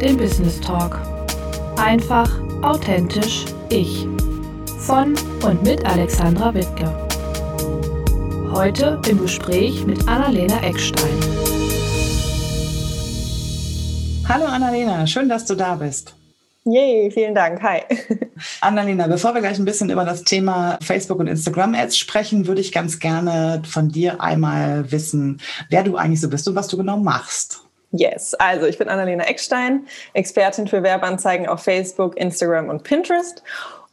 den 0.00 0.16
Business 0.16 0.60
Talk. 0.60 0.96
Einfach, 1.76 2.30
authentisch, 2.62 3.46
ich. 3.68 4.06
Von 4.78 5.14
und 5.44 5.62
mit 5.64 5.84
Alexandra 5.84 6.54
Wittke. 6.54 6.86
Heute 8.52 9.00
im 9.08 9.20
Gespräch 9.20 9.84
mit 9.86 10.06
Annalena 10.06 10.62
Eckstein. 10.62 11.18
Hallo 14.28 14.44
Annalena, 14.44 15.06
schön, 15.06 15.28
dass 15.28 15.46
du 15.46 15.56
da 15.56 15.74
bist. 15.74 16.14
Yay, 16.64 17.10
vielen 17.10 17.34
Dank. 17.34 17.60
Hi. 17.62 17.80
Annalena, 18.60 19.08
bevor 19.08 19.34
wir 19.34 19.40
gleich 19.40 19.58
ein 19.58 19.64
bisschen 19.64 19.90
über 19.90 20.04
das 20.04 20.22
Thema 20.22 20.78
Facebook 20.80 21.18
und 21.18 21.26
Instagram 21.26 21.74
Ads 21.74 21.96
sprechen, 21.96 22.46
würde 22.46 22.60
ich 22.60 22.72
ganz 22.72 23.00
gerne 23.00 23.62
von 23.66 23.88
dir 23.88 24.20
einmal 24.20 24.92
wissen, 24.92 25.40
wer 25.70 25.82
du 25.82 25.96
eigentlich 25.96 26.20
so 26.20 26.28
bist 26.28 26.46
und 26.46 26.54
was 26.54 26.68
du 26.68 26.76
genau 26.76 26.98
machst. 26.98 27.67
Yes, 27.90 28.34
also 28.34 28.66
ich 28.66 28.76
bin 28.76 28.88
Annalena 28.88 29.24
Eckstein, 29.24 29.86
Expertin 30.12 30.68
für 30.68 30.82
Werbeanzeigen 30.82 31.46
auf 31.48 31.62
Facebook, 31.62 32.18
Instagram 32.18 32.68
und 32.68 32.82
Pinterest 32.82 33.42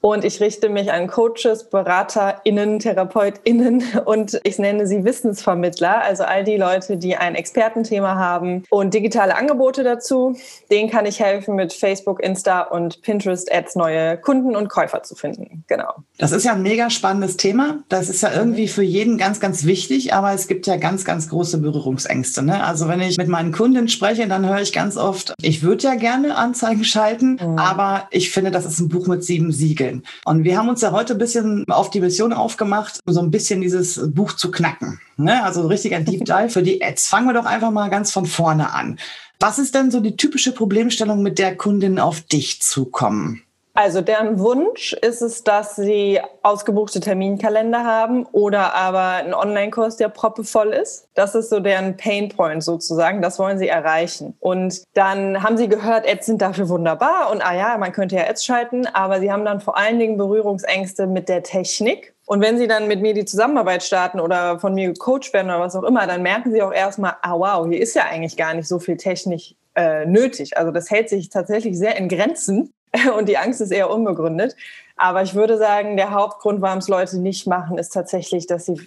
und 0.06 0.24
ich 0.24 0.40
richte 0.40 0.70
mich 0.70 0.92
an 0.92 1.08
Coaches, 1.08 1.64
BeraterInnen, 1.72 2.78
TherapeutInnen 2.78 3.84
und 4.06 4.40
ich 4.44 4.60
nenne 4.60 4.86
sie 4.86 5.04
Wissensvermittler, 5.04 6.04
also 6.04 6.26
all 6.26 6.44
die 6.44 6.58
Leute, 6.58 6.98
die 6.98 7.16
ein 7.16 7.34
Expertenthema 7.34 8.14
haben 8.14 8.62
und 8.70 8.94
digitale 8.94 9.36
Angebote 9.36 9.84
dazu. 9.84 10.38
Denen 10.70 10.92
kann 10.92 11.08
ich 11.08 11.20
helfen, 11.20 11.56
mit 11.56 11.74
Facebook, 11.74 12.22
Insta 12.22 12.62
und 12.62 13.02
Pinterest 13.02 13.52
Ads 13.52 13.78
neue 13.78 14.18
Kunden 14.18 14.56
und 14.56 14.70
Käufer 14.70 15.02
zu 15.02 15.16
finden. 15.16 15.64
Genau. 15.66 15.96
Das 16.20 16.32
ist 16.32 16.46
ja 16.46 16.54
ein 16.54 16.62
mega 16.62 16.92
spannendes 16.92 17.36
Thema. 17.36 17.80
Das 17.90 18.08
ist 18.08 18.22
ja 18.22 18.32
irgendwie 18.32 18.68
für 18.68 18.84
jeden 18.84 19.18
ganz, 19.18 19.40
ganz 19.40 19.66
wichtig, 19.66 20.14
aber 20.14 20.34
es 20.34 20.48
gibt 20.48 20.68
ja 20.68 20.78
ganz, 20.78 21.04
ganz 21.04 21.30
große 21.30 21.58
Berührungsängste. 21.58 22.44
Ne? 22.44 22.64
Also 22.64 22.88
wenn 22.88 23.02
ich 23.02 23.18
mit 23.18 23.28
meinen 23.28 23.52
Kunden 23.52 23.88
spreche, 23.88 24.28
dann 24.28 24.48
höre 24.48 24.62
ich 24.62 24.72
ganz 24.72 24.98
oft, 24.98 25.34
ich 25.42 25.64
würde 25.64 25.84
ja 25.84 25.96
gerne 25.96 26.36
Anzeigen 26.36 26.84
schalten, 26.84 27.40
mhm. 27.42 27.58
aber 27.58 28.08
ich 28.12 28.30
finde, 28.30 28.52
das 28.52 28.66
ist 28.66 28.80
ein 28.80 28.90
Buch 28.90 29.08
mit 29.08 29.24
sieben 29.24 29.52
Siegeln 29.52 29.95
entwickeln. 29.96 30.04
Und 30.26 30.44
wir 30.44 30.58
haben 30.58 30.70
uns 30.70 30.82
ja 30.82 30.92
heute 30.92 31.14
ein 31.14 31.20
bisschen 31.20 31.66
auf 31.70 31.90
die 31.90 32.02
Mission 32.02 32.34
aufgemacht, 32.34 33.00
so 33.06 33.20
ein 33.20 33.32
bisschen 33.32 33.62
dieses 33.62 34.12
Buch 34.14 34.34
zu 34.34 34.52
knacken. 34.52 35.00
Ne? 35.18 35.44
Also 35.44 35.68
richtig 35.68 35.96
ein 35.96 36.06
Deep 36.06 36.26
Dive 36.26 36.50
für 36.50 36.64
die 36.64 36.84
Ads. 36.84 37.08
Fangen 37.08 37.28
wir 37.28 37.34
doch 37.34 37.46
einfach 37.46 37.72
mal 37.72 37.90
ganz 37.90 38.12
von 38.12 38.26
vorne 38.26 38.74
an. 38.74 39.00
Was 39.40 39.60
ist 39.60 39.76
denn 39.76 39.92
so 39.92 40.00
die 40.00 40.16
typische 40.16 40.54
Problemstellung, 40.54 41.22
mit 41.22 41.40
der 41.40 41.56
Kundinnen 41.58 42.00
auf 42.00 42.22
dich 42.22 42.62
zukommen? 42.62 43.42
Also 43.78 44.00
deren 44.00 44.40
Wunsch 44.40 44.94
ist 44.94 45.22
es, 45.22 45.44
dass 45.44 45.76
sie 45.76 46.22
ausgebuchte 46.44 47.02
Terminkalender 47.02 47.84
haben 47.84 48.26
oder 48.32 48.74
aber 48.74 49.08
einen 49.08 49.34
Online-Kurs, 49.34 49.98
der 49.98 50.08
proppevoll 50.08 50.70
ist. 50.70 51.10
Das 51.14 51.36
ist 51.36 51.50
so 51.50 51.60
deren 51.60 51.98
Painpoint 51.98 52.64
sozusagen. 52.64 53.22
Das 53.22 53.38
wollen 53.38 53.58
sie 53.58 53.68
erreichen. 53.68 54.38
Und 54.40 54.82
dann 54.94 55.44
haben 55.44 55.58
sie 55.58 55.68
gehört, 55.68 56.10
Ads 56.10 56.26
sind 56.26 56.42
dafür 56.42 56.70
wunderbar 56.70 57.30
und 57.32 57.46
ah 57.46 57.54
ja, 57.54 57.78
man 57.78 57.92
könnte 57.92 58.16
ja 58.16 58.30
Ads 58.30 58.46
schalten, 58.46 58.88
aber 58.88 59.20
sie 59.20 59.30
haben 59.30 59.44
dann 59.44 59.60
vor 59.60 59.78
allen 59.78 60.00
Dingen 60.00 60.18
Berührungsängste 60.18 61.06
mit 61.06 61.28
der 61.28 61.44
Technik. 61.44 62.16
Und 62.26 62.42
wenn 62.42 62.58
sie 62.58 62.68
dann 62.68 62.88
mit 62.88 63.02
mir 63.02 63.14
die 63.14 63.26
Zusammenarbeit 63.26 63.84
starten 63.84 64.22
oder 64.22 64.58
von 64.60 64.74
mir 64.74 64.88
gecoacht 64.94 65.34
werden 65.34 65.48
oder 65.48 65.60
was 65.60 65.76
auch 65.76 65.84
immer, 65.84 66.08
dann 66.08 66.24
merken 66.24 66.54
sie 66.54 66.62
auch 66.62 66.74
erstmal, 66.74 67.16
ah 67.22 67.38
wow, 67.38 67.68
hier 67.68 67.82
ist 67.82 67.94
ja 67.94 68.04
eigentlich 68.10 68.38
gar 68.38 68.54
nicht 68.54 68.70
so 68.70 68.80
viel 68.80 68.96
Technik 68.96 69.58
äh, 69.76 70.06
nötig. 70.06 70.58
Also 70.58 70.72
das 70.72 70.90
hält 70.90 71.10
sich 71.10 71.30
tatsächlich 71.30 71.78
sehr 71.78 71.98
in 71.98 72.08
Grenzen. 72.08 72.72
und 73.18 73.30
die 73.30 73.38
Angst 73.38 73.62
ist 73.62 73.72
eher 73.72 73.90
unbegründet. 73.90 74.56
Aber 74.98 75.22
ich 75.22 75.36
würde 75.36 75.58
sagen, 75.58 75.98
der 75.98 76.12
Hauptgrund, 76.12 76.62
warum 76.62 76.80
es 76.80 76.88
Leute 76.88 77.20
nicht 77.20 77.48
machen, 77.48 77.78
ist 77.78 77.90
tatsächlich, 77.90 78.48
dass 78.48 78.66
sie 78.66 78.80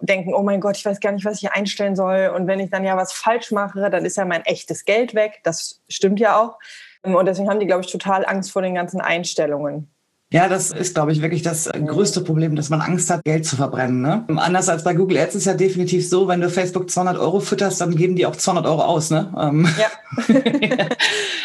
denken, 0.00 0.34
oh 0.34 0.42
mein 0.42 0.60
Gott, 0.60 0.76
ich 0.76 0.84
weiß 0.84 1.00
gar 1.00 1.12
nicht, 1.12 1.24
was 1.24 1.42
ich 1.42 1.50
einstellen 1.50 1.94
soll. 1.94 2.32
Und 2.34 2.46
wenn 2.46 2.60
ich 2.60 2.70
dann 2.70 2.84
ja 2.84 2.96
was 2.96 3.12
falsch 3.12 3.52
mache, 3.52 3.90
dann 3.90 4.04
ist 4.04 4.16
ja 4.16 4.24
mein 4.24 4.44
echtes 4.46 4.84
Geld 4.84 5.14
weg. 5.14 5.40
Das 5.44 5.82
stimmt 5.88 6.20
ja 6.20 6.40
auch. 6.40 6.58
Und 7.02 7.26
deswegen 7.26 7.48
haben 7.48 7.60
die, 7.60 7.66
glaube 7.66 7.84
ich, 7.84 7.92
total 7.92 8.24
Angst 8.26 8.50
vor 8.50 8.62
den 8.62 8.74
ganzen 8.74 9.00
Einstellungen. 9.00 9.90
Ja, 10.32 10.48
das 10.48 10.72
ist, 10.72 10.94
glaube 10.94 11.12
ich, 11.12 11.22
wirklich 11.22 11.42
das 11.42 11.70
größte 11.70 12.20
Problem, 12.20 12.56
dass 12.56 12.68
man 12.68 12.80
Angst 12.80 13.10
hat, 13.10 13.22
Geld 13.22 13.46
zu 13.46 13.54
verbrennen. 13.54 14.02
Ne? 14.02 14.24
Anders 14.36 14.68
als 14.68 14.82
bei 14.82 14.92
Google 14.92 15.18
Ads 15.18 15.36
ist 15.36 15.44
ja 15.44 15.54
definitiv 15.54 16.08
so, 16.08 16.26
wenn 16.26 16.40
du 16.40 16.50
Facebook 16.50 16.90
200 16.90 17.16
Euro 17.16 17.38
fütterst, 17.38 17.80
dann 17.80 17.94
geben 17.94 18.16
die 18.16 18.26
auch 18.26 18.34
200 18.34 18.66
Euro 18.66 18.82
aus. 18.82 19.10
Ne? 19.10 19.32
Ähm, 19.38 19.68
ja, 19.78 19.86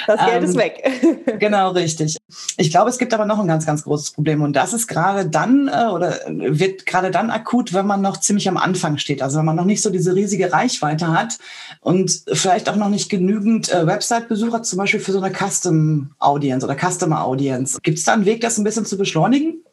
das 0.07 0.25
Geld 0.25 0.43
ist 0.43 0.55
ähm, 0.55 0.59
weg. 0.59 0.91
genau, 1.39 1.69
richtig. 1.71 2.17
Ich 2.57 2.71
glaube, 2.71 2.89
es 2.89 2.97
gibt 2.97 3.13
aber 3.13 3.25
noch 3.25 3.37
ein 3.37 3.47
ganz, 3.47 3.67
ganz 3.67 3.83
großes 3.83 4.11
Problem 4.11 4.41
und 4.41 4.53
das 4.53 4.73
ist 4.73 4.87
gerade 4.87 5.29
dann 5.29 5.67
äh, 5.67 5.91
oder 5.91 6.17
wird 6.27 6.87
gerade 6.87 7.11
dann 7.11 7.29
akut, 7.29 7.73
wenn 7.73 7.85
man 7.85 8.01
noch 8.01 8.17
ziemlich 8.17 8.49
am 8.49 8.57
Anfang 8.57 8.97
steht. 8.97 9.21
Also 9.21 9.37
wenn 9.37 9.45
man 9.45 9.55
noch 9.55 9.65
nicht 9.65 9.83
so 9.83 9.91
diese 9.91 10.15
riesige 10.15 10.51
Reichweite 10.51 11.09
hat 11.09 11.37
und 11.81 12.23
vielleicht 12.33 12.67
auch 12.67 12.77
noch 12.77 12.89
nicht 12.89 13.09
genügend 13.09 13.71
äh, 13.71 13.85
Website-Besucher, 13.85 14.63
zum 14.63 14.77
Beispiel 14.77 14.99
für 14.99 15.11
so 15.11 15.21
eine 15.21 15.31
Custom 15.31 16.13
Audience 16.17 16.65
oder 16.65 16.75
Customer 16.75 17.23
Audience. 17.23 17.77
Gibt 17.83 17.99
es 17.99 18.05
da 18.05 18.13
einen 18.13 18.25
Weg, 18.25 18.41
das 18.41 18.57
ein 18.57 18.63
bisschen 18.63 18.70
bisschen 18.71 18.85
zu 18.85 18.97
beschleunigen? 18.97 19.65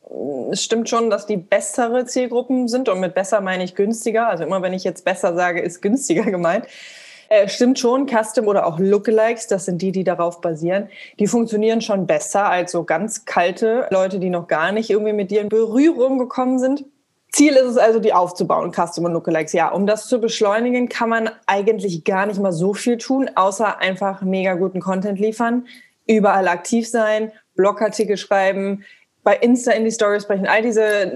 Es 0.51 0.65
stimmt 0.65 0.89
schon, 0.89 1.09
dass 1.09 1.27
die 1.27 1.37
bessere 1.37 2.05
Zielgruppen 2.05 2.67
sind 2.67 2.89
und 2.89 2.99
mit 2.99 3.15
besser 3.15 3.41
meine 3.41 3.63
ich 3.63 3.77
günstiger. 3.77 4.29
Also 4.29 4.45
immer 4.45 4.61
wenn 4.61 4.73
ich 4.73 4.83
jetzt 4.83 5.05
besser 5.05 5.35
sage, 5.35 5.61
ist 5.61 5.81
günstiger 5.81 6.25
gemeint. 6.31 6.67
Äh, 7.29 7.49
stimmt 7.49 7.79
schon, 7.79 8.07
Custom 8.09 8.49
oder 8.49 8.67
auch 8.67 8.79
Lookalikes, 8.79 9.47
das 9.47 9.67
sind 9.67 9.83
die, 9.83 9.93
die 9.93 10.03
darauf 10.03 10.41
basieren, 10.41 10.89
die 11.19 11.27
funktionieren 11.27 11.83
schon 11.83 12.07
besser 12.07 12.47
als 12.47 12.73
so 12.73 12.85
ganz 12.85 13.27
kalte 13.27 13.87
Leute, 13.91 14.19
die 14.19 14.31
noch 14.31 14.49
gar 14.49 14.73
nicht 14.73 14.89
irgendwie 14.89 15.13
mit 15.13 15.31
dir 15.31 15.43
in 15.43 15.51
Berührung 15.51 16.19
gekommen 16.19 16.59
sind. 16.59 16.87
Ziel 17.31 17.53
ist 17.53 17.67
es 17.67 17.77
also, 17.77 18.01
die 18.01 18.15
aufzubauen, 18.15 18.73
Custom 18.73 19.05
und 19.05 19.13
Lookalikes. 19.13 19.53
Ja, 19.53 19.69
um 19.69 19.87
das 19.87 20.07
zu 20.07 20.19
beschleunigen, 20.21 20.89
kann 20.89 21.11
man 21.11 21.31
eigentlich 21.47 22.03
gar 22.05 22.25
nicht 22.25 22.41
mal 22.41 22.53
so 22.53 22.73
viel 22.73 22.97
tun, 22.97 23.31
außer 23.35 23.79
einfach 23.79 24.23
mega 24.23 24.55
guten 24.55 24.81
Content 24.81 25.21
liefern, 25.21 25.67
überall 26.07 26.49
aktiv 26.49 26.89
sein, 26.89 27.31
Blogartikel 27.59 28.17
schreiben, 28.17 28.85
bei 29.29 29.37
Insta 29.37 29.73
in 29.73 29.85
die 29.85 29.91
Stories 29.91 30.23
sprechen, 30.23 30.47
all 30.47 30.63
diese, 30.63 31.15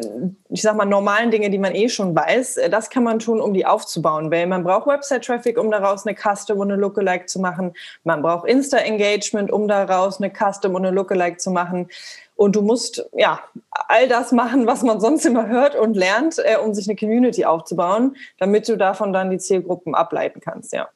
ich 0.51 0.61
sag 0.61 0.77
mal, 0.77 0.85
normalen 0.85 1.31
Dinge, 1.31 1.49
die 1.49 1.57
man 1.57 1.75
eh 1.75 1.89
schon 1.89 2.15
weiß, 2.15 2.59
äh, 2.59 2.69
das 2.69 2.91
kann 2.91 3.05
man 3.05 3.21
tun, 3.21 3.41
um 3.41 3.55
die 3.55 3.65
aufzubauen. 3.65 4.31
Weil 4.31 4.47
man 4.47 4.65
braucht 4.65 4.87
Website-Traffic, 4.87 5.59
um 5.59 5.71
daraus 5.71 6.07
eine 6.07 6.15
Custom 6.15 6.59
und 6.59 6.71
eine 6.71 6.79
Lookalike 6.79 7.25
zu 7.25 7.41
machen. 7.41 7.73
Man 8.05 8.21
braucht 8.21 8.47
Insta-Engagement, 8.47 9.51
um 9.51 9.67
daraus 9.67 10.21
eine 10.21 10.31
Custom 10.31 10.75
und 10.75 10.85
eine 10.85 10.95
Lookalike 10.95 11.39
zu 11.39 11.51
machen. 11.51 11.89
Und 12.37 12.55
du 12.55 12.61
musst 12.61 13.03
ja 13.17 13.41
all 13.71 14.09
das 14.09 14.33
machen, 14.33 14.67
was 14.67 14.83
man 14.83 15.01
sonst 15.01 15.25
immer 15.25 15.49
hört 15.49 15.75
und 15.75 15.95
lernt, 15.97 16.39
äh, 16.39 16.59
um 16.63 16.75
sich 16.75 16.87
eine 16.89 16.97
Community 16.97 17.47
aufzubauen, 17.47 18.17
damit 18.39 18.69
du 18.69 18.77
davon 18.77 19.15
dann 19.15 19.31
die 19.31 19.39
Zielgruppen 19.39 19.95
ableiten 19.95 20.41
kannst. 20.41 20.75
Ja, 20.75 20.91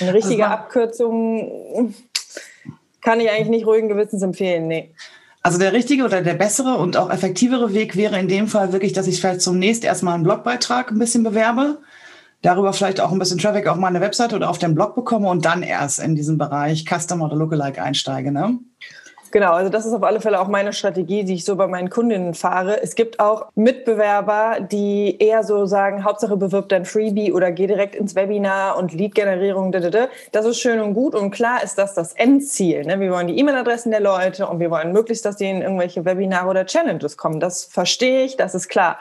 eine 0.00 0.14
richtige 0.14 0.44
also 0.44 0.54
Abkürzung 0.54 1.94
kann 3.04 3.20
ich 3.20 3.30
eigentlich 3.30 3.48
nicht 3.48 3.66
ruhigen 3.66 3.88
Gewissens 3.88 4.22
empfehlen, 4.22 4.66
nee. 4.66 4.94
Also 5.42 5.58
der 5.58 5.74
richtige 5.74 6.04
oder 6.04 6.22
der 6.22 6.34
bessere 6.34 6.78
und 6.78 6.96
auch 6.96 7.10
effektivere 7.10 7.74
Weg 7.74 7.96
wäre 7.96 8.18
in 8.18 8.28
dem 8.28 8.48
Fall 8.48 8.72
wirklich, 8.72 8.94
dass 8.94 9.06
ich 9.06 9.20
vielleicht 9.20 9.42
zunächst 9.42 9.84
erstmal 9.84 10.14
einen 10.14 10.24
Blogbeitrag 10.24 10.90
ein 10.90 10.98
bisschen 10.98 11.22
bewerbe, 11.22 11.80
darüber 12.40 12.72
vielleicht 12.72 12.98
auch 12.98 13.12
ein 13.12 13.18
bisschen 13.18 13.38
Traffic 13.38 13.66
auf 13.66 13.76
meine 13.76 14.00
Webseite 14.00 14.36
oder 14.36 14.48
auf 14.48 14.58
den 14.58 14.74
Blog 14.74 14.94
bekomme 14.94 15.28
und 15.28 15.44
dann 15.44 15.62
erst 15.62 15.98
in 15.98 16.16
diesen 16.16 16.38
Bereich 16.38 16.86
Customer 16.86 17.26
oder 17.26 17.36
Lookalike 17.36 17.82
einsteige. 17.82 18.32
Ne? 18.32 18.58
Genau, 19.34 19.50
also 19.54 19.68
das 19.68 19.84
ist 19.84 19.92
auf 19.92 20.04
alle 20.04 20.20
Fälle 20.20 20.40
auch 20.40 20.46
meine 20.46 20.72
Strategie, 20.72 21.24
die 21.24 21.34
ich 21.34 21.44
so 21.44 21.56
bei 21.56 21.66
meinen 21.66 21.90
Kundinnen 21.90 22.34
fahre. 22.34 22.80
Es 22.80 22.94
gibt 22.94 23.18
auch 23.18 23.46
Mitbewerber, 23.56 24.60
die 24.60 25.16
eher 25.18 25.42
so 25.42 25.66
sagen, 25.66 26.04
Hauptsache 26.04 26.36
bewirb 26.36 26.68
dein 26.68 26.84
Freebie 26.84 27.32
oder 27.32 27.50
geh 27.50 27.66
direkt 27.66 27.96
ins 27.96 28.14
Webinar 28.14 28.78
und 28.78 28.92
Lead-Generierung. 28.92 29.72
Das 29.72 30.46
ist 30.46 30.60
schön 30.60 30.78
und 30.78 30.94
gut 30.94 31.16
und 31.16 31.32
klar 31.32 31.64
ist 31.64 31.78
das 31.78 31.94
das 31.94 32.12
Endziel. 32.12 32.84
Ne? 32.84 33.00
Wir 33.00 33.10
wollen 33.10 33.26
die 33.26 33.36
E-Mail-Adressen 33.36 33.90
der 33.90 33.98
Leute 33.98 34.46
und 34.46 34.60
wir 34.60 34.70
wollen 34.70 34.92
möglichst, 34.92 35.24
dass 35.24 35.34
die 35.34 35.50
in 35.50 35.62
irgendwelche 35.62 36.04
Webinare 36.04 36.46
oder 36.46 36.64
Challenges 36.64 37.16
kommen. 37.16 37.40
Das 37.40 37.64
verstehe 37.64 38.22
ich, 38.22 38.36
das 38.36 38.54
ist 38.54 38.68
klar. 38.68 38.98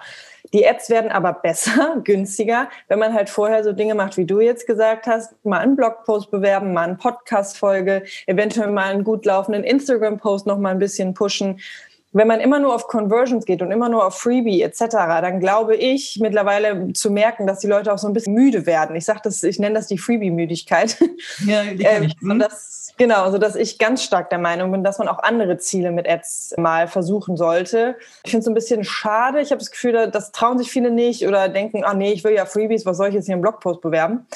Die 0.53 0.67
Ads 0.67 0.91
werden 0.91 1.11
aber 1.11 1.33
besser, 1.33 1.99
günstiger, 2.03 2.69
wenn 2.87 2.99
man 2.99 3.13
halt 3.13 3.29
vorher 3.29 3.63
so 3.63 3.73
Dinge 3.73 3.95
macht, 3.95 4.17
wie 4.17 4.25
du 4.25 4.39
jetzt 4.39 4.67
gesagt 4.67 5.07
hast, 5.07 5.33
mal 5.43 5.57
einen 5.57 5.75
Blogpost 5.75 6.29
bewerben, 6.29 6.73
mal 6.73 6.83
eine 6.83 6.95
Podcast-Folge, 6.95 8.03
eventuell 8.27 8.71
mal 8.71 8.91
einen 8.91 9.03
gut 9.03 9.25
laufenden 9.25 9.63
Instagram-Post 9.63 10.45
noch 10.45 10.59
mal 10.59 10.69
ein 10.69 10.79
bisschen 10.79 11.15
pushen. 11.15 11.59
Wenn 12.13 12.27
man 12.27 12.39
immer 12.39 12.59
nur 12.59 12.73
auf 12.73 12.87
Conversions 12.87 13.45
geht 13.45 13.61
und 13.61 13.71
immer 13.71 13.89
nur 13.89 14.05
auf 14.05 14.17
Freebie 14.17 14.61
etc., 14.61 14.85
dann 14.89 15.39
glaube 15.39 15.75
ich 15.75 16.19
mittlerweile 16.21 16.93
zu 16.93 17.11
merken, 17.11 17.47
dass 17.47 17.59
die 17.59 17.67
Leute 17.67 17.91
auch 17.93 17.97
so 17.97 18.07
ein 18.07 18.13
bisschen 18.13 18.33
müde 18.33 18.65
werden. 18.65 18.95
Ich 18.95 19.05
sage 19.05 19.21
das, 19.23 19.43
ich 19.43 19.59
nenne 19.59 19.75
das 19.75 19.87
die 19.87 19.97
Freebie-Müdigkeit. 19.97 20.97
Ja, 21.45 21.63
die 21.63 21.83
kann 21.83 22.03
ich. 22.03 22.15
Ähm, 22.21 22.39
das 22.39 22.83
Genau, 22.97 23.31
so 23.31 23.37
dass 23.37 23.55
ich 23.55 23.79
ganz 23.79 24.03
stark 24.03 24.29
der 24.29 24.37
Meinung 24.37 24.71
bin, 24.71 24.83
dass 24.83 24.99
man 24.99 25.07
auch 25.07 25.19
andere 25.19 25.57
Ziele 25.57 25.91
mit 25.91 26.07
Ads 26.07 26.55
mal 26.57 26.87
versuchen 26.87 27.37
sollte. 27.37 27.95
Ich 28.23 28.31
finde 28.31 28.43
es 28.43 28.47
ein 28.47 28.53
bisschen 28.53 28.83
schade. 28.83 29.41
Ich 29.41 29.49
habe 29.49 29.59
das 29.59 29.71
Gefühl, 29.71 30.09
das 30.11 30.31
trauen 30.31 30.59
sich 30.59 30.69
viele 30.69 30.91
nicht 30.91 31.27
oder 31.27 31.49
denken, 31.49 31.83
ah 31.83 31.93
nee, 31.93 32.11
ich 32.11 32.23
will 32.23 32.33
ja 32.33 32.45
Freebies, 32.45 32.85
was 32.85 32.97
soll 32.97 33.07
ich 33.07 33.15
jetzt 33.15 33.25
hier 33.25 33.35
im 33.35 33.41
Blogpost 33.41 33.81
bewerben? 33.81 34.27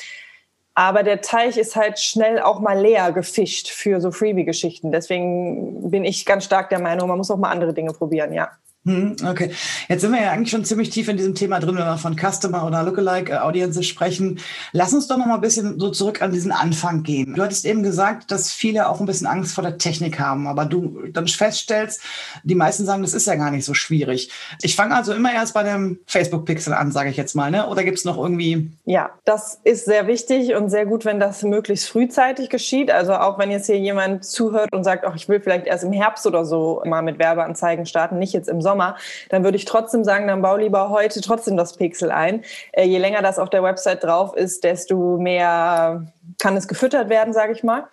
Aber 0.77 1.01
der 1.01 1.21
Teich 1.21 1.57
ist 1.57 1.75
halt 1.75 1.97
schnell 1.97 2.39
auch 2.39 2.59
mal 2.59 2.79
leer 2.79 3.12
gefischt 3.12 3.68
für 3.68 4.00
so 4.00 4.12
Freebie-Geschichten. 4.12 4.91
Deswegen 4.91 5.89
bin 5.89 6.06
ich 6.06 6.24
ganz 6.24 6.44
stark 6.45 6.69
der 6.69 6.79
Meinung, 6.79 7.07
man 7.07 7.18
muss 7.18 7.31
auch 7.31 7.38
mal 7.38 7.50
andere 7.50 7.74
Dinge 7.74 7.94
probieren, 7.94 8.31
ja. 8.31 8.51
Hm, 8.87 9.17
okay, 9.29 9.51
jetzt 9.89 9.99
sind 9.99 10.13
wir 10.13 10.21
ja 10.21 10.31
eigentlich 10.31 10.49
schon 10.49 10.63
ziemlich 10.63 10.89
tief 10.89 11.09
in 11.09 11.17
diesem 11.17 11.35
Thema 11.35 11.59
drin, 11.59 11.75
wenn 11.75 11.83
wir 11.83 11.97
von 11.97 12.15
Customer 12.15 12.65
oder 12.65 12.83
Lookalike 12.83 13.43
Audiences 13.43 13.85
sprechen. 13.85 14.39
Lass 14.71 14.93
uns 14.93 15.07
doch 15.07 15.17
noch 15.17 15.25
mal 15.25 15.35
ein 15.35 15.41
bisschen 15.41 15.77
so 15.77 15.89
zurück 15.89 16.21
an 16.21 16.31
diesen 16.31 16.53
Anfang 16.53 17.03
gehen. 17.03 17.33
Du 17.35 17.43
hattest 17.43 17.65
eben 17.65 17.83
gesagt, 17.83 18.31
dass 18.31 18.53
viele 18.53 18.87
auch 18.87 19.01
ein 19.01 19.05
bisschen 19.05 19.27
Angst 19.27 19.53
vor 19.53 19.61
der 19.61 19.77
Technik 19.77 20.21
haben, 20.21 20.47
aber 20.47 20.63
du 20.63 21.01
dann 21.11 21.27
feststellst, 21.27 22.01
die 22.45 22.55
meisten 22.55 22.85
sagen, 22.85 23.01
das 23.01 23.13
ist 23.13 23.27
ja 23.27 23.35
gar 23.35 23.51
nicht 23.51 23.65
so 23.65 23.73
schwierig. 23.73 24.31
Ich 24.61 24.77
fange 24.77 24.95
also 24.95 25.11
immer 25.11 25.33
erst 25.33 25.53
bei 25.53 25.63
dem 25.63 25.99
Facebook 26.05 26.45
Pixel 26.45 26.71
an, 26.71 26.93
sage 26.93 27.09
ich 27.09 27.17
jetzt 27.17 27.35
mal, 27.35 27.51
ne? 27.51 27.67
Oder 27.67 27.83
gibt 27.83 27.97
es 27.97 28.05
noch 28.05 28.17
irgendwie? 28.17 28.71
Ja, 28.85 29.09
das 29.25 29.59
ist 29.65 29.83
sehr 29.83 30.07
wichtig 30.07 30.55
und 30.55 30.69
sehr 30.69 30.85
gut, 30.85 31.03
wenn 31.03 31.19
das 31.19 31.43
möglichst 31.43 31.89
frühzeitig 31.89 32.49
geschieht. 32.49 32.89
Also 32.89 33.15
auch 33.15 33.37
wenn 33.37 33.51
jetzt 33.51 33.65
hier 33.65 33.79
jemand 33.79 34.23
zuhört 34.23 34.71
und 34.71 34.85
sagt, 34.85 35.03
ach, 35.05 35.15
ich 35.15 35.27
will 35.27 35.41
vielleicht 35.41 35.67
erst 35.67 35.83
im 35.83 35.91
Herbst 35.91 36.25
oder 36.25 36.45
so 36.45 36.81
mal 36.85 37.01
mit 37.01 37.19
Werbeanzeigen 37.19 37.85
starten, 37.85 38.17
nicht 38.17 38.31
jetzt 38.31 38.47
im 38.47 38.61
Sommer 38.61 38.76
Sommer, 38.77 38.95
dann 39.29 39.44
würde 39.44 39.57
ich 39.57 39.65
trotzdem 39.65 40.03
sagen, 40.03 40.27
dann 40.27 40.41
bau 40.41 40.56
lieber 40.56 40.89
heute 40.89 41.19
trotzdem 41.21 41.57
das 41.57 41.75
Pixel 41.75 42.12
ein. 42.12 42.44
Äh, 42.71 42.85
je 42.85 43.00
länger 43.00 43.21
das 43.21 43.39
auf 43.39 43.50
der 43.50 43.63
Website 43.63 44.03
drauf 44.03 44.35
ist, 44.35 44.63
desto 44.63 45.18
mehr 45.18 46.06
kann 46.39 46.56
es 46.56 46.68
gefüttert 46.68 47.09
werden, 47.09 47.33
sage 47.33 47.53
ich 47.53 47.63
mal. 47.63 47.85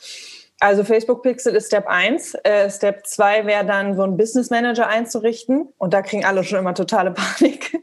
Also 0.60 0.84
Facebook 0.84 1.22
Pixel 1.22 1.54
ist 1.56 1.66
Step 1.66 1.86
1. 1.86 2.34
Äh, 2.44 2.70
Step 2.70 3.06
2 3.06 3.44
wäre 3.44 3.64
dann 3.66 3.96
so 3.96 4.02
ein 4.02 4.16
Business 4.16 4.50
Manager 4.50 4.86
einzurichten. 4.86 5.68
Und 5.78 5.92
da 5.92 6.00
kriegen 6.00 6.24
alle 6.24 6.44
schon 6.44 6.58
immer 6.58 6.74
totale 6.74 7.10
Panik, 7.38 7.82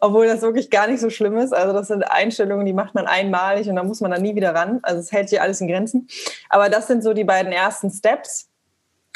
obwohl 0.00 0.26
das 0.26 0.42
wirklich 0.42 0.70
gar 0.70 0.86
nicht 0.86 1.00
so 1.00 1.08
schlimm 1.08 1.38
ist. 1.38 1.54
Also 1.54 1.72
das 1.72 1.88
sind 1.88 2.02
Einstellungen, 2.02 2.66
die 2.66 2.72
macht 2.72 2.94
man 2.94 3.06
einmalig 3.06 3.68
und 3.68 3.76
da 3.76 3.84
muss 3.84 4.00
man 4.00 4.10
dann 4.10 4.22
nie 4.22 4.34
wieder 4.34 4.54
ran. 4.54 4.80
Also 4.82 5.00
es 5.00 5.12
hält 5.12 5.30
hier 5.30 5.42
alles 5.42 5.60
in 5.60 5.68
Grenzen. 5.68 6.08
Aber 6.48 6.68
das 6.68 6.88
sind 6.88 7.02
so 7.02 7.14
die 7.14 7.24
beiden 7.24 7.52
ersten 7.52 7.90
Steps. 7.90 8.49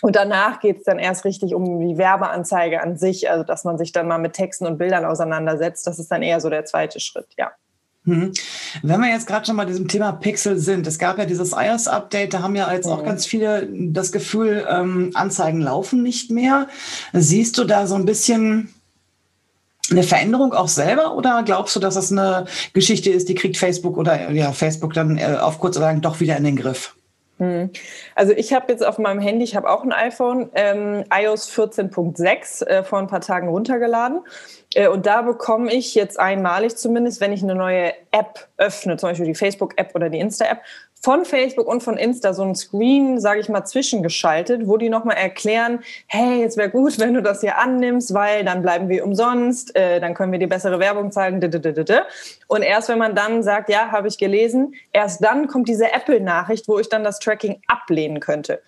Und 0.02 0.16
danach 0.16 0.60
geht 0.60 0.78
es 0.78 0.84
dann 0.84 0.98
erst 0.98 1.24
richtig 1.24 1.54
um 1.54 1.80
die 1.80 1.96
Werbeanzeige 1.96 2.82
an 2.82 2.96
sich, 2.96 3.30
also 3.30 3.44
dass 3.44 3.64
man 3.64 3.78
sich 3.78 3.92
dann 3.92 4.08
mal 4.08 4.18
mit 4.18 4.34
Texten 4.34 4.66
und 4.66 4.76
Bildern 4.76 5.04
auseinandersetzt. 5.04 5.86
Das 5.86 5.98
ist 5.98 6.10
dann 6.10 6.22
eher 6.22 6.40
so 6.40 6.50
der 6.50 6.64
zweite 6.64 7.00
Schritt, 7.00 7.28
ja. 7.38 7.52
Mhm. 8.04 8.32
Wenn 8.82 9.00
wir 9.00 9.08
jetzt 9.08 9.26
gerade 9.26 9.46
schon 9.46 9.56
bei 9.56 9.64
diesem 9.64 9.88
Thema 9.88 10.12
Pixel 10.12 10.58
sind, 10.58 10.86
es 10.86 10.98
gab 10.98 11.16
ja 11.18 11.24
dieses 11.24 11.52
iOS-Update, 11.52 12.34
da 12.34 12.42
haben 12.42 12.54
ja 12.54 12.70
jetzt 12.72 12.86
auch 12.86 13.02
ganz 13.02 13.24
viele 13.24 13.66
das 13.72 14.12
Gefühl, 14.12 14.66
ähm, 14.68 15.10
Anzeigen 15.14 15.60
laufen 15.60 16.02
nicht 16.02 16.30
mehr. 16.30 16.68
Siehst 17.14 17.56
du 17.56 17.64
da 17.64 17.86
so 17.86 17.94
ein 17.94 18.04
bisschen 18.04 18.74
eine 19.90 20.02
Veränderung 20.02 20.52
auch 20.52 20.68
selber 20.68 21.14
oder 21.14 21.42
glaubst 21.44 21.76
du, 21.76 21.80
dass 21.80 21.94
das 21.94 22.12
eine 22.12 22.46
Geschichte 22.72 23.10
ist, 23.10 23.28
die 23.28 23.34
kriegt 23.34 23.56
Facebook 23.56 23.96
oder 23.96 24.30
ja, 24.30 24.52
Facebook 24.52 24.92
dann 24.92 25.16
äh, 25.16 25.38
auf 25.40 25.58
kurz 25.58 25.76
oder 25.76 25.86
lang 25.86 26.00
doch 26.00 26.20
wieder 26.20 26.36
in 26.36 26.44
den 26.44 26.56
Griff? 26.56 26.93
Hm. 27.38 27.70
Also 28.14 28.32
ich 28.32 28.52
habe 28.52 28.70
jetzt 28.70 28.86
auf 28.86 28.98
meinem 28.98 29.18
Handy, 29.18 29.44
ich 29.44 29.56
habe 29.56 29.68
auch 29.68 29.82
ein 29.82 29.92
iPhone, 29.92 30.50
ähm, 30.54 31.04
iOS 31.12 31.50
14.6 31.50 32.66
äh, 32.66 32.84
vor 32.84 33.00
ein 33.00 33.08
paar 33.08 33.20
Tagen 33.20 33.48
runtergeladen. 33.48 34.20
Äh, 34.74 34.88
und 34.88 35.06
da 35.06 35.22
bekomme 35.22 35.72
ich 35.72 35.94
jetzt 35.96 36.18
einmalig 36.18 36.76
zumindest, 36.76 37.20
wenn 37.20 37.32
ich 37.32 37.42
eine 37.42 37.56
neue 37.56 37.92
App 38.12 38.48
öffne, 38.56 38.96
zum 38.96 39.08
Beispiel 39.10 39.26
die 39.26 39.34
Facebook-App 39.34 39.94
oder 39.94 40.10
die 40.10 40.20
Insta-App, 40.20 40.60
von 41.04 41.26
Facebook 41.26 41.68
und 41.68 41.82
von 41.82 41.98
Insta 41.98 42.32
so 42.32 42.42
ein 42.42 42.54
Screen, 42.54 43.20
sage 43.20 43.38
ich 43.40 43.50
mal, 43.50 43.66
zwischengeschaltet, 43.66 44.66
wo 44.66 44.78
die 44.78 44.88
nochmal 44.88 45.18
erklären, 45.18 45.80
hey, 46.06 46.42
es 46.42 46.56
wäre 46.56 46.70
gut, 46.70 46.98
wenn 46.98 47.12
du 47.12 47.20
das 47.20 47.42
hier 47.42 47.58
annimmst, 47.58 48.14
weil 48.14 48.42
dann 48.42 48.62
bleiben 48.62 48.88
wir 48.88 49.04
umsonst, 49.04 49.76
äh, 49.76 50.00
dann 50.00 50.14
können 50.14 50.32
wir 50.32 50.38
dir 50.38 50.48
bessere 50.48 50.78
Werbung 50.80 51.12
zeigen. 51.12 51.42
Und 52.48 52.62
erst 52.62 52.88
wenn 52.88 52.98
man 52.98 53.14
dann 53.14 53.42
sagt, 53.42 53.68
ja, 53.68 53.90
habe 53.90 54.08
ich 54.08 54.16
gelesen, 54.16 54.76
erst 54.94 55.22
dann 55.22 55.46
kommt 55.46 55.68
diese 55.68 55.92
Apple-Nachricht, 55.92 56.68
wo 56.68 56.78
ich 56.78 56.88
dann 56.88 57.04
das 57.04 57.18
Tracking 57.18 57.60
ablehnen 57.66 58.20
könnte 58.20 58.62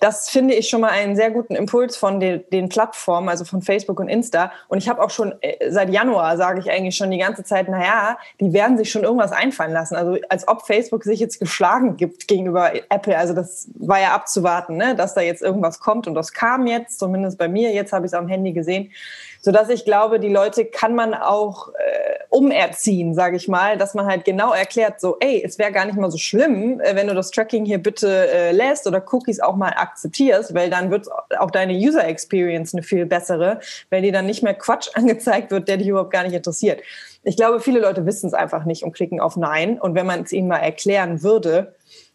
das 0.00 0.30
finde 0.30 0.54
ich 0.54 0.68
schon 0.68 0.80
mal 0.80 0.90
einen 0.90 1.16
sehr 1.16 1.30
guten 1.30 1.54
Impuls 1.54 1.96
von 1.96 2.20
den, 2.20 2.44
den 2.50 2.68
Plattformen, 2.68 3.28
also 3.28 3.44
von 3.44 3.62
Facebook 3.62 3.98
und 3.98 4.08
Insta. 4.08 4.52
Und 4.68 4.78
ich 4.78 4.88
habe 4.88 5.02
auch 5.02 5.10
schon 5.10 5.34
äh, 5.40 5.70
seit 5.70 5.90
Januar, 5.90 6.36
sage 6.36 6.60
ich 6.60 6.70
eigentlich 6.70 6.96
schon 6.96 7.10
die 7.10 7.18
ganze 7.18 7.42
Zeit, 7.42 7.68
naja, 7.68 8.16
die 8.40 8.52
werden 8.52 8.78
sich 8.78 8.90
schon 8.90 9.02
irgendwas 9.02 9.32
einfallen 9.32 9.72
lassen. 9.72 9.96
Also 9.96 10.18
als 10.28 10.46
ob 10.46 10.66
Facebook 10.66 11.04
sich 11.04 11.18
jetzt 11.18 11.40
geschlagen 11.40 11.96
gibt 11.96 12.28
gegenüber 12.28 12.72
Apple. 12.90 13.16
Also 13.16 13.34
das 13.34 13.68
war 13.74 14.00
ja 14.00 14.14
abzuwarten, 14.14 14.76
ne? 14.76 14.94
dass 14.94 15.14
da 15.14 15.20
jetzt 15.20 15.42
irgendwas 15.42 15.80
kommt. 15.80 16.06
Und 16.06 16.14
das 16.14 16.32
kam 16.32 16.66
jetzt, 16.66 16.98
zumindest 16.98 17.38
bei 17.38 17.48
mir. 17.48 17.72
Jetzt 17.72 17.92
habe 17.92 18.06
ich 18.06 18.10
es 18.12 18.14
am 18.14 18.28
Handy 18.28 18.52
gesehen 18.52 18.90
sodass 19.40 19.68
ich 19.68 19.84
glaube, 19.84 20.20
die 20.20 20.28
Leute 20.28 20.64
kann 20.64 20.94
man 20.94 21.14
auch 21.14 21.68
äh, 21.68 22.18
umerziehen, 22.30 23.14
sage 23.14 23.36
ich 23.36 23.48
mal, 23.48 23.78
dass 23.78 23.94
man 23.94 24.06
halt 24.06 24.24
genau 24.24 24.52
erklärt, 24.52 25.00
so, 25.00 25.16
ey, 25.20 25.42
es 25.44 25.58
wäre 25.58 25.72
gar 25.72 25.86
nicht 25.86 25.96
mal 25.96 26.10
so 26.10 26.18
schlimm, 26.18 26.80
äh, 26.80 26.94
wenn 26.94 27.06
du 27.06 27.14
das 27.14 27.30
Tracking 27.30 27.64
hier 27.64 27.78
bitte 27.78 28.28
äh, 28.28 28.52
lässt 28.52 28.86
oder 28.86 29.02
Cookies 29.12 29.40
auch 29.40 29.56
mal 29.56 29.72
akzeptierst, 29.76 30.54
weil 30.54 30.70
dann 30.70 30.90
wird 30.90 31.06
auch 31.38 31.50
deine 31.50 31.72
User 31.72 32.06
Experience 32.06 32.74
eine 32.74 32.82
viel 32.82 33.06
bessere, 33.06 33.60
wenn 33.90 34.02
dir 34.02 34.12
dann 34.12 34.26
nicht 34.26 34.42
mehr 34.42 34.54
Quatsch 34.54 34.88
angezeigt 34.94 35.50
wird, 35.50 35.68
der 35.68 35.76
dich 35.76 35.88
überhaupt 35.88 36.12
gar 36.12 36.24
nicht 36.24 36.34
interessiert. 36.34 36.82
Ich 37.22 37.36
glaube, 37.36 37.60
viele 37.60 37.80
Leute 37.80 38.06
wissen 38.06 38.26
es 38.26 38.34
einfach 38.34 38.64
nicht 38.64 38.82
und 38.82 38.92
klicken 38.92 39.20
auf 39.20 39.36
Nein. 39.36 39.80
Und 39.80 39.94
wenn 39.94 40.06
man 40.06 40.22
es 40.22 40.32
ihnen 40.32 40.48
mal 40.48 40.58
erklären 40.58 41.22
würde, 41.22 41.74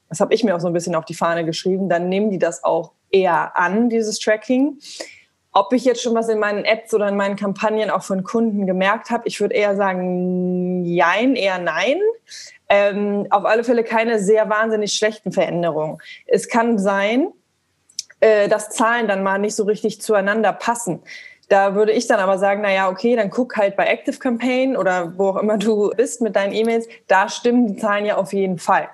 das 0.09 0.19
habe 0.19 0.33
ich 0.33 0.43
mir 0.43 0.55
auch 0.55 0.59
so 0.59 0.67
ein 0.67 0.73
bisschen 0.73 0.95
auf 0.95 1.05
die 1.05 1.13
Fahne 1.13 1.45
geschrieben, 1.45 1.89
dann 1.89 2.09
nehmen 2.09 2.29
die 2.29 2.37
das 2.37 2.63
auch 2.63 2.91
eher 3.11 3.57
an, 3.57 3.89
dieses 3.89 4.19
Tracking. 4.19 4.77
Ob 5.53 5.71
ich 5.71 5.85
jetzt 5.85 6.01
schon 6.01 6.15
was 6.15 6.29
in 6.29 6.39
meinen 6.39 6.65
Ads 6.65 6.93
oder 6.95 7.07
in 7.07 7.15
meinen 7.15 7.35
Kampagnen 7.35 7.91
auch 7.91 8.01
von 8.01 8.23
Kunden 8.23 8.65
gemerkt 8.65 9.11
habe, 9.11 9.27
ich 9.27 9.39
würde 9.39 9.53
eher 9.53 9.75
sagen, 9.75 10.83
jein, 10.83 11.35
eher 11.35 11.59
nein. 11.59 11.99
Ähm, 12.69 13.27
auf 13.29 13.45
alle 13.45 13.63
Fälle 13.63 13.83
keine 13.83 14.19
sehr 14.19 14.49
wahnsinnig 14.49 14.93
schlechten 14.93 15.31
Veränderungen. 15.31 15.99
Es 16.25 16.49
kann 16.49 16.79
sein, 16.79 17.31
äh, 18.19 18.47
dass 18.47 18.71
Zahlen 18.71 19.07
dann 19.07 19.21
mal 19.21 19.37
nicht 19.37 19.55
so 19.55 19.63
richtig 19.63 20.01
zueinander 20.01 20.53
passen. 20.53 21.03
Da 21.49 21.75
würde 21.75 21.91
ich 21.91 22.07
dann 22.07 22.19
aber 22.19 22.39
sagen, 22.39 22.61
na 22.61 22.71
ja, 22.71 22.89
okay, 22.89 23.15
dann 23.15 23.29
guck 23.29 23.57
halt 23.57 23.75
bei 23.75 23.85
Active 23.85 24.17
Campaign 24.17 24.75
oder 24.75 25.13
wo 25.17 25.29
auch 25.29 25.37
immer 25.37 25.57
du 25.57 25.91
bist 25.95 26.21
mit 26.21 26.35
deinen 26.35 26.53
E-Mails, 26.53 26.87
da 27.07 27.29
stimmen 27.29 27.67
die 27.67 27.75
Zahlen 27.75 28.05
ja 28.05 28.17
auf 28.17 28.33
jeden 28.33 28.57
Fall. 28.57 28.89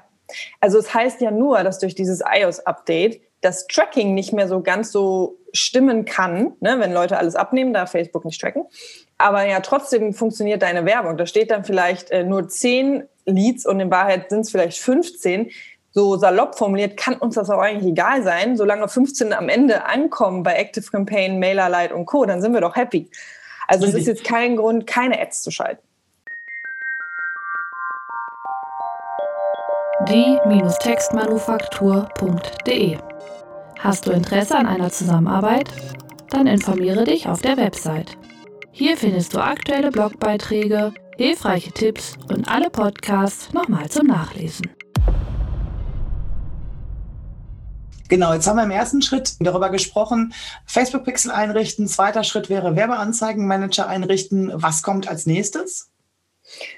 Also 0.59 0.77
es 0.79 0.93
heißt 0.93 1.21
ja 1.21 1.31
nur, 1.31 1.63
dass 1.63 1.79
durch 1.79 1.95
dieses 1.95 2.21
iOS-Update 2.21 3.21
das 3.41 3.67
Tracking 3.67 4.13
nicht 4.13 4.33
mehr 4.33 4.47
so 4.47 4.61
ganz 4.61 4.91
so 4.91 5.35
stimmen 5.53 6.05
kann, 6.05 6.53
ne, 6.59 6.79
wenn 6.79 6.93
Leute 6.93 7.17
alles 7.17 7.35
abnehmen, 7.35 7.73
da 7.73 7.85
Facebook 7.85 8.25
nicht 8.25 8.39
tracken. 8.39 8.65
Aber 9.17 9.45
ja, 9.45 9.59
trotzdem 9.61 10.13
funktioniert 10.13 10.61
deine 10.61 10.85
Werbung. 10.85 11.17
Da 11.17 11.25
steht 11.25 11.51
dann 11.51 11.63
vielleicht 11.63 12.11
äh, 12.11 12.23
nur 12.23 12.47
10 12.47 13.03
Leads 13.25 13.65
und 13.65 13.79
in 13.79 13.91
Wahrheit 13.91 14.29
sind 14.29 14.41
es 14.41 14.51
vielleicht 14.51 14.79
15. 14.79 15.49
So 15.91 16.17
salopp 16.17 16.57
formuliert 16.57 16.97
kann 16.97 17.15
uns 17.15 17.35
das 17.35 17.49
auch 17.49 17.59
eigentlich 17.59 17.91
egal 17.91 18.23
sein. 18.23 18.57
Solange 18.57 18.87
15 18.87 19.33
am 19.33 19.49
Ende 19.49 19.85
ankommen 19.85 20.43
bei 20.43 20.55
Active 20.55 20.85
Campaign, 20.91 21.39
MailerLite 21.39 21.95
und 21.95 22.05
Co., 22.05 22.25
dann 22.25 22.41
sind 22.41 22.53
wir 22.53 22.61
doch 22.61 22.75
happy. 22.75 23.09
Also 23.67 23.87
es 23.87 23.93
ist 23.93 24.07
jetzt 24.07 24.23
kein 24.23 24.55
Grund, 24.55 24.87
keine 24.87 25.19
Ads 25.19 25.43
zu 25.43 25.51
schalten. 25.51 25.83
die-textmanufaktur.de 30.09 32.97
Hast 33.81 34.07
du 34.07 34.11
Interesse 34.11 34.57
an 34.57 34.67
einer 34.67 34.91
Zusammenarbeit? 34.91 35.69
Dann 36.29 36.47
informiere 36.47 37.05
dich 37.05 37.29
auf 37.29 37.41
der 37.41 37.55
Website. 37.55 38.17
Hier 38.71 38.97
findest 38.97 39.33
du 39.33 39.39
aktuelle 39.39 39.89
Blogbeiträge, 39.89 40.93
hilfreiche 41.15 41.71
Tipps 41.71 42.17
und 42.29 42.49
alle 42.49 42.69
Podcasts 42.69 43.53
nochmal 43.53 43.89
zum 43.89 44.07
Nachlesen. 44.07 44.69
Genau, 48.09 48.33
jetzt 48.33 48.47
haben 48.47 48.57
wir 48.57 48.63
im 48.63 48.71
ersten 48.71 49.01
Schritt 49.01 49.37
darüber 49.39 49.69
gesprochen, 49.69 50.33
Facebook 50.65 51.05
Pixel 51.05 51.31
einrichten. 51.31 51.87
Zweiter 51.87 52.25
Schritt 52.25 52.49
wäre 52.49 52.75
Werbeanzeigenmanager 52.75 53.87
einrichten. 53.87 54.51
Was 54.53 54.83
kommt 54.83 55.07
als 55.07 55.25
nächstes? 55.25 55.88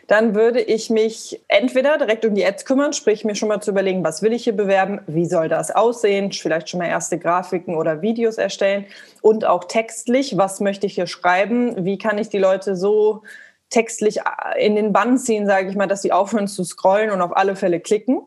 Dann 0.08 0.36
würde 0.36 0.62
ich 0.62 0.90
mich 0.90 1.42
entweder 1.48 1.98
direkt 1.98 2.26
um 2.26 2.36
die 2.36 2.46
Ads 2.46 2.66
kümmern, 2.66 2.94
sprich 2.94 3.24
mir 3.26 3.36
schon 3.36 3.50
mal 3.50 3.62
zu 3.62 3.72
überlegen, 3.72 4.04
was 4.04 4.22
will 4.22 4.34
ich 4.34 4.44
hier 4.44 4.56
bewerben, 4.56 5.02
wie 5.08 5.26
soll 5.26 5.50
das 5.50 5.72
aussehen, 5.72 6.32
vielleicht 6.32 6.70
schon 6.70 6.80
mal 6.80 6.88
erste 6.88 7.18
Grafiken 7.18 7.76
oder 7.76 8.02
Videos 8.02 8.38
erstellen 8.38 8.86
und 9.22 9.46
auch 9.46 9.66
textlich, 9.66 10.38
was 10.38 10.60
möchte 10.60 10.86
ich 10.86 10.96
hier 10.96 11.08
schreiben, 11.08 11.86
wie 11.86 11.98
kann 11.98 12.18
ich 12.18 12.30
die 12.30 12.40
Leute 12.40 12.76
so 12.76 13.24
textlich 13.70 14.20
in 14.60 14.76
den 14.76 14.94
Bann 14.94 15.18
ziehen, 15.18 15.48
sage 15.48 15.70
ich 15.70 15.76
mal, 15.76 15.88
dass 15.88 16.02
sie 16.02 16.12
aufhören 16.12 16.48
zu 16.48 16.64
scrollen 16.64 17.10
und 17.10 17.22
auf 17.22 17.36
alle 17.36 17.56
Fälle 17.56 17.80
klicken. 17.80 18.22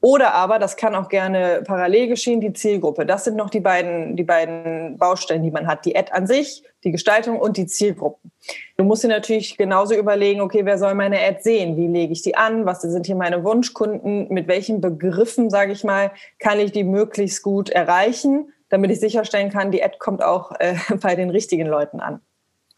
Oder 0.00 0.34
aber, 0.34 0.58
das 0.58 0.76
kann 0.76 0.96
auch 0.96 1.08
gerne 1.08 1.62
parallel 1.64 2.08
geschehen, 2.08 2.40
die 2.40 2.52
Zielgruppe. 2.52 3.06
Das 3.06 3.22
sind 3.22 3.36
noch 3.36 3.50
die 3.50 3.60
beiden, 3.60 4.16
die 4.16 4.24
beiden 4.24 4.98
Baustellen, 4.98 5.44
die 5.44 5.52
man 5.52 5.68
hat. 5.68 5.84
Die 5.84 5.96
Ad 5.96 6.10
an 6.10 6.26
sich, 6.26 6.64
die 6.84 6.90
Gestaltung 6.90 7.38
und 7.38 7.56
die 7.56 7.66
Zielgruppen. 7.66 8.30
Du 8.76 8.84
musst 8.84 9.04
dir 9.04 9.08
natürlich 9.08 9.56
genauso 9.56 9.94
überlegen, 9.94 10.40
okay, 10.40 10.64
wer 10.64 10.78
soll 10.78 10.94
meine 10.94 11.20
Ad 11.20 11.38
sehen? 11.42 11.76
Wie 11.76 11.86
lege 11.86 12.12
ich 12.12 12.22
die 12.22 12.36
an? 12.36 12.66
Was 12.66 12.82
sind 12.82 13.06
hier 13.06 13.16
meine 13.16 13.44
Wunschkunden? 13.44 14.28
Mit 14.28 14.48
welchen 14.48 14.80
Begriffen, 14.80 15.50
sage 15.50 15.72
ich 15.72 15.84
mal, 15.84 16.12
kann 16.38 16.58
ich 16.58 16.72
die 16.72 16.84
möglichst 16.84 17.42
gut 17.42 17.70
erreichen, 17.70 18.52
damit 18.68 18.90
ich 18.90 19.00
sicherstellen 19.00 19.50
kann, 19.50 19.70
die 19.70 19.82
Ad 19.82 19.96
kommt 19.98 20.22
auch 20.22 20.52
äh, 20.58 20.74
bei 21.00 21.14
den 21.14 21.30
richtigen 21.30 21.66
Leuten 21.66 22.00
an. 22.00 22.20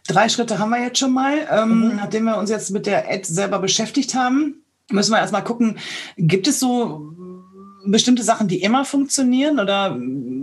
Drei 0.06 0.28
Schritte 0.28 0.58
haben 0.58 0.70
wir 0.70 0.82
jetzt 0.82 0.98
schon 0.98 1.12
mal, 1.12 1.38
ähm, 1.50 1.88
mhm. 1.88 1.96
nachdem 1.96 2.24
wir 2.24 2.36
uns 2.36 2.50
jetzt 2.50 2.70
mit 2.70 2.86
der 2.86 3.10
Ad 3.10 3.24
selber 3.24 3.58
beschäftigt 3.58 4.14
haben 4.14 4.64
müssen 4.90 5.12
wir 5.12 5.18
erstmal 5.18 5.44
gucken, 5.44 5.78
gibt 6.16 6.46
es 6.46 6.60
so 6.60 7.12
bestimmte 7.84 8.22
Sachen, 8.22 8.48
die 8.48 8.62
immer 8.62 8.84
funktionieren 8.84 9.60
oder 9.60 9.98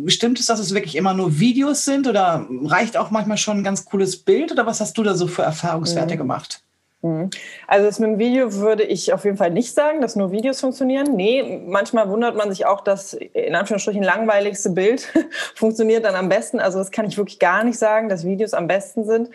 stimmt 0.07 0.39
es, 0.39 0.45
dass 0.45 0.59
es 0.59 0.73
wirklich 0.73 0.95
immer 0.95 1.13
nur 1.13 1.39
Videos 1.39 1.85
sind 1.85 2.07
oder 2.07 2.47
reicht 2.65 2.97
auch 2.97 3.11
manchmal 3.11 3.37
schon 3.37 3.57
ein 3.57 3.63
ganz 3.63 3.85
cooles 3.85 4.17
Bild 4.17 4.51
oder 4.51 4.65
was 4.65 4.81
hast 4.81 4.97
du 4.97 5.03
da 5.03 5.15
so 5.15 5.27
für 5.27 5.43
Erfahrungswerte 5.43 6.15
mhm. 6.15 6.19
gemacht? 6.19 6.63
Mhm. 7.01 7.29
Also 7.67 7.85
das 7.85 7.99
mit 7.99 8.11
dem 8.11 8.19
Video 8.19 8.53
würde 8.55 8.83
ich 8.83 9.11
auf 9.13 9.25
jeden 9.25 9.37
Fall 9.37 9.51
nicht 9.51 9.73
sagen, 9.73 10.01
dass 10.01 10.15
nur 10.15 10.31
Videos 10.31 10.59
funktionieren. 10.59 11.15
Nee, 11.15 11.61
manchmal 11.65 12.09
wundert 12.09 12.35
man 12.35 12.49
sich 12.49 12.65
auch, 12.65 12.81
dass 12.81 13.13
in 13.13 13.55
Anführungsstrichen 13.55 14.03
langweiligste 14.03 14.69
Bild 14.69 15.07
funktioniert 15.55 16.05
dann 16.05 16.15
am 16.15 16.29
besten. 16.29 16.59
Also 16.59 16.77
das 16.77 16.91
kann 16.91 17.05
ich 17.05 17.17
wirklich 17.17 17.39
gar 17.39 17.63
nicht 17.63 17.79
sagen, 17.79 18.07
dass 18.09 18.25
Videos 18.25 18.53
am 18.53 18.67
besten 18.67 19.05
sind. 19.05 19.29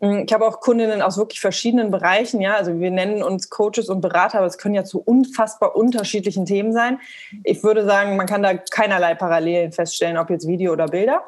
Mhm, 0.00 0.24
ich 0.26 0.32
habe 0.32 0.46
auch 0.46 0.60
Kundinnen 0.60 1.02
aus 1.02 1.16
wirklich 1.16 1.40
verschiedenen 1.40 1.90
Bereichen, 1.90 2.40
ja. 2.40 2.56
Also 2.56 2.78
wir 2.78 2.90
nennen 2.90 3.22
uns 3.22 3.50
Coaches 3.50 3.88
und 3.88 4.00
Berater, 4.00 4.38
aber 4.38 4.46
es 4.46 4.58
können 4.58 4.74
ja 4.74 4.84
zu 4.84 5.00
unfassbar 5.00 5.76
unterschiedlichen 5.76 6.46
Themen 6.46 6.72
sein. 6.72 6.98
Ich 7.42 7.62
würde 7.62 7.84
sagen, 7.84 8.16
man 8.16 8.26
kann 8.26 8.42
da 8.42 8.54
keinerlei 8.54 9.14
Parallelen 9.14 9.72
feststellen, 9.72 10.18
ob 10.18 10.30
jetzt 10.30 10.46
Video 10.46 10.72
oder 10.72 10.86
Bilder. 10.86 11.22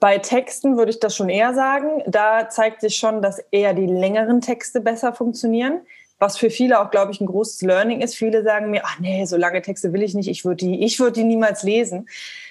Bei 0.00 0.18
Texten 0.18 0.76
würde 0.76 0.90
ich 0.90 1.00
das 1.00 1.16
schon 1.16 1.28
eher 1.28 1.54
sagen. 1.54 2.02
Da 2.06 2.48
zeigt 2.48 2.82
sich 2.82 2.96
schon, 2.96 3.20
dass 3.20 3.40
eher 3.50 3.74
die 3.74 3.86
längeren 3.86 4.40
Texte 4.40 4.80
besser 4.80 5.12
funktionieren. 5.12 5.80
Was 6.20 6.36
für 6.36 6.50
viele 6.50 6.80
auch, 6.80 6.90
glaube 6.90 7.12
ich, 7.12 7.20
ein 7.20 7.26
großes 7.26 7.62
Learning 7.62 8.00
ist. 8.00 8.14
Viele 8.14 8.42
sagen 8.42 8.70
mir, 8.70 8.82
ach 8.84 8.98
nee, 9.00 9.24
so 9.24 9.36
lange 9.36 9.62
Texte 9.62 9.92
will 9.92 10.02
ich 10.02 10.14
nicht. 10.14 10.28
Ich 10.28 10.44
würde 10.44 10.66
die, 10.66 10.84
ich 10.84 11.00
würde 11.00 11.12
die 11.12 11.24
niemals 11.24 11.62
lesen. 11.62 12.08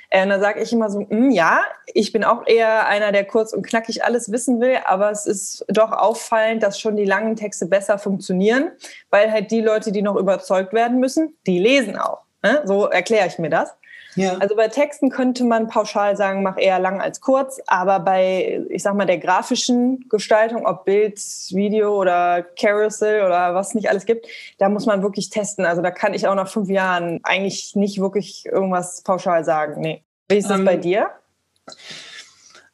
Äh, 0.09 0.23
und 0.23 0.29
da 0.29 0.39
sage 0.39 0.61
ich 0.61 0.71
immer 0.71 0.89
so, 0.89 1.01
mm, 1.01 1.31
ja, 1.31 1.61
ich 1.93 2.11
bin 2.11 2.23
auch 2.23 2.45
eher 2.45 2.87
einer, 2.87 3.11
der 3.11 3.25
kurz 3.25 3.53
und 3.53 3.65
knackig 3.65 4.03
alles 4.03 4.31
wissen 4.31 4.59
will, 4.61 4.77
aber 4.85 5.11
es 5.11 5.25
ist 5.25 5.65
doch 5.67 5.91
auffallend, 5.91 6.63
dass 6.63 6.79
schon 6.79 6.95
die 6.95 7.05
langen 7.05 7.35
Texte 7.35 7.65
besser 7.65 7.97
funktionieren, 7.97 8.71
weil 9.09 9.31
halt 9.31 9.51
die 9.51 9.61
Leute, 9.61 9.91
die 9.91 10.01
noch 10.01 10.15
überzeugt 10.15 10.73
werden 10.73 10.99
müssen, 10.99 11.37
die 11.45 11.59
lesen 11.59 11.97
auch. 11.97 12.21
Ne? 12.43 12.61
So 12.65 12.85
erkläre 12.85 13.27
ich 13.27 13.39
mir 13.39 13.49
das. 13.49 13.75
Ja. 14.17 14.38
Also 14.38 14.55
bei 14.55 14.67
Texten 14.67 15.09
könnte 15.09 15.43
man 15.43 15.67
pauschal 15.67 16.17
sagen, 16.17 16.41
mach 16.41 16.57
eher 16.57 16.79
lang 16.79 17.00
als 17.00 17.21
kurz, 17.21 17.62
aber 17.67 18.00
bei, 18.00 18.63
ich 18.69 18.81
sag 18.81 18.95
mal, 18.95 19.05
der 19.05 19.19
grafischen 19.19 20.09
Gestaltung, 20.09 20.65
ob 20.65 20.86
Bild, 20.86 21.19
Video 21.51 21.95
oder 21.95 22.41
Carousel 22.41 23.24
oder 23.24 23.53
was 23.53 23.75
nicht 23.75 23.89
alles 23.89 24.05
gibt, 24.05 24.27
da 24.57 24.69
muss 24.69 24.88
man 24.88 25.03
wirklich 25.03 25.29
testen. 25.29 25.65
Also 25.65 25.81
da 25.81 25.91
kann 25.91 26.13
ich 26.13 26.27
auch 26.27 26.36
nach 26.36 26.50
fünf 26.50 26.67
Jahren 26.69 27.19
eigentlich 27.24 27.75
nicht 27.75 28.01
wirklich 28.01 28.45
irgendwas 28.47 29.03
pauschal 29.03 29.45
sagen. 29.45 29.79
Nee. 29.81 30.03
Wie 30.29 30.38
ist 30.38 30.50
das 30.50 30.59
ähm, 30.59 30.65
bei 30.65 30.77
dir? 30.77 31.12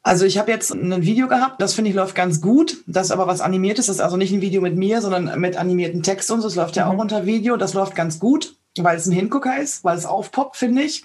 Also 0.02 0.26
ich 0.26 0.38
habe 0.38 0.50
jetzt 0.50 0.70
ein 0.70 1.02
Video 1.02 1.28
gehabt, 1.28 1.60
das 1.60 1.74
finde 1.74 1.90
ich 1.90 1.96
läuft 1.96 2.14
ganz 2.14 2.40
gut. 2.40 2.78
Das 2.86 3.06
ist 3.06 3.10
aber 3.10 3.26
was 3.26 3.40
animiertes, 3.40 3.86
das 3.86 3.96
ist 3.96 4.02
also 4.02 4.16
nicht 4.16 4.32
ein 4.32 4.40
Video 4.40 4.60
mit 4.60 4.76
mir, 4.76 5.00
sondern 5.00 5.40
mit 5.40 5.56
animierten 5.56 6.02
Text 6.02 6.30
und 6.30 6.40
so. 6.40 6.48
Das 6.48 6.56
läuft 6.56 6.76
ja 6.76 6.86
mhm. 6.86 6.92
auch 6.92 7.02
unter 7.02 7.26
Video. 7.26 7.56
Das 7.56 7.74
läuft 7.74 7.94
ganz 7.94 8.18
gut, 8.18 8.56
weil 8.78 8.96
es 8.96 9.06
ein 9.06 9.12
Hingucker 9.12 9.58
ist, 9.58 9.84
weil 9.84 9.96
es 9.96 10.06
aufpoppt, 10.06 10.56
finde 10.56 10.82
ich. 10.82 11.04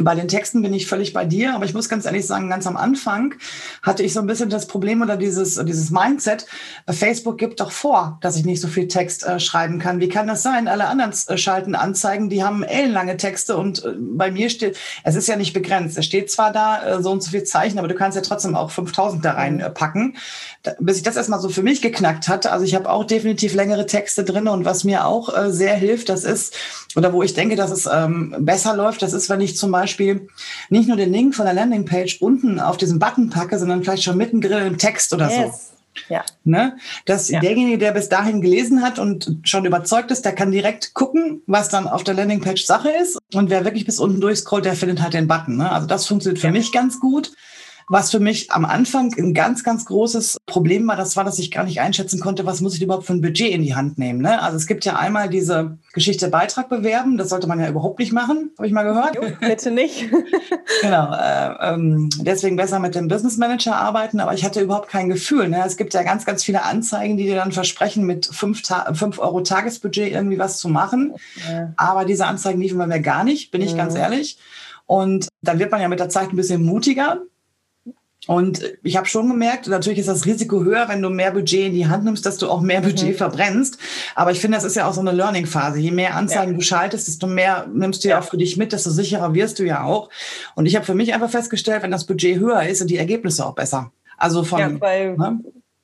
Bei 0.00 0.14
den 0.14 0.28
Texten 0.28 0.62
bin 0.62 0.72
ich 0.74 0.86
völlig 0.86 1.12
bei 1.12 1.24
dir, 1.24 1.54
aber 1.54 1.64
ich 1.64 1.74
muss 1.74 1.88
ganz 1.88 2.04
ehrlich 2.04 2.26
sagen, 2.26 2.48
ganz 2.48 2.66
am 2.66 2.76
Anfang 2.76 3.34
hatte 3.82 4.02
ich 4.04 4.12
so 4.12 4.20
ein 4.20 4.26
bisschen 4.26 4.48
das 4.48 4.68
Problem 4.68 5.02
oder 5.02 5.16
dieses, 5.16 5.56
dieses 5.64 5.90
Mindset, 5.90 6.46
äh, 6.86 6.92
Facebook 6.92 7.36
gibt 7.38 7.60
doch 7.60 7.72
vor, 7.72 8.18
dass 8.20 8.36
ich 8.36 8.44
nicht 8.44 8.60
so 8.60 8.68
viel 8.68 8.86
Text 8.86 9.26
äh, 9.26 9.40
schreiben 9.40 9.80
kann. 9.80 9.98
Wie 9.98 10.08
kann 10.08 10.28
das 10.28 10.42
sein? 10.42 10.68
Alle 10.68 10.86
anderen 10.86 11.12
äh, 11.26 11.36
schalten 11.36 11.74
Anzeigen, 11.74 12.28
die 12.28 12.44
haben 12.44 12.62
ellenlange 12.62 13.16
Texte 13.16 13.56
und 13.56 13.84
äh, 13.84 13.94
bei 13.98 14.30
mir 14.30 14.50
steht, 14.50 14.76
es 15.02 15.16
ist 15.16 15.26
ja 15.26 15.36
nicht 15.36 15.52
begrenzt. 15.52 15.98
Es 15.98 16.04
steht 16.04 16.30
zwar 16.30 16.52
da 16.52 16.98
äh, 16.98 17.02
so 17.02 17.10
und 17.10 17.22
so 17.22 17.30
viel 17.30 17.42
Zeichen, 17.42 17.78
aber 17.78 17.88
du 17.88 17.94
kannst 17.94 18.14
ja 18.14 18.22
trotzdem 18.22 18.54
auch 18.54 18.70
5000 18.70 19.24
da 19.24 19.32
reinpacken. 19.32 20.16
Äh, 20.62 20.74
bis 20.78 20.98
ich 20.98 21.02
das 21.02 21.16
erstmal 21.16 21.40
so 21.40 21.48
für 21.48 21.62
mich 21.64 21.82
geknackt 21.82 22.28
hatte, 22.28 22.52
also 22.52 22.64
ich 22.64 22.76
habe 22.76 22.88
auch 22.88 23.04
definitiv 23.04 23.54
längere 23.54 23.86
Texte 23.86 24.22
drin 24.22 24.46
und 24.46 24.64
was 24.64 24.84
mir 24.84 25.06
auch 25.06 25.28
sehr 25.48 25.74
hilft, 25.74 26.08
das 26.08 26.24
ist, 26.24 26.54
oder 26.94 27.12
wo 27.12 27.22
ich 27.22 27.34
denke, 27.34 27.56
dass 27.56 27.70
es 27.70 27.88
ähm, 27.90 28.34
besser 28.38 28.76
läuft, 28.76 29.02
das 29.02 29.12
ist, 29.12 29.28
wenn 29.28 29.40
ich 29.40 29.56
zum 29.56 29.70
Beispiel 29.70 29.77
Beispiel 29.80 30.28
nicht 30.70 30.88
nur 30.88 30.96
den 30.96 31.12
Link 31.12 31.34
von 31.34 31.44
der 31.44 31.54
Landingpage 31.54 32.20
unten 32.20 32.60
auf 32.60 32.76
diesen 32.76 32.98
Button 32.98 33.30
packe, 33.30 33.58
sondern 33.58 33.82
vielleicht 33.82 34.02
schon 34.02 34.16
mittendrin 34.16 34.66
im 34.66 34.78
Text 34.78 35.12
oder 35.12 35.30
yes. 35.30 35.70
so. 35.70 35.78
Ja. 36.08 36.24
Ne? 36.44 36.76
Dass 37.06 37.28
ja. 37.28 37.40
derjenige, 37.40 37.78
der 37.78 37.92
bis 37.92 38.08
dahin 38.08 38.40
gelesen 38.40 38.82
hat 38.82 38.98
und 38.98 39.40
schon 39.42 39.64
überzeugt 39.64 40.10
ist, 40.10 40.24
der 40.24 40.34
kann 40.34 40.52
direkt 40.52 40.94
gucken, 40.94 41.42
was 41.46 41.68
dann 41.68 41.88
auf 41.88 42.04
der 42.04 42.14
Landingpage 42.14 42.64
Sache 42.64 42.90
ist. 42.90 43.18
Und 43.34 43.50
wer 43.50 43.64
wirklich 43.64 43.84
bis 43.84 43.98
unten 43.98 44.20
durchscrollt, 44.20 44.64
der 44.64 44.74
findet 44.74 45.02
halt 45.02 45.14
den 45.14 45.28
Button. 45.28 45.56
Ne? 45.56 45.70
Also 45.70 45.86
das 45.86 46.06
funktioniert 46.06 46.40
für 46.40 46.48
ja. 46.48 46.52
mich 46.52 46.72
ganz 46.72 47.00
gut. 47.00 47.32
Was 47.88 48.10
für 48.10 48.20
mich 48.20 48.50
am 48.50 48.64
Anfang 48.64 49.14
ein 49.16 49.32
ganz, 49.32 49.64
ganz 49.64 49.84
großes 49.86 50.38
Problem 50.46 50.86
war, 50.86 50.96
das 50.96 51.16
war, 51.16 51.24
dass 51.24 51.38
ich 51.38 51.50
gar 51.50 51.64
nicht 51.64 51.80
einschätzen 51.80 52.20
konnte, 52.20 52.44
was 52.44 52.60
muss 52.60 52.74
ich 52.74 52.82
überhaupt 52.82 53.06
für 53.06 53.14
ein 53.14 53.22
Budget 53.22 53.50
in 53.50 53.62
die 53.62 53.74
Hand 53.74 53.98
nehmen. 53.98 54.20
Ne? 54.20 54.42
Also 54.42 54.56
es 54.56 54.66
gibt 54.66 54.84
ja 54.84 54.96
einmal 54.96 55.28
diese 55.28 55.78
Geschichte 55.94 56.28
Beitrag 56.28 56.68
bewerben, 56.68 57.16
das 57.16 57.30
sollte 57.30 57.46
man 57.46 57.60
ja 57.60 57.68
überhaupt 57.68 57.98
nicht 57.98 58.12
machen, 58.12 58.50
habe 58.58 58.66
ich 58.66 58.72
mal 58.72 58.82
gehört. 58.82 59.16
Jo, 59.16 59.22
bitte 59.40 59.70
nicht. 59.70 60.10
genau, 60.82 61.14
äh, 61.14 61.72
ähm, 61.72 62.10
deswegen 62.20 62.56
besser 62.56 62.78
mit 62.78 62.94
dem 62.94 63.08
Business 63.08 63.38
Manager 63.38 63.76
arbeiten, 63.76 64.20
aber 64.20 64.34
ich 64.34 64.44
hatte 64.44 64.60
überhaupt 64.60 64.88
kein 64.88 65.08
Gefühl. 65.08 65.48
Ne? 65.48 65.62
Es 65.66 65.76
gibt 65.76 65.94
ja 65.94 66.02
ganz, 66.02 66.26
ganz 66.26 66.44
viele 66.44 66.62
Anzeigen, 66.62 67.16
die 67.16 67.24
dir 67.24 67.36
dann 67.36 67.52
versprechen, 67.52 68.04
mit 68.04 68.26
fünf, 68.26 68.62
Ta 68.62 68.92
fünf 68.94 69.18
Euro 69.18 69.40
Tagesbudget 69.40 70.12
irgendwie 70.12 70.38
was 70.38 70.58
zu 70.58 70.68
machen. 70.68 71.14
Ja. 71.50 71.72
Aber 71.76 72.04
diese 72.04 72.26
Anzeigen 72.26 72.60
liefen 72.60 72.78
bei 72.78 72.86
mir 72.86 73.00
gar 73.00 73.24
nicht, 73.24 73.50
bin 73.50 73.62
ich 73.62 73.72
mhm. 73.72 73.78
ganz 73.78 73.94
ehrlich. 73.94 74.38
Und 74.86 75.28
dann 75.42 75.58
wird 75.58 75.70
man 75.70 75.80
ja 75.80 75.88
mit 75.88 76.00
der 76.00 76.08
Zeit 76.08 76.32
ein 76.32 76.36
bisschen 76.36 76.64
mutiger. 76.64 77.20
Und 78.26 78.62
ich 78.82 78.96
habe 78.96 79.06
schon 79.06 79.28
gemerkt, 79.28 79.68
natürlich 79.68 80.00
ist 80.00 80.08
das 80.08 80.26
Risiko 80.26 80.62
höher, 80.62 80.88
wenn 80.88 81.00
du 81.00 81.08
mehr 81.08 81.30
Budget 81.30 81.68
in 81.68 81.72
die 81.72 81.86
Hand 81.86 82.04
nimmst, 82.04 82.26
dass 82.26 82.36
du 82.36 82.50
auch 82.50 82.60
mehr 82.60 82.80
Budget 82.80 83.10
mhm. 83.10 83.14
verbrennst. 83.14 83.78
Aber 84.14 84.32
ich 84.32 84.40
finde, 84.40 84.56
das 84.56 84.64
ist 84.64 84.76
ja 84.76 84.88
auch 84.88 84.92
so 84.92 85.00
eine 85.00 85.12
Learning-Phase. 85.12 85.78
Je 85.78 85.92
mehr 85.92 86.14
Anzeigen 86.14 86.52
ja. 86.52 86.58
du 86.58 86.62
schaltest, 86.62 87.08
desto 87.08 87.26
mehr 87.26 87.66
nimmst 87.72 88.04
du 88.04 88.08
ja 88.08 88.18
auch 88.18 88.24
für 88.24 88.36
dich 88.36 88.56
mit, 88.56 88.72
desto 88.72 88.90
sicherer 88.90 89.34
wirst 89.34 89.60
du 89.60 89.64
ja 89.64 89.84
auch. 89.84 90.10
Und 90.56 90.66
ich 90.66 90.74
habe 90.74 90.84
für 90.84 90.94
mich 90.94 91.14
einfach 91.14 91.30
festgestellt, 91.30 91.82
wenn 91.82 91.90
das 91.90 92.06
Budget 92.06 92.38
höher 92.38 92.64
ist, 92.64 92.78
sind 92.78 92.90
die 92.90 92.98
Ergebnisse 92.98 93.46
auch 93.46 93.54
besser. 93.54 93.92
Also 94.18 94.42
von. 94.42 94.58
Ja, 94.58 94.80
weil 94.80 95.16
ne? 95.16 95.40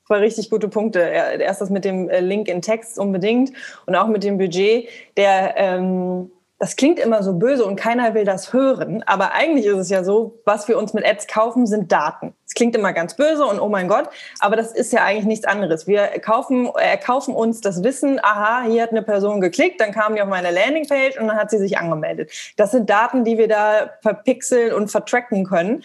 Zwei 0.07 0.19
richtig 0.19 0.51
gute 0.51 0.69
Punkte. 0.69 0.99
Erst 0.99 1.63
das 1.63 1.71
mit 1.71 1.87
dem 1.87 2.11
äh, 2.11 2.21
Link 2.21 2.49
in 2.49 2.61
Text 2.61 2.99
unbedingt 2.99 3.53
und 3.87 3.95
auch 3.95 4.09
mit 4.09 4.23
dem 4.23 4.37
Budget. 4.37 4.87
Der 5.17 5.55
ähm, 5.57 6.31
das 6.59 6.77
klingt 6.77 6.99
immer 6.99 7.23
so 7.23 7.35
böse 7.35 7.65
und 7.65 7.77
keiner 7.77 8.15
will 8.15 8.25
das 8.25 8.53
hören, 8.53 9.03
aber 9.03 9.33
eigentlich 9.33 9.67
ist 9.67 9.77
es 9.77 9.91
ja 9.91 10.05
so, 10.05 10.41
was 10.45 10.69
wir 10.69 10.79
uns 10.79 10.95
mit 10.95 11.05
Ads 11.05 11.27
kaufen, 11.27 11.67
sind 11.67 11.91
Daten. 11.91 12.35
Es 12.47 12.55
klingt 12.55 12.77
immer 12.77 12.93
ganz 12.93 13.17
böse 13.17 13.45
und 13.45 13.59
oh 13.59 13.69
mein 13.69 13.89
Gott, 13.89 14.09
aber 14.39 14.55
das 14.55 14.73
ist 14.73 14.93
ja 14.93 15.03
eigentlich 15.03 15.25
nichts 15.25 15.47
anderes. 15.47 15.87
Wir 15.89 16.07
kaufen, 16.21 16.67
erkaufen 16.67 17.35
uns 17.35 17.61
das 17.61 17.83
Wissen, 17.83 18.21
aha, 18.23 18.63
hier 18.69 18.83
hat 18.83 18.91
eine 18.91 19.03
Person 19.03 19.41
geklickt, 19.41 19.81
dann 19.81 19.93
kam 19.93 20.15
die 20.15 20.23
auf 20.23 20.29
meine 20.29 20.53
Landingpage 20.53 21.19
und 21.19 21.27
dann 21.27 21.37
hat 21.37 21.51
sie 21.51 21.59
sich 21.59 21.77
angemeldet. 21.79 22.31
Das 22.57 22.71
sind 22.71 22.89
Daten, 22.89 23.25
die 23.25 23.37
wir 23.37 23.49
da 23.49 23.91
verpixeln 24.01 24.73
und 24.73 24.91
vertracken 24.91 25.45
können 25.45 25.83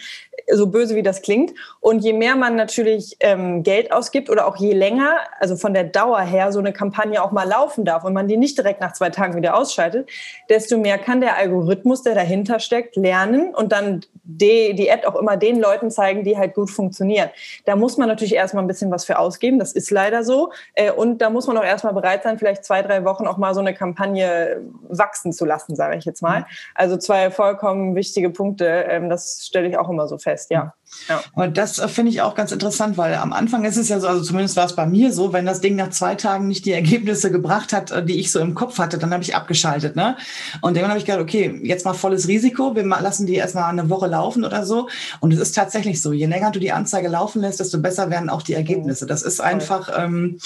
so 0.51 0.67
böse 0.67 0.95
wie 0.95 1.03
das 1.03 1.21
klingt. 1.21 1.53
Und 1.79 1.99
je 1.99 2.13
mehr 2.13 2.35
man 2.35 2.55
natürlich 2.55 3.17
ähm, 3.19 3.63
Geld 3.63 3.91
ausgibt 3.91 4.29
oder 4.29 4.47
auch 4.47 4.57
je 4.57 4.73
länger, 4.73 5.15
also 5.39 5.55
von 5.55 5.73
der 5.73 5.83
Dauer 5.83 6.21
her, 6.21 6.51
so 6.51 6.59
eine 6.59 6.73
Kampagne 6.73 7.21
auch 7.23 7.31
mal 7.31 7.47
laufen 7.47 7.85
darf 7.85 8.03
und 8.03 8.13
man 8.13 8.27
die 8.27 8.37
nicht 8.37 8.57
direkt 8.57 8.81
nach 8.81 8.93
zwei 8.93 9.09
Tagen 9.09 9.35
wieder 9.35 9.55
ausschaltet, 9.55 10.09
desto 10.49 10.58
mehr 10.77 10.97
kann 10.97 11.21
der 11.21 11.37
Algorithmus, 11.37 12.03
der 12.03 12.15
dahinter 12.15 12.59
steckt, 12.59 12.95
lernen 12.95 13.53
und 13.53 13.71
dann 13.71 14.01
die, 14.23 14.73
die 14.75 14.91
Ad 14.91 15.05
auch 15.07 15.15
immer 15.15 15.37
den 15.37 15.59
Leuten 15.59 15.91
zeigen, 15.91 16.23
die 16.23 16.37
halt 16.37 16.53
gut 16.53 16.69
funktionieren. 16.69 17.29
Da 17.65 17.75
muss 17.75 17.97
man 17.97 18.07
natürlich 18.07 18.35
erstmal 18.35 18.63
ein 18.63 18.67
bisschen 18.67 18.91
was 18.91 19.05
für 19.05 19.19
ausgeben, 19.19 19.59
das 19.59 19.73
ist 19.73 19.91
leider 19.91 20.23
so. 20.23 20.51
Äh, 20.73 20.91
und 20.91 21.19
da 21.19 21.29
muss 21.29 21.47
man 21.47 21.57
auch 21.57 21.63
erstmal 21.63 21.93
bereit 21.93 22.23
sein, 22.23 22.37
vielleicht 22.37 22.63
zwei, 22.63 22.81
drei 22.81 23.03
Wochen 23.05 23.27
auch 23.27 23.37
mal 23.37 23.53
so 23.53 23.59
eine 23.59 23.73
Kampagne 23.73 24.61
wachsen 24.87 25.33
zu 25.33 25.45
lassen, 25.45 25.75
sage 25.75 25.97
ich 25.97 26.05
jetzt 26.05 26.21
mal. 26.21 26.41
Mhm. 26.41 26.45
Also 26.75 26.97
zwei 26.97 27.29
vollkommen 27.31 27.95
wichtige 27.95 28.29
Punkte, 28.29 28.65
ähm, 28.65 29.09
das 29.09 29.45
stelle 29.45 29.67
ich 29.67 29.77
auch 29.77 29.89
immer 29.89 30.07
so 30.07 30.17
fest 30.17 30.29
fest, 30.29 30.51
ja. 30.51 30.73
Ja. 31.07 31.21
Und 31.33 31.57
das 31.57 31.79
äh, 31.79 31.87
finde 31.87 32.11
ich 32.11 32.21
auch 32.21 32.35
ganz 32.35 32.51
interessant, 32.51 32.97
weil 32.97 33.15
am 33.15 33.33
Anfang 33.33 33.65
ist 33.65 33.77
es 33.77 33.89
ja 33.89 33.99
so, 33.99 34.07
also 34.07 34.21
zumindest 34.21 34.55
war 34.55 34.65
es 34.65 34.75
bei 34.75 34.85
mir 34.85 35.11
so, 35.11 35.33
wenn 35.33 35.45
das 35.45 35.61
Ding 35.61 35.75
nach 35.75 35.89
zwei 35.89 36.15
Tagen 36.15 36.47
nicht 36.47 36.65
die 36.65 36.71
Ergebnisse 36.71 37.31
gebracht 37.31 37.73
hat, 37.73 37.91
äh, 37.91 38.05
die 38.05 38.19
ich 38.19 38.31
so 38.31 38.39
im 38.39 38.55
Kopf 38.55 38.77
hatte, 38.77 38.97
dann 38.97 39.13
habe 39.13 39.23
ich 39.23 39.35
abgeschaltet. 39.35 39.95
Ne? 39.95 40.17
Und 40.61 40.77
dann 40.77 40.87
habe 40.87 40.97
ich 40.97 41.05
gedacht, 41.05 41.21
okay, 41.21 41.59
jetzt 41.63 41.85
mal 41.85 41.93
volles 41.93 42.27
Risiko, 42.27 42.75
wir 42.75 42.83
lassen 42.83 43.25
die 43.25 43.35
erstmal 43.35 43.65
eine 43.65 43.89
Woche 43.89 44.07
laufen 44.07 44.43
oder 44.43 44.65
so. 44.65 44.89
Und 45.19 45.33
es 45.33 45.39
ist 45.39 45.53
tatsächlich 45.53 46.01
so, 46.01 46.11
je 46.11 46.25
länger 46.25 46.51
du 46.51 46.59
die 46.59 46.71
Anzeige 46.71 47.07
laufen 47.07 47.41
lässt, 47.41 47.59
desto 47.59 47.79
besser 47.79 48.09
werden 48.09 48.29
auch 48.29 48.41
die 48.41 48.53
Ergebnisse. 48.53 49.05
Das 49.05 49.23
ist 49.23 49.39
einfach, 49.39 49.89
ähm, 49.97 50.39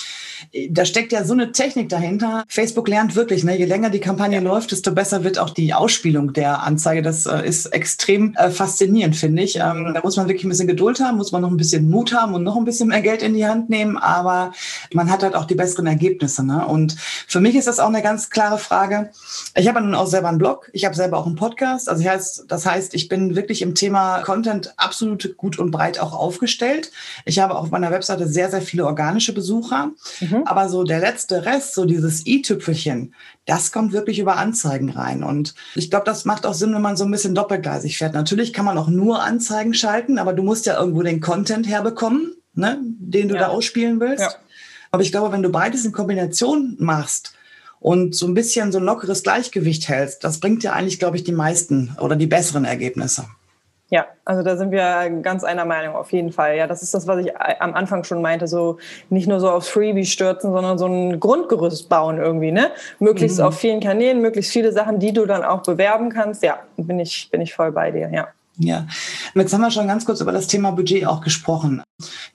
da 0.69 0.85
steckt 0.85 1.11
ja 1.11 1.23
so 1.23 1.33
eine 1.33 1.51
Technik 1.51 1.89
dahinter. 1.89 2.43
Facebook 2.47 2.87
lernt 2.87 3.15
wirklich, 3.15 3.43
ne? 3.43 3.57
je 3.57 3.65
länger 3.65 3.89
die 3.89 3.99
Kampagne 3.99 4.37
ja. 4.37 4.43
läuft, 4.43 4.71
desto 4.71 4.91
besser 4.91 5.23
wird 5.23 5.39
auch 5.39 5.49
die 5.49 5.73
Ausspielung 5.73 6.33
der 6.33 6.63
Anzeige. 6.63 7.01
Das 7.01 7.25
äh, 7.25 7.45
ist 7.45 7.67
extrem 7.67 8.35
äh, 8.35 8.49
faszinierend, 8.49 9.15
finde 9.15 9.43
ich. 9.43 9.57
Ähm, 9.57 9.91
da 9.93 10.01
muss 10.01 10.17
man 10.17 10.27
wirklich 10.33 10.45
ein 10.45 10.49
bisschen 10.49 10.67
Geduld 10.67 10.99
haben, 10.99 11.17
muss 11.17 11.31
man 11.31 11.41
noch 11.41 11.51
ein 11.51 11.57
bisschen 11.57 11.89
Mut 11.89 12.13
haben 12.13 12.33
und 12.33 12.43
noch 12.43 12.57
ein 12.57 12.65
bisschen 12.65 12.89
mehr 12.89 13.01
Geld 13.01 13.21
in 13.21 13.33
die 13.33 13.45
Hand 13.45 13.69
nehmen, 13.69 13.97
aber 13.97 14.51
man 14.91 15.09
hat 15.09 15.23
halt 15.23 15.35
auch 15.35 15.45
die 15.45 15.55
besseren 15.55 15.87
Ergebnisse. 15.87 16.45
Ne? 16.45 16.67
Und 16.67 16.97
für 17.27 17.39
mich 17.39 17.55
ist 17.55 17.67
das 17.67 17.79
auch 17.79 17.87
eine 17.87 18.01
ganz 18.01 18.29
klare 18.29 18.57
Frage. 18.57 19.11
Ich 19.55 19.67
habe 19.67 19.79
Hintergrund 19.83 19.95
auch 19.95 20.07
selber 20.07 20.29
einen 20.29 20.37
Blog. 20.37 20.69
Ich 20.73 20.85
habe 20.85 20.95
selber 20.95 21.17
auch 21.17 21.25
einen 21.25 21.35
Podcast. 21.35 21.89
Also 21.89 22.03
heißt, 22.03 22.45
das 22.47 22.65
heißt, 22.65 22.93
ich 22.93 23.09
bin 23.09 23.35
wirklich 23.35 23.61
im 23.61 23.75
Thema 23.75 24.19
Content 24.19 24.73
absolut 24.77 25.37
gut 25.37 25.59
und 25.59 25.71
breit 25.71 25.99
auch 25.99 26.13
aufgestellt. 26.13 26.91
Ich 27.25 27.39
habe 27.39 27.55
auf 27.55 27.71
meiner 27.71 27.91
Webseite 27.91 28.27
sehr, 28.27 28.49
sehr 28.49 28.61
viele 28.61 28.85
organische 28.85 29.33
Besucher. 29.33 29.91
Mhm. 30.19 30.43
Aber 30.45 30.69
so 30.69 30.83
der 30.83 30.99
letzte 30.99 31.45
Rest, 31.45 31.75
so 31.75 31.85
dieses 31.85 32.25
i-Tüpfelchen, 32.25 33.13
das 33.45 33.71
kommt 33.71 33.91
wirklich 33.91 34.19
über 34.19 34.37
Anzeigen 34.37 34.89
rein. 34.89 35.23
Und 35.23 35.53
ich 35.75 35.89
glaube, 35.89 36.05
das 36.05 36.25
macht 36.25 36.45
auch 36.45 36.53
Sinn, 36.53 36.73
wenn 36.73 36.81
man 36.81 36.95
so 36.95 37.03
ein 37.03 37.11
bisschen 37.11 37.35
doppelgleisig 37.35 37.97
fährt. 37.97 38.13
Natürlich 38.13 38.53
kann 38.53 38.65
man 38.65 38.77
auch 38.77 38.87
nur 38.87 39.21
Anzeigen 39.21 39.73
schalten, 39.73 40.17
aber 40.17 40.33
du 40.33 40.43
musst 40.43 40.65
ja 40.65 40.79
irgendwo 40.79 41.01
den 41.01 41.19
Content 41.19 41.67
herbekommen, 41.67 42.35
ne, 42.53 42.79
den 42.81 43.27
du 43.27 43.35
ja. 43.35 43.41
da 43.41 43.47
ausspielen 43.47 43.99
willst. 43.99 44.23
Ja. 44.23 44.33
Aber 44.91 45.03
ich 45.03 45.11
glaube, 45.11 45.31
wenn 45.31 45.43
du 45.43 45.49
beides 45.49 45.85
in 45.85 45.91
Kombination 45.91 46.75
machst, 46.79 47.33
und 47.83 48.15
so 48.15 48.25
ein 48.27 48.33
bisschen 48.33 48.71
so 48.71 48.77
ein 48.77 48.85
lockeres 48.85 49.23
Gleichgewicht 49.23 49.89
hältst, 49.89 50.23
das 50.23 50.39
bringt 50.39 50.63
dir 50.63 50.71
eigentlich, 50.71 50.99
glaube 50.99 51.17
ich, 51.17 51.25
die 51.25 51.33
meisten 51.33 51.93
oder 51.99 52.15
die 52.15 52.27
besseren 52.27 52.63
Ergebnisse. 52.63 53.25
Ja, 53.93 54.07
also 54.25 54.41
da 54.41 54.57
sind 54.57 54.71
wir 54.71 55.07
ganz 55.21 55.43
einer 55.43 55.65
Meinung 55.65 55.95
auf 55.95 56.11
jeden 56.11 56.31
Fall. 56.31 56.57
Ja, 56.57 56.65
das 56.65 56.81
ist 56.81 56.95
das, 56.95 57.05
was 57.05 57.23
ich 57.23 57.37
am 57.37 57.75
Anfang 57.75 58.03
schon 58.03 58.23
meinte, 58.23 58.47
so 58.47 58.79
nicht 59.11 59.27
nur 59.27 59.39
so 59.39 59.51
aufs 59.51 59.69
Freebie 59.69 60.07
stürzen, 60.07 60.51
sondern 60.51 60.79
so 60.79 60.87
ein 60.87 61.19
Grundgerüst 61.19 61.89
bauen 61.89 62.17
irgendwie, 62.17 62.51
ne? 62.51 62.71
Möglichst 62.97 63.37
mhm. 63.37 63.45
auf 63.45 63.59
vielen 63.59 63.81
Kanälen, 63.81 64.19
möglichst 64.19 64.51
viele 64.51 64.71
Sachen, 64.71 64.97
die 64.97 65.13
du 65.13 65.27
dann 65.27 65.43
auch 65.43 65.61
bewerben 65.61 66.09
kannst. 66.09 66.41
Ja, 66.41 66.61
bin 66.75 66.99
ich, 66.99 67.29
bin 67.29 67.39
ich 67.39 67.53
voll 67.53 67.71
bei 67.71 67.91
dir, 67.91 68.09
ja. 68.11 68.29
Ja, 68.57 68.87
jetzt 69.35 69.53
haben 69.53 69.61
wir 69.61 69.69
schon 69.69 69.87
ganz 69.87 70.05
kurz 70.05 70.21
über 70.21 70.31
das 70.31 70.47
Thema 70.47 70.71
Budget 70.71 71.05
auch 71.05 71.21
gesprochen. 71.21 71.83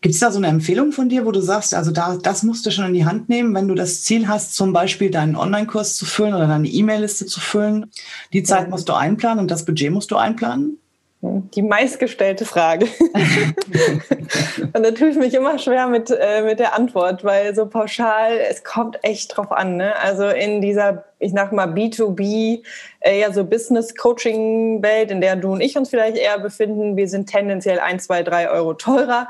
Gibt 0.00 0.14
es 0.14 0.20
da 0.20 0.30
so 0.30 0.38
eine 0.38 0.46
Empfehlung 0.46 0.92
von 0.92 1.08
dir, 1.08 1.26
wo 1.26 1.32
du 1.32 1.40
sagst, 1.40 1.74
also 1.74 1.90
da, 1.90 2.18
das 2.22 2.44
musst 2.44 2.66
du 2.66 2.70
schon 2.70 2.86
in 2.86 2.94
die 2.94 3.04
Hand 3.04 3.28
nehmen, 3.28 3.52
wenn 3.52 3.66
du 3.66 3.74
das 3.74 4.04
Ziel 4.04 4.28
hast, 4.28 4.54
zum 4.54 4.72
Beispiel 4.72 5.10
deinen 5.10 5.34
Online-Kurs 5.34 5.96
zu 5.96 6.06
füllen 6.06 6.34
oder 6.34 6.46
deine 6.46 6.68
E-Mail-Liste 6.68 7.26
zu 7.26 7.40
füllen? 7.40 7.90
Die 8.32 8.44
Zeit 8.44 8.70
musst 8.70 8.88
du 8.88 8.92
einplanen 8.92 9.40
und 9.40 9.50
das 9.50 9.64
Budget 9.64 9.90
musst 9.90 10.12
du 10.12 10.16
einplanen? 10.16 10.78
Die 11.20 11.62
meistgestellte 11.62 12.44
Frage. 12.44 12.86
und 14.72 14.82
da 14.82 14.92
tue 14.92 15.08
ich 15.08 15.16
mich 15.16 15.34
immer 15.34 15.58
schwer 15.58 15.88
mit, 15.88 16.10
äh, 16.10 16.42
mit 16.42 16.60
der 16.60 16.76
Antwort, 16.76 17.24
weil 17.24 17.56
so 17.56 17.66
pauschal, 17.66 18.38
es 18.38 18.62
kommt 18.62 19.02
echt 19.02 19.36
drauf 19.36 19.50
an. 19.50 19.76
Ne? 19.76 19.96
Also 19.96 20.28
in 20.28 20.60
dieser, 20.60 21.06
ich 21.18 21.32
sag 21.32 21.52
mal, 21.52 21.66
B2B, 21.66 22.62
äh, 23.00 23.20
ja 23.20 23.32
so 23.32 23.44
Business-Coaching-Welt, 23.44 25.10
in 25.10 25.20
der 25.20 25.34
du 25.34 25.52
und 25.52 25.60
ich 25.60 25.76
uns 25.76 25.90
vielleicht 25.90 26.16
eher 26.16 26.38
befinden, 26.38 26.96
wir 26.96 27.08
sind 27.08 27.28
tendenziell 27.28 27.80
ein, 27.80 27.98
zwei, 27.98 28.22
drei 28.22 28.48
Euro 28.48 28.74
teurer. 28.74 29.28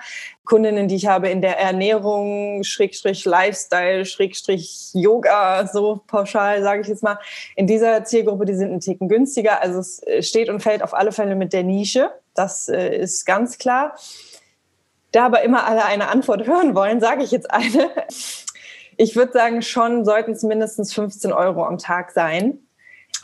Kundinnen, 0.49 0.88
die 0.88 0.97
ich 0.97 1.07
habe 1.07 1.28
in 1.28 1.43
der 1.43 1.59
Ernährung, 1.59 2.64
Schrägstrich 2.64 3.26
Lifestyle, 3.26 4.07
Schrägstrich 4.07 4.90
Yoga, 4.95 5.67
so 5.67 6.00
pauschal 6.07 6.62
sage 6.62 6.81
ich 6.81 6.88
jetzt 6.88 7.02
mal, 7.02 7.19
in 7.55 7.67
dieser 7.67 8.02
Zielgruppe, 8.05 8.47
die 8.47 8.55
sind 8.55 8.73
ein 8.73 8.81
Ticken 8.81 9.09
günstiger. 9.09 9.61
Also 9.61 9.78
es 9.78 10.02
äh, 10.05 10.23
steht 10.23 10.49
und 10.49 10.61
fällt 10.61 10.83
auf 10.83 10.95
alle 10.95 11.12
Fälle 11.12 11.37
mit 11.37 11.52
der 11.52 11.64
Nische. 11.64 12.11
Das 12.35 12.69
äh, 12.69 12.97
ist 12.97 13.26
ganz 13.26 13.59
klar. 13.59 13.95
Da 15.12 15.26
aber 15.26 15.43
immer 15.43 15.67
alle 15.67 15.85
eine 15.85 16.09
Antwort 16.09 16.47
hören 16.47 16.75
wollen, 16.75 17.00
sage 17.00 17.23
ich 17.23 17.31
jetzt 17.31 17.50
eine. 17.50 17.90
Ich 18.97 19.17
würde 19.17 19.33
sagen, 19.33 19.61
schon 19.61 20.07
sollten 20.07 20.33
es 20.33 20.43
mindestens 20.43 20.95
15 20.95 21.31
Euro 21.31 21.64
am 21.64 21.76
Tag 21.76 22.11
sein. 22.12 22.59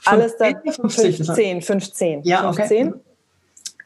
Alles 0.05 0.37
da 0.37 0.51
15, 0.63 1.63
15. 1.63 2.23
Ja, 2.25 2.53
15. 2.53 2.89
Okay. 2.89 3.01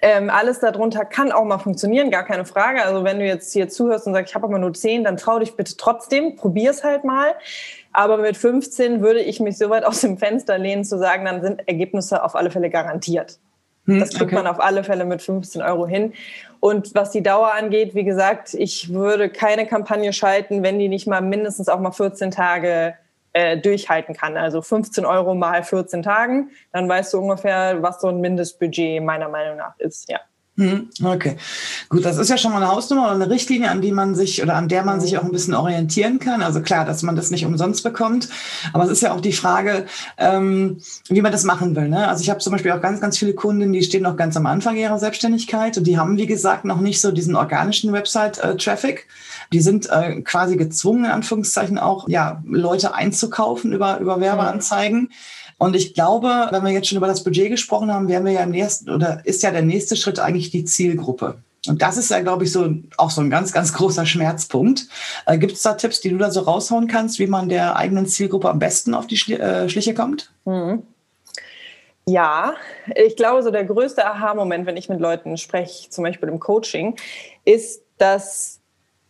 Ähm, 0.00 0.31
alles 0.31 0.61
darunter 0.61 1.05
kann 1.05 1.33
auch 1.33 1.45
mal 1.45 1.59
funktionieren, 1.59 2.11
gar 2.11 2.25
keine 2.25 2.45
Frage. 2.45 2.83
Also 2.85 3.02
wenn 3.02 3.19
du 3.19 3.26
jetzt 3.26 3.52
hier 3.52 3.69
zuhörst 3.69 4.07
und 4.07 4.14
sagst, 4.14 4.31
ich 4.31 4.35
habe 4.35 4.47
aber 4.47 4.59
nur 4.59 4.73
10, 4.73 5.05
dann 5.05 5.17
trau 5.17 5.40
dich 5.40 5.57
bitte 5.57 5.76
trotzdem, 5.76 6.37
probier 6.37 6.71
es 6.71 6.85
halt 6.85 7.05
mal. 7.05 7.35
Aber 7.93 8.19
mit 8.19 8.37
15 8.37 9.02
würde 9.02 9.21
ich 9.21 9.40
mich 9.40 9.59
so 9.59 9.71
weit 9.71 9.85
aus 9.85 10.02
dem 10.02 10.19
Fenster 10.19 10.57
lehnen, 10.57 10.85
zu 10.85 10.99
sagen, 10.99 11.25
dann 11.25 11.43
sind 11.43 11.67
Ergebnisse 11.67 12.23
auf 12.23 12.37
alle 12.37 12.50
Fälle 12.50 12.71
garantiert. 12.71 13.40
Hm, 13.87 13.99
das 13.99 14.11
kriegt 14.11 14.23
okay. 14.25 14.35
man 14.37 14.47
auf 14.47 14.61
alle 14.61 14.85
Fälle 14.85 15.05
mit 15.05 15.21
15 15.21 15.62
Euro 15.62 15.87
hin. 15.87 16.12
Und 16.61 16.95
was 16.95 17.11
die 17.11 17.23
Dauer 17.23 17.55
angeht, 17.55 17.95
wie 17.95 18.05
gesagt, 18.05 18.55
ich 18.55 18.93
würde 18.93 19.31
keine 19.31 19.67
Kampagne 19.67 20.12
schalten, 20.12 20.62
wenn 20.62 20.78
die 20.78 20.88
nicht 20.88 21.09
mal 21.09 21.23
mindestens 21.23 21.69
auch 21.69 21.81
mal 21.81 21.93
14 21.93 22.31
Tage 22.31 22.95
äh, 23.38 23.57
durchhalten 23.57 24.14
kann. 24.14 24.37
Also 24.37 24.62
15 24.62 25.04
Euro 25.07 25.35
mal 25.35 25.62
14 25.62 26.02
Tagen, 26.02 26.50
dann 26.73 26.88
weißt 26.88 27.14
du 27.14 27.21
ungefähr, 27.21 27.80
was 27.83 28.00
so 28.00 28.09
ein 28.09 28.21
Mindestbudget 28.21 29.02
meiner 29.02 29.28
Meinung 29.28 29.59
nach 29.59 29.78
ist, 29.78 30.11
ja. 30.11 30.21
Hm, 30.58 30.88
okay, 31.04 31.36
gut, 31.88 32.04
das 32.04 32.18
ist 32.18 32.30
ja 32.30 32.36
schon 32.36 32.50
mal 32.50 32.60
eine 32.60 32.72
Hausnummer 32.72 33.04
oder 33.04 33.14
eine 33.14 33.30
Richtlinie, 33.30 33.70
an 33.70 33.80
die 33.80 33.92
man 33.92 34.16
sich 34.16 34.42
oder 34.42 34.56
an 34.56 34.66
der 34.66 34.84
man 34.84 35.00
sich 35.00 35.16
auch 35.16 35.22
ein 35.22 35.30
bisschen 35.30 35.54
orientieren 35.54 36.18
kann. 36.18 36.42
Also 36.42 36.60
klar, 36.62 36.84
dass 36.84 37.04
man 37.04 37.14
das 37.14 37.30
nicht 37.30 37.47
umsonst 37.47 37.84
bekommt, 37.84 38.28
aber 38.73 38.82
es 38.82 38.90
ist 38.90 39.00
ja 39.00 39.12
auch 39.12 39.21
die 39.21 39.32
Frage, 39.32 39.86
ähm, 40.16 40.78
wie 41.08 41.23
man 41.23 41.30
das 41.30 41.44
machen 41.44 41.76
will. 41.76 41.88
Ne? 41.88 42.08
Also 42.08 42.23
ich 42.23 42.30
habe 42.30 42.40
zum 42.40 42.50
Beispiel 42.50 42.73
auch 42.73 42.80
ganz, 42.80 43.00
ganz 43.00 43.16
viele 43.16 43.34
Kunden, 43.34 43.73
die 43.73 43.84
stehen 43.84 44.02
noch 44.02 44.16
ganz 44.16 44.36
am 44.36 44.47
Anfang 44.47 44.75
ihrer 44.75 44.99
Selbstständigkeit 44.99 45.78
und 45.78 45.86
die 45.86 45.97
haben, 45.97 46.16
wie 46.16 46.26
gesagt, 46.26 46.64
noch 46.64 46.80
nicht 46.80 47.00
so 47.00 47.12
diesen 47.12 47.36
organischen 47.36 47.92
Website-Traffic. 47.92 49.06
Die 49.52 49.60
sind 49.60 49.88
äh, 49.88 50.23
quasi 50.23 50.56
gezwungen, 50.56 51.04
in 51.04 51.12
Anführungszeichen 51.12 51.78
auch, 51.78 52.08
ja, 52.08 52.42
Leute 52.44 52.94
einzukaufen 52.94 53.73
über, 53.73 54.00
über 54.00 54.21
Werbeanzeigen. 54.21 55.10
Und 55.58 55.75
ich 55.75 55.92
glaube, 55.92 56.49
wenn 56.50 56.64
wir 56.64 56.71
jetzt 56.71 56.88
schon 56.88 56.99
über 56.99 57.08
das 57.08 57.25
Budget 57.25 57.50
gesprochen 57.50 57.92
haben, 57.92 58.08
werden 58.08 58.25
wir 58.25 58.32
ja 58.32 58.42
im 58.44 58.50
nächsten, 58.50 58.90
oder 58.90 59.21
ist 59.25 59.42
ja 59.42 59.50
der 59.50 59.62
nächste 59.62 59.97
Schritt 59.97 60.21
eigentlich 60.21 60.50
die 60.50 60.64
Zielgruppe. 60.64 61.38
Und 61.66 61.82
das 61.82 61.97
ist 61.97 62.10
ja, 62.10 62.21
glaube 62.21 62.44
ich, 62.44 62.52
so 62.52 62.73
auch 62.97 63.10
so 63.10 63.21
ein 63.21 63.30
ganz, 63.30 63.52
ganz 63.52 63.73
großer 63.75 64.06
Schmerzpunkt. 64.06 64.86
Äh, 65.26 65.38
Gibt 65.38 65.52
es 65.52 65.62
da 65.62 65.75
Tipps, 65.75 66.00
die 66.00 66.10
du 66.10 66.16
da 66.16 66.30
so 66.30 66.40
raushauen 66.40 66.86
kannst, 66.86 67.18
wie 67.18 67.26
man 67.26 67.49
der 67.49 67.76
eigenen 67.76 68.06
Zielgruppe 68.06 68.49
am 68.49 68.60
besten 68.60 68.94
auf 68.94 69.06
die 69.08 69.16
äh, 69.32 69.68
Schliche 69.68 69.94
kommt? 69.94 70.32
Mhm. 70.44 70.84
Ja, 72.06 72.54
ich 72.94 73.16
glaube, 73.16 73.42
so 73.42 73.50
der 73.50 73.64
größte 73.64 74.06
Aha-Moment, 74.06 74.64
wenn 74.64 74.78
ich 74.78 74.88
mit 74.88 74.99
Leuten 74.99 75.36
spreche, 75.36 75.90
zum 75.90 76.04
Beispiel 76.04 76.30
im 76.30 76.40
Coaching, 76.40 76.97
ist, 77.44 77.82
dass 77.99 78.60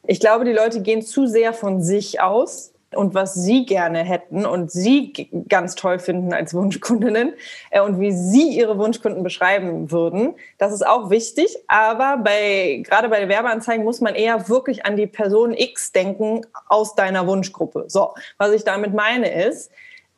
ich 0.04 0.18
glaube, 0.18 0.44
die 0.44 0.52
Leute 0.52 0.80
gehen 0.80 1.02
zu 1.02 1.26
sehr 1.26 1.52
von 1.52 1.82
sich 1.82 2.20
aus 2.20 2.72
und 2.94 3.14
was 3.14 3.35
sie 3.35 3.66
gerne 3.66 3.98
hätten 3.98 4.46
und 4.46 4.70
sie 4.70 5.12
ganz 5.48 5.74
toll 5.74 5.98
finden 5.98 6.33
als 6.33 6.55
Wunschkundinnen 6.55 7.35
äh, 7.70 7.81
und 7.81 8.01
wie 8.01 8.12
sie 8.12 8.48
ihre 8.57 8.79
Wunschkunden 8.79 9.22
beschreiben 9.22 9.90
würden. 9.90 10.35
Das 10.57 10.72
ist 10.72 10.87
auch 10.87 11.11
wichtig, 11.11 11.57
aber 11.68 12.18
bei, 12.18 12.83
gerade 12.85 13.09
bei 13.09 13.29
Werbeanzeigen 13.29 13.85
muss 13.85 14.01
man 14.01 14.14
eher 14.14 14.48
wirklich 14.48 14.87
an 14.87 14.96
die 14.96 15.07
Person 15.07 15.53
X 15.53 15.92
denken 15.92 16.42
aus 16.68 16.94
deiner 16.94 17.27
Wunschgruppe. 17.27 17.85
So, 17.88 18.14
was 18.38 18.53
ich 18.53 18.64
damit 18.64 18.94
meine 18.94 19.31
ist, 19.46 19.70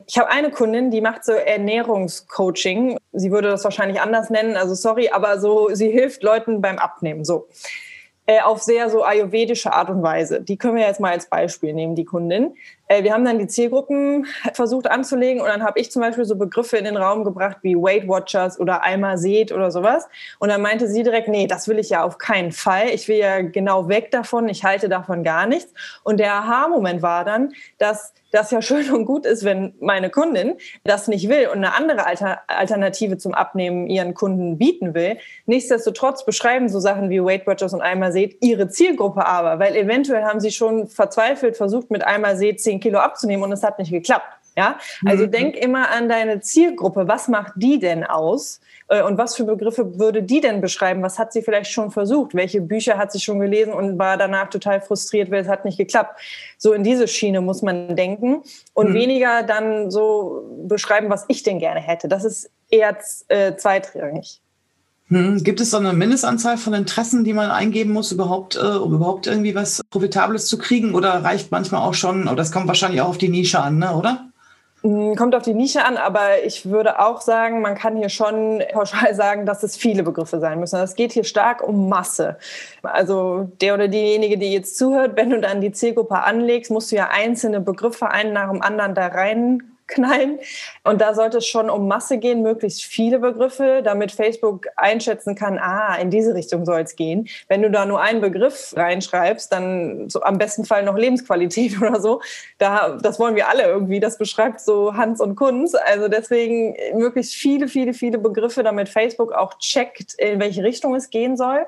ich 0.07 0.17
habe 0.17 0.29
eine 0.29 0.51
Kundin, 0.51 0.91
die 0.91 1.01
macht 1.01 1.23
so 1.23 1.31
Ernährungscoaching. 1.31 2.97
Sie 3.13 3.31
würde 3.31 3.49
das 3.49 3.63
wahrscheinlich 3.63 4.01
anders 4.01 4.29
nennen, 4.29 4.57
also 4.57 4.73
sorry, 4.73 5.09
aber 5.09 5.39
so, 5.39 5.69
sie 5.73 5.89
hilft 5.89 6.23
Leuten 6.23 6.61
beim 6.61 6.79
Abnehmen. 6.79 7.23
So 7.23 7.47
äh, 8.31 8.39
auf 8.39 8.61
sehr 8.61 8.89
so 8.89 9.03
ayurvedische 9.03 9.73
Art 9.73 9.89
und 9.89 10.01
Weise. 10.03 10.41
Die 10.41 10.55
können 10.55 10.77
wir 10.77 10.85
jetzt 10.85 11.01
mal 11.01 11.11
als 11.11 11.25
Beispiel 11.25 11.73
nehmen, 11.73 11.95
die 11.95 12.05
Kundin. 12.05 12.55
Äh, 12.87 13.03
wir 13.03 13.13
haben 13.13 13.25
dann 13.25 13.39
die 13.39 13.47
Zielgruppen 13.47 14.25
versucht 14.53 14.89
anzulegen 14.89 15.41
und 15.41 15.49
dann 15.49 15.63
habe 15.63 15.81
ich 15.81 15.91
zum 15.91 16.01
Beispiel 16.01 16.23
so 16.23 16.37
Begriffe 16.37 16.77
in 16.77 16.85
den 16.85 16.95
Raum 16.95 17.25
gebracht 17.25 17.57
wie 17.61 17.75
Weight 17.75 18.07
Watchers 18.07 18.57
oder 18.57 18.85
Alma 18.85 19.17
Seed 19.17 19.51
oder 19.51 19.69
sowas. 19.69 20.07
Und 20.39 20.47
dann 20.47 20.61
meinte 20.61 20.87
sie 20.87 21.03
direkt, 21.03 21.27
nee, 21.27 21.45
das 21.45 21.67
will 21.67 21.77
ich 21.77 21.89
ja 21.89 22.03
auf 22.03 22.19
keinen 22.19 22.53
Fall. 22.53 22.87
Ich 22.93 23.09
will 23.09 23.17
ja 23.17 23.41
genau 23.41 23.89
weg 23.89 24.11
davon. 24.11 24.47
Ich 24.47 24.63
halte 24.63 24.87
davon 24.87 25.25
gar 25.25 25.45
nichts. 25.45 25.73
Und 26.03 26.21
der 26.21 26.33
Aha-Moment 26.35 27.01
war 27.01 27.25
dann, 27.25 27.53
dass 27.79 28.13
das 28.31 28.51
ja 28.51 28.61
schön 28.61 28.91
und 28.91 29.05
gut 29.05 29.25
ist, 29.25 29.43
wenn 29.43 29.73
meine 29.79 30.09
Kundin 30.09 30.55
das 30.83 31.07
nicht 31.07 31.29
will 31.29 31.47
und 31.47 31.57
eine 31.57 31.75
andere 31.75 32.05
Alter 32.05 32.41
Alternative 32.47 33.17
zum 33.17 33.33
Abnehmen 33.33 33.87
ihren 33.87 34.13
Kunden 34.13 34.57
bieten 34.57 34.93
will. 34.93 35.17
Nichtsdestotrotz 35.45 36.25
beschreiben 36.25 36.69
so 36.69 36.79
Sachen 36.79 37.09
wie 37.09 37.23
Weight 37.23 37.45
Watchers 37.45 37.73
und 37.73 37.81
Einmal 37.81 38.11
Seht 38.11 38.37
ihre 38.41 38.69
Zielgruppe 38.69 39.25
aber, 39.25 39.59
weil 39.59 39.75
eventuell 39.75 40.23
haben 40.23 40.39
sie 40.39 40.51
schon 40.51 40.87
verzweifelt 40.87 41.57
versucht, 41.57 41.91
mit 41.91 42.05
Einmal 42.05 42.37
Seht 42.37 42.61
10 42.61 42.79
Kilo 42.79 42.99
abzunehmen 42.99 43.43
und 43.43 43.51
es 43.51 43.63
hat 43.63 43.79
nicht 43.79 43.91
geklappt. 43.91 44.40
Ja, 44.57 44.79
also 45.05 45.27
mhm. 45.27 45.31
denk 45.31 45.55
immer 45.55 45.89
an 45.91 46.09
deine 46.09 46.41
Zielgruppe. 46.41 47.07
Was 47.07 47.29
macht 47.29 47.53
die 47.55 47.79
denn 47.79 48.03
aus? 48.03 48.59
Äh, 48.89 49.01
und 49.01 49.17
was 49.17 49.37
für 49.37 49.45
Begriffe 49.45 49.97
würde 49.97 50.23
die 50.23 50.41
denn 50.41 50.59
beschreiben? 50.59 51.01
Was 51.01 51.17
hat 51.17 51.31
sie 51.31 51.41
vielleicht 51.41 51.71
schon 51.71 51.89
versucht? 51.89 52.35
Welche 52.35 52.59
Bücher 52.59 52.97
hat 52.97 53.13
sie 53.13 53.21
schon 53.21 53.39
gelesen 53.39 53.71
und 53.71 53.97
war 53.97 54.17
danach 54.17 54.49
total 54.49 54.81
frustriert, 54.81 55.31
weil 55.31 55.41
es 55.41 55.47
hat 55.47 55.63
nicht 55.63 55.77
geklappt? 55.77 56.19
So 56.57 56.73
in 56.73 56.83
diese 56.83 57.07
Schiene 57.07 57.39
muss 57.39 57.61
man 57.61 57.95
denken 57.95 58.43
und 58.73 58.89
mhm. 58.89 58.93
weniger 58.93 59.43
dann 59.43 59.89
so 59.89 60.43
beschreiben, 60.67 61.09
was 61.09 61.23
ich 61.29 61.43
denn 61.43 61.59
gerne 61.59 61.79
hätte. 61.79 62.09
Das 62.09 62.25
ist 62.25 62.49
eher 62.69 62.97
äh, 63.29 63.55
zweitrangig. 63.55 64.41
Hm, 65.07 65.43
gibt 65.43 65.59
es 65.59 65.71
so 65.71 65.77
eine 65.77 65.91
Mindestanzahl 65.91 66.57
von 66.57 66.73
Interessen, 66.73 67.23
die 67.23 67.33
man 67.33 67.51
eingeben 67.51 67.91
muss, 67.91 68.13
überhaupt, 68.13 68.55
äh, 68.55 68.59
um 68.59 68.93
überhaupt 68.95 69.27
irgendwie 69.27 69.55
was 69.55 69.81
Profitables 69.89 70.45
zu 70.47 70.57
kriegen? 70.57 70.93
Oder 70.93 71.23
reicht 71.23 71.51
manchmal 71.51 71.81
auch 71.81 71.93
schon, 71.93 72.23
oder 72.23 72.35
das 72.35 72.51
kommt 72.51 72.67
wahrscheinlich 72.67 73.01
auch 73.01 73.09
auf 73.09 73.17
die 73.17 73.27
Nische 73.27 73.59
an, 73.59 73.77
ne, 73.77 73.93
oder? 73.93 74.30
Hm, 74.83 75.15
kommt 75.15 75.35
auf 75.35 75.43
die 75.43 75.53
Nische 75.53 75.85
an, 75.85 75.97
aber 75.97 76.43
ich 76.43 76.65
würde 76.67 76.99
auch 76.99 77.21
sagen, 77.21 77.61
man 77.61 77.75
kann 77.75 77.97
hier 77.97 78.09
schon 78.09 78.63
pauschal 78.73 79.13
sagen, 79.13 79.45
dass 79.45 79.61
es 79.61 79.77
viele 79.77 80.01
Begriffe 80.01 80.39
sein 80.39 80.59
müssen. 80.59 80.79
Es 80.79 80.95
geht 80.95 81.11
hier 81.11 81.23
stark 81.23 81.61
um 81.61 81.87
Masse. 81.87 82.37
Also 82.81 83.51
der 83.61 83.75
oder 83.75 83.87
diejenige, 83.87 84.39
die 84.39 84.51
jetzt 84.51 84.77
zuhört, 84.77 85.15
wenn 85.17 85.29
du 85.29 85.39
dann 85.39 85.61
die 85.61 85.71
Zielgruppe 85.71 86.23
anlegst, 86.23 86.71
musst 86.71 86.91
du 86.91 86.95
ja 86.95 87.09
einzelne 87.11 87.61
Begriffe 87.61 88.09
einen 88.09 88.33
nach 88.33 88.49
dem 88.49 88.61
anderen 88.63 88.95
da 88.95 89.07
rein 89.07 89.70
knallen. 89.91 90.39
Und 90.83 91.01
da 91.01 91.13
sollte 91.13 91.37
es 91.37 91.45
schon 91.45 91.69
um 91.69 91.87
Masse 91.87 92.17
gehen, 92.17 92.41
möglichst 92.41 92.83
viele 92.83 93.19
Begriffe, 93.19 93.81
damit 93.83 94.11
Facebook 94.11 94.67
einschätzen 94.75 95.35
kann, 95.35 95.59
ah, 95.59 95.95
in 95.95 96.09
diese 96.09 96.33
Richtung 96.33 96.65
soll 96.65 96.81
es 96.81 96.95
gehen. 96.95 97.27
Wenn 97.47 97.61
du 97.61 97.69
da 97.69 97.85
nur 97.85 98.01
einen 98.01 98.21
Begriff 98.21 98.73
reinschreibst, 98.75 99.51
dann 99.51 100.09
so 100.09 100.21
am 100.21 100.37
besten 100.37 100.65
Fall 100.65 100.83
noch 100.83 100.97
Lebensqualität 100.97 101.77
oder 101.81 102.01
so. 102.01 102.21
Da, 102.57 102.97
das 103.01 103.19
wollen 103.19 103.35
wir 103.35 103.47
alle 103.47 103.63
irgendwie. 103.63 103.99
Das 103.99 104.17
beschreibt 104.17 104.61
so 104.61 104.95
Hans 104.95 105.21
und 105.21 105.35
Kunz. 105.35 105.75
Also 105.75 106.07
deswegen 106.07 106.75
möglichst 106.95 107.35
viele, 107.35 107.67
viele, 107.67 107.93
viele 107.93 108.17
Begriffe, 108.17 108.63
damit 108.63 108.89
Facebook 108.89 109.31
auch 109.33 109.57
checkt, 109.59 110.13
in 110.15 110.39
welche 110.39 110.63
Richtung 110.63 110.95
es 110.95 111.09
gehen 111.09 111.37
soll. 111.37 111.65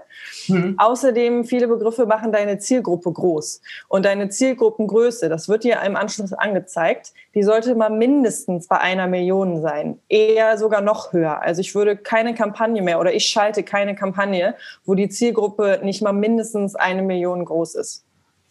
Mhm. 0.48 0.76
Außerdem 0.78 1.46
viele 1.46 1.68
Begriffe 1.68 2.06
machen 2.06 2.32
deine 2.32 2.58
Zielgruppe 2.58 3.12
groß. 3.12 3.62
Und 3.88 4.06
deine 4.06 4.30
Zielgruppengröße, 4.30 5.30
das 5.30 5.50
wird 5.50 5.64
dir 5.64 5.82
im 5.86 5.96
Anschluss 5.96 6.34
angezeigt, 6.34 7.14
die 7.36 7.44
sollte 7.44 7.76
mal 7.76 7.90
mindestens 7.90 8.68
bei 8.68 8.80
einer 8.80 9.08
Million 9.08 9.62
sein. 9.62 10.00
Eher 10.08 10.58
sogar 10.58 10.82
noch 10.82 11.14
höher. 11.14 11.42
Also 11.42 11.62
ich 11.62 11.74
würde 11.74 11.98
keine 11.98 12.36
Kampagne 12.36 12.82
mehr 12.82 13.00
oder 13.00 13.14
ich 13.14 13.26
schalte 13.26 13.64
keine 13.64 13.96
Kampagne, 13.96 14.56
wo 14.86 14.94
die 14.94 15.10
Zielgruppe 15.10 15.80
nicht 15.84 16.02
mal 16.02 16.14
mindestens 16.14 16.76
eine 16.76 17.02
Million 17.02 17.44
groß 17.44 17.76
ist. 17.76 18.04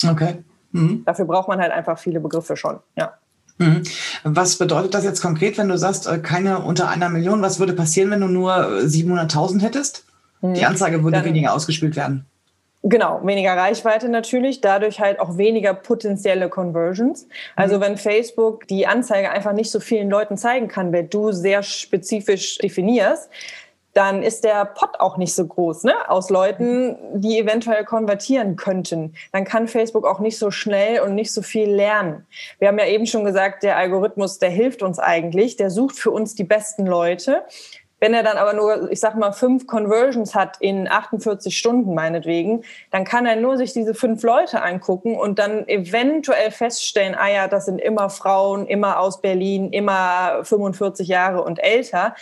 Okay. 0.09 0.42
Mhm. 0.73 1.05
Dafür 1.05 1.27
braucht 1.27 1.49
man 1.49 1.61
halt 1.61 1.73
einfach 1.73 1.99
viele 1.99 2.21
Begriffe 2.21 2.57
schon, 2.57 2.81
ja. 2.97 3.14
Mhm. 3.59 3.83
Was 4.25 4.57
bedeutet 4.57 4.95
das 4.95 5.05
jetzt 5.05 5.21
konkret, 5.21 5.59
wenn 5.59 5.68
du 5.68 5.79
sagst, 5.79 6.07
äh, 6.07 6.18
keine 6.18 6.61
unter 6.61 6.88
einer 6.88 7.09
Million? 7.09 7.42
Was 7.42 7.61
würde 7.61 7.75
passieren, 7.75 8.11
wenn 8.11 8.21
du 8.21 8.29
nur 8.29 8.53
700.000 8.53 9.61
hättest? 9.61 10.05
Mhm. 10.40 10.55
Die 10.55 10.64
Anzeige 10.64 11.05
würde 11.05 11.18
Dann, 11.18 11.27
weniger 11.27 11.53
ausgespielt 11.55 11.95
werden. 11.95 12.27
Genau, 12.85 13.21
weniger 13.23 13.57
Reichweite 13.57 14.09
natürlich, 14.09 14.61
dadurch 14.61 14.99
halt 14.99 15.21
auch 15.21 15.38
weniger 15.38 15.73
potenzielle 15.73 16.49
Conversions. 16.49 17.29
Also 17.55 17.77
mhm. 17.77 17.81
wenn 17.83 17.97
Facebook 17.97 18.66
die 18.66 18.88
Anzeige 18.88 19.31
einfach 19.31 19.53
nicht 19.53 19.71
so 19.71 19.79
vielen 19.79 20.11
Leuten 20.11 20.37
zeigen 20.37 20.66
kann, 20.66 20.92
wer 20.92 21.05
du 21.05 21.31
sehr 21.31 21.62
spezifisch 21.62 22.59
definierst, 22.59 23.31
dann 23.95 24.23
ist 24.23 24.45
der 24.45 24.64
Pot 24.64 25.01
auch 25.01 25.16
nicht 25.16 25.35
so 25.35 25.47
groß, 25.47 25.85
ne? 25.85 25.92
Aus 26.09 26.31
Leuten, 26.31 26.97
die 27.14 27.38
eventuell 27.38 27.85
konvertieren 27.85 28.57
könnten. 28.57 29.14
Dann 29.33 29.45
kann 29.45 29.68
Facebook 29.68 30.07
auch 30.07 30.18
nicht 30.18 30.38
so 30.38 30.51
schnell 30.51 31.01
und 31.01 31.14
nicht 31.14 31.33
so 31.33 31.42
viel 31.42 31.71
lernen. 31.71 32.27
Wir 32.59 32.68
haben 32.68 32.79
ja 32.79 32.87
eben 32.87 33.07
schon 33.07 33.25
gesagt, 33.25 33.62
der 33.62 33.77
Algorithmus, 33.77 34.38
der 34.38 34.51
hilft 34.51 34.83
uns 34.83 34.99
eigentlich, 34.99 35.57
der 35.57 35.71
sucht 35.71 35.99
für 35.99 36.11
uns 36.11 36.35
die 36.35 36.45
besten 36.45 36.87
Leute. 36.87 37.45
Wenn 38.03 38.15
er 38.15 38.25
dann 38.25 38.37
aber 38.37 38.53
nur, 38.53 38.91
ich 38.91 38.99
sag 38.99 39.15
mal, 39.15 39.31
fünf 39.31 39.69
Conversions 39.69 40.35
hat 40.35 40.57
in 40.59 40.88
48 40.88 41.57
Stunden 41.57 41.95
meinetwegen, 41.95 42.65
dann 42.91 43.05
kann 43.05 43.27
er 43.27 43.37
nur 43.37 43.57
sich 43.57 43.75
diese 43.75 43.95
fünf 43.95 44.25
Leute 44.25 44.61
angucken 44.61 45.15
und 45.15 45.38
dann 45.38 45.69
eventuell 45.69 46.51
feststellen, 46.51 47.15
ah 47.15 47.31
ja, 47.31 47.47
das 47.47 47.67
sind 47.67 47.81
immer 47.81 48.11
Frauen, 48.11 48.67
immer 48.67 48.99
aus 48.99 49.21
Berlin, 49.21 49.73
immer 49.73 50.41
45 50.43 51.07
Jahre 51.07 51.45
und 51.45 51.62
älter. 51.62 52.17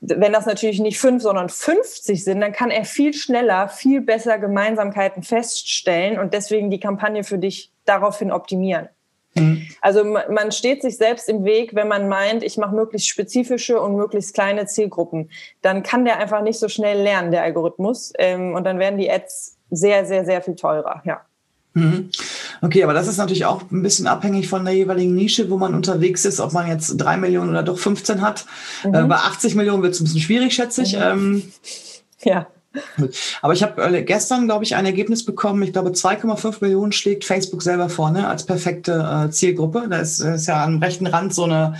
Wenn 0.00 0.32
das 0.32 0.44
natürlich 0.44 0.80
nicht 0.80 0.98
fünf, 0.98 1.22
sondern 1.22 1.50
50 1.50 2.24
sind, 2.24 2.40
dann 2.40 2.50
kann 2.50 2.72
er 2.72 2.84
viel 2.84 3.14
schneller, 3.14 3.68
viel 3.68 4.00
besser 4.00 4.40
Gemeinsamkeiten 4.40 5.22
feststellen 5.22 6.18
und 6.18 6.34
deswegen 6.34 6.68
die 6.68 6.80
Kampagne 6.80 7.22
für 7.22 7.38
dich 7.38 7.70
daraufhin 7.84 8.32
optimieren. 8.32 8.88
Mhm. 9.36 9.66
Also 9.80 10.04
man 10.04 10.52
steht 10.52 10.82
sich 10.82 10.96
selbst 10.96 11.28
im 11.28 11.44
Weg, 11.44 11.74
wenn 11.74 11.88
man 11.88 12.08
meint, 12.08 12.42
ich 12.42 12.56
mache 12.56 12.74
möglichst 12.74 13.08
spezifische 13.08 13.80
und 13.80 13.96
möglichst 13.96 14.34
kleine 14.34 14.66
Zielgruppen. 14.66 15.30
Dann 15.62 15.82
kann 15.82 16.04
der 16.04 16.18
einfach 16.18 16.42
nicht 16.42 16.58
so 16.58 16.68
schnell 16.68 17.02
lernen, 17.02 17.30
der 17.30 17.42
Algorithmus. 17.42 18.12
Ähm, 18.18 18.54
und 18.54 18.64
dann 18.64 18.78
werden 18.78 18.98
die 18.98 19.10
Ads 19.10 19.56
sehr, 19.70 20.06
sehr, 20.06 20.24
sehr 20.24 20.42
viel 20.42 20.56
teurer, 20.56 21.02
ja. 21.04 21.20
Mhm. 21.74 22.08
Okay, 22.62 22.82
aber 22.84 22.94
das 22.94 23.06
ist 23.06 23.18
natürlich 23.18 23.44
auch 23.44 23.62
ein 23.70 23.82
bisschen 23.82 24.06
abhängig 24.06 24.48
von 24.48 24.64
der 24.64 24.72
jeweiligen 24.72 25.14
Nische, 25.14 25.50
wo 25.50 25.58
man 25.58 25.74
unterwegs 25.74 26.24
ist, 26.24 26.40
ob 26.40 26.54
man 26.54 26.68
jetzt 26.68 26.96
drei 26.96 27.18
Millionen 27.18 27.50
oder 27.50 27.62
doch 27.62 27.78
15 27.78 28.22
hat. 28.22 28.46
Mhm. 28.82 28.94
Äh, 28.94 29.04
bei 29.04 29.16
80 29.16 29.54
Millionen 29.56 29.82
wird 29.82 29.92
es 29.92 30.00
ein 30.00 30.04
bisschen 30.04 30.20
schwierig, 30.20 30.54
schätze 30.54 30.82
ich. 30.82 30.96
Mhm. 30.96 31.02
Ähm, 31.02 31.52
ja. 32.22 32.46
Aber 33.42 33.52
ich 33.52 33.62
habe 33.62 33.82
äh, 33.82 34.02
gestern, 34.02 34.46
glaube 34.46 34.64
ich, 34.64 34.74
ein 34.74 34.86
Ergebnis 34.86 35.24
bekommen. 35.24 35.62
Ich 35.62 35.72
glaube, 35.72 35.90
2,5 35.90 36.56
Millionen 36.60 36.92
schlägt 36.92 37.24
Facebook 37.24 37.62
selber 37.62 37.88
vorne 37.88 38.28
als 38.28 38.44
perfekte 38.44 39.26
äh, 39.26 39.30
Zielgruppe. 39.30 39.86
Da 39.88 39.98
ist, 39.98 40.20
ist 40.20 40.46
ja 40.46 40.64
am 40.64 40.78
rechten 40.78 41.06
Rand 41.06 41.34
so 41.34 41.44
eine 41.44 41.76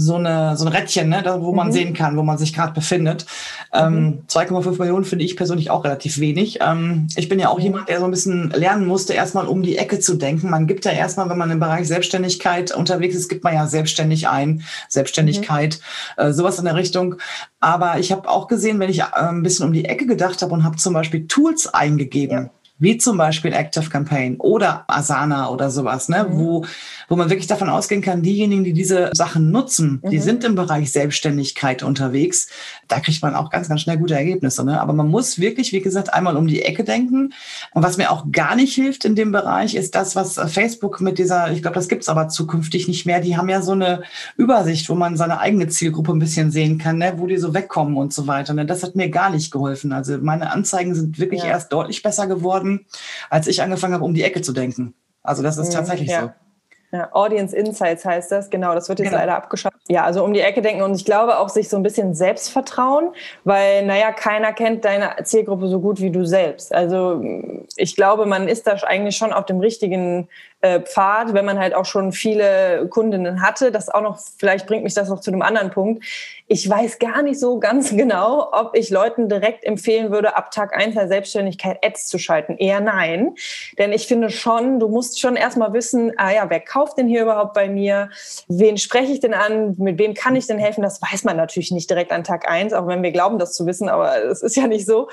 so 0.00 0.14
eine 0.14 0.56
so 0.56 0.64
ein 0.64 0.72
Rädchen, 0.72 1.08
ne, 1.08 1.22
da, 1.24 1.42
wo 1.42 1.50
mhm. 1.50 1.56
man 1.56 1.72
sehen 1.72 1.92
kann, 1.92 2.16
wo 2.16 2.22
man 2.22 2.38
sich 2.38 2.54
gerade 2.54 2.72
befindet. 2.72 3.26
Ähm, 3.72 4.20
2,5 4.28 4.70
mhm. 4.70 4.78
Millionen 4.78 5.04
finde 5.04 5.24
ich 5.24 5.36
persönlich 5.36 5.70
auch 5.70 5.84
relativ 5.84 6.20
wenig. 6.20 6.60
Ähm, 6.62 7.08
ich 7.16 7.28
bin 7.28 7.40
ja 7.40 7.48
auch 7.48 7.58
jemand, 7.58 7.88
der 7.88 7.98
so 7.98 8.04
ein 8.04 8.12
bisschen 8.12 8.50
lernen 8.50 8.86
musste, 8.86 9.12
erstmal 9.12 9.46
um 9.46 9.62
die 9.62 9.76
Ecke 9.76 9.98
zu 9.98 10.14
denken. 10.14 10.50
Man 10.50 10.68
gibt 10.68 10.84
ja 10.84 10.92
erstmal, 10.92 11.28
wenn 11.28 11.36
man 11.36 11.50
im 11.50 11.58
Bereich 11.58 11.88
Selbstständigkeit 11.88 12.70
unterwegs 12.70 13.16
ist, 13.16 13.28
gibt 13.28 13.42
man 13.42 13.54
ja 13.54 13.66
selbstständig 13.66 14.28
ein, 14.28 14.62
Selbstständigkeit, 14.88 15.80
mhm. 16.16 16.24
äh, 16.24 16.32
sowas 16.32 16.60
in 16.60 16.64
der 16.64 16.76
Richtung. 16.76 17.16
Aber 17.58 17.98
ich 17.98 18.12
habe 18.12 18.28
auch 18.28 18.46
gesehen, 18.46 18.78
wenn 18.78 18.90
ich 18.90 19.00
äh, 19.00 19.04
ein 19.14 19.42
bisschen 19.42 19.66
um 19.66 19.72
die 19.72 19.86
Ecke 19.86 20.06
gedacht 20.06 20.40
habe 20.42 20.54
und 20.54 20.62
habe 20.62 20.76
zum 20.76 20.94
Beispiel 20.94 21.26
Tools 21.26 21.66
eingegeben, 21.66 22.44
ja 22.44 22.50
wie 22.78 22.96
zum 22.96 23.16
Beispiel 23.16 23.52
Active 23.52 23.90
Campaign 23.90 24.36
oder 24.38 24.84
Asana 24.86 25.50
oder 25.50 25.70
sowas, 25.70 26.08
ne, 26.08 26.26
mhm. 26.28 26.38
wo, 26.38 26.64
wo 27.08 27.16
man 27.16 27.28
wirklich 27.28 27.48
davon 27.48 27.68
ausgehen 27.68 28.02
kann, 28.02 28.22
diejenigen, 28.22 28.64
die 28.64 28.72
diese 28.72 29.10
Sachen 29.14 29.50
nutzen, 29.50 30.00
mhm. 30.02 30.10
die 30.10 30.18
sind 30.20 30.44
im 30.44 30.54
Bereich 30.54 30.92
Selbstständigkeit 30.92 31.82
unterwegs. 31.82 32.48
Da 32.86 33.00
kriegt 33.00 33.22
man 33.22 33.34
auch 33.34 33.50
ganz, 33.50 33.68
ganz 33.68 33.80
schnell 33.80 33.98
gute 33.98 34.14
Ergebnisse. 34.14 34.64
Ne? 34.64 34.80
Aber 34.80 34.92
man 34.92 35.08
muss 35.08 35.40
wirklich, 35.40 35.72
wie 35.72 35.80
gesagt, 35.80 36.14
einmal 36.14 36.36
um 36.36 36.46
die 36.46 36.62
Ecke 36.62 36.84
denken. 36.84 37.32
Und 37.72 37.82
was 37.82 37.96
mir 37.96 38.10
auch 38.10 38.26
gar 38.30 38.54
nicht 38.54 38.74
hilft 38.74 39.04
in 39.04 39.16
dem 39.16 39.32
Bereich, 39.32 39.74
ist 39.74 39.94
das, 39.94 40.14
was 40.14 40.34
Facebook 40.52 41.00
mit 41.00 41.18
dieser, 41.18 41.50
ich 41.50 41.62
glaube, 41.62 41.74
das 41.74 41.88
gibt's 41.88 42.08
aber 42.08 42.28
zukünftig 42.28 42.86
nicht 42.86 43.06
mehr. 43.06 43.20
Die 43.20 43.36
haben 43.36 43.48
ja 43.48 43.60
so 43.60 43.72
eine 43.72 44.02
Übersicht, 44.36 44.88
wo 44.88 44.94
man 44.94 45.16
seine 45.16 45.40
eigene 45.40 45.68
Zielgruppe 45.68 46.12
ein 46.12 46.18
bisschen 46.20 46.50
sehen 46.52 46.78
kann, 46.78 46.98
ne, 46.98 47.14
wo 47.16 47.26
die 47.26 47.38
so 47.38 47.54
wegkommen 47.54 47.96
und 47.96 48.12
so 48.12 48.26
weiter. 48.26 48.54
Ne? 48.54 48.66
Das 48.66 48.82
hat 48.82 48.94
mir 48.94 49.10
gar 49.10 49.30
nicht 49.30 49.50
geholfen. 49.50 49.92
Also 49.92 50.18
meine 50.18 50.52
Anzeigen 50.52 50.94
sind 50.94 51.18
wirklich 51.18 51.42
ja. 51.42 51.48
erst 51.48 51.72
deutlich 51.72 52.02
besser 52.02 52.26
geworden 52.26 52.67
haben, 52.68 52.86
als 53.30 53.46
ich 53.46 53.62
angefangen 53.62 53.94
habe, 53.94 54.04
um 54.04 54.14
die 54.14 54.22
Ecke 54.22 54.42
zu 54.42 54.52
denken. 54.52 54.94
Also 55.22 55.42
das 55.42 55.58
ist 55.58 55.70
mhm, 55.70 55.74
tatsächlich 55.74 56.10
ja. 56.10 56.20
so. 56.22 56.30
Ja, 56.90 57.10
Audience 57.12 57.54
Insights 57.54 58.06
heißt 58.06 58.32
das, 58.32 58.48
genau, 58.48 58.74
das 58.74 58.88
wird 58.88 58.98
jetzt 59.00 59.10
genau. 59.10 59.20
leider 59.20 59.36
abgeschafft. 59.36 59.76
Ja, 59.88 60.04
also 60.04 60.24
um 60.24 60.32
die 60.32 60.40
Ecke 60.40 60.62
denken 60.62 60.80
und 60.80 60.94
ich 60.94 61.04
glaube 61.04 61.38
auch 61.38 61.50
sich 61.50 61.68
so 61.68 61.76
ein 61.76 61.82
bisschen 61.82 62.14
Selbstvertrauen, 62.14 63.10
weil, 63.44 63.84
naja, 63.84 64.10
keiner 64.10 64.54
kennt 64.54 64.86
deine 64.86 65.22
Zielgruppe 65.22 65.68
so 65.68 65.80
gut 65.80 66.00
wie 66.00 66.10
du 66.10 66.24
selbst. 66.24 66.74
Also 66.74 67.22
ich 67.76 67.94
glaube, 67.94 68.24
man 68.24 68.48
ist 68.48 68.66
da 68.66 68.72
eigentlich 68.86 69.18
schon 69.18 69.34
auf 69.34 69.44
dem 69.44 69.60
richtigen 69.60 70.28
äh, 70.60 70.80
Pfad, 70.80 71.34
wenn 71.34 71.44
man 71.44 71.58
halt 71.58 71.72
auch 71.72 71.84
schon 71.84 72.10
viele 72.10 72.88
Kundinnen 72.88 73.42
hatte. 73.42 73.70
Das 73.70 73.88
auch 73.88 74.02
noch, 74.02 74.18
vielleicht 74.38 74.66
bringt 74.66 74.82
mich 74.82 74.94
das 74.94 75.08
noch 75.08 75.20
zu 75.20 75.30
einem 75.30 75.42
anderen 75.42 75.70
Punkt. 75.70 76.04
Ich 76.48 76.68
weiß 76.68 76.98
gar 76.98 77.22
nicht 77.22 77.38
so 77.38 77.60
ganz 77.60 77.90
genau, 77.96 78.48
ob 78.52 78.76
ich 78.76 78.90
Leuten 78.90 79.28
direkt 79.28 79.64
empfehlen 79.64 80.10
würde, 80.10 80.36
ab 80.36 80.50
Tag 80.50 80.76
1 80.76 80.94
der 80.94 81.06
Selbstständigkeit 81.06 81.78
Ads 81.84 82.08
zu 82.08 82.18
schalten. 82.18 82.56
Eher 82.56 82.80
nein. 82.80 83.36
Denn 83.78 83.92
ich 83.92 84.08
finde 84.08 84.30
schon, 84.30 84.80
du 84.80 84.88
musst 84.88 85.20
schon 85.20 85.36
erstmal 85.36 85.72
wissen, 85.72 86.12
ah 86.16 86.32
ja, 86.32 86.50
wer 86.50 86.60
kauft 86.60 86.98
denn 86.98 87.06
hier 87.06 87.22
überhaupt 87.22 87.54
bei 87.54 87.68
mir? 87.68 88.10
Wen 88.48 88.78
spreche 88.78 89.12
ich 89.12 89.20
denn 89.20 89.34
an? 89.34 89.76
Mit 89.78 89.98
wem 89.98 90.14
kann 90.14 90.34
ich 90.34 90.48
denn 90.48 90.58
helfen? 90.58 90.82
Das 90.82 91.00
weiß 91.00 91.22
man 91.22 91.36
natürlich 91.36 91.70
nicht 91.70 91.88
direkt 91.88 92.10
an 92.10 92.24
Tag 92.24 92.50
1, 92.50 92.72
auch 92.72 92.88
wenn 92.88 93.02
wir 93.04 93.12
glauben, 93.12 93.38
das 93.38 93.52
zu 93.52 93.64
wissen, 93.66 93.88
aber 93.88 94.24
es 94.24 94.42
ist 94.42 94.56
ja 94.56 94.66
nicht 94.66 94.86
so 94.86 95.08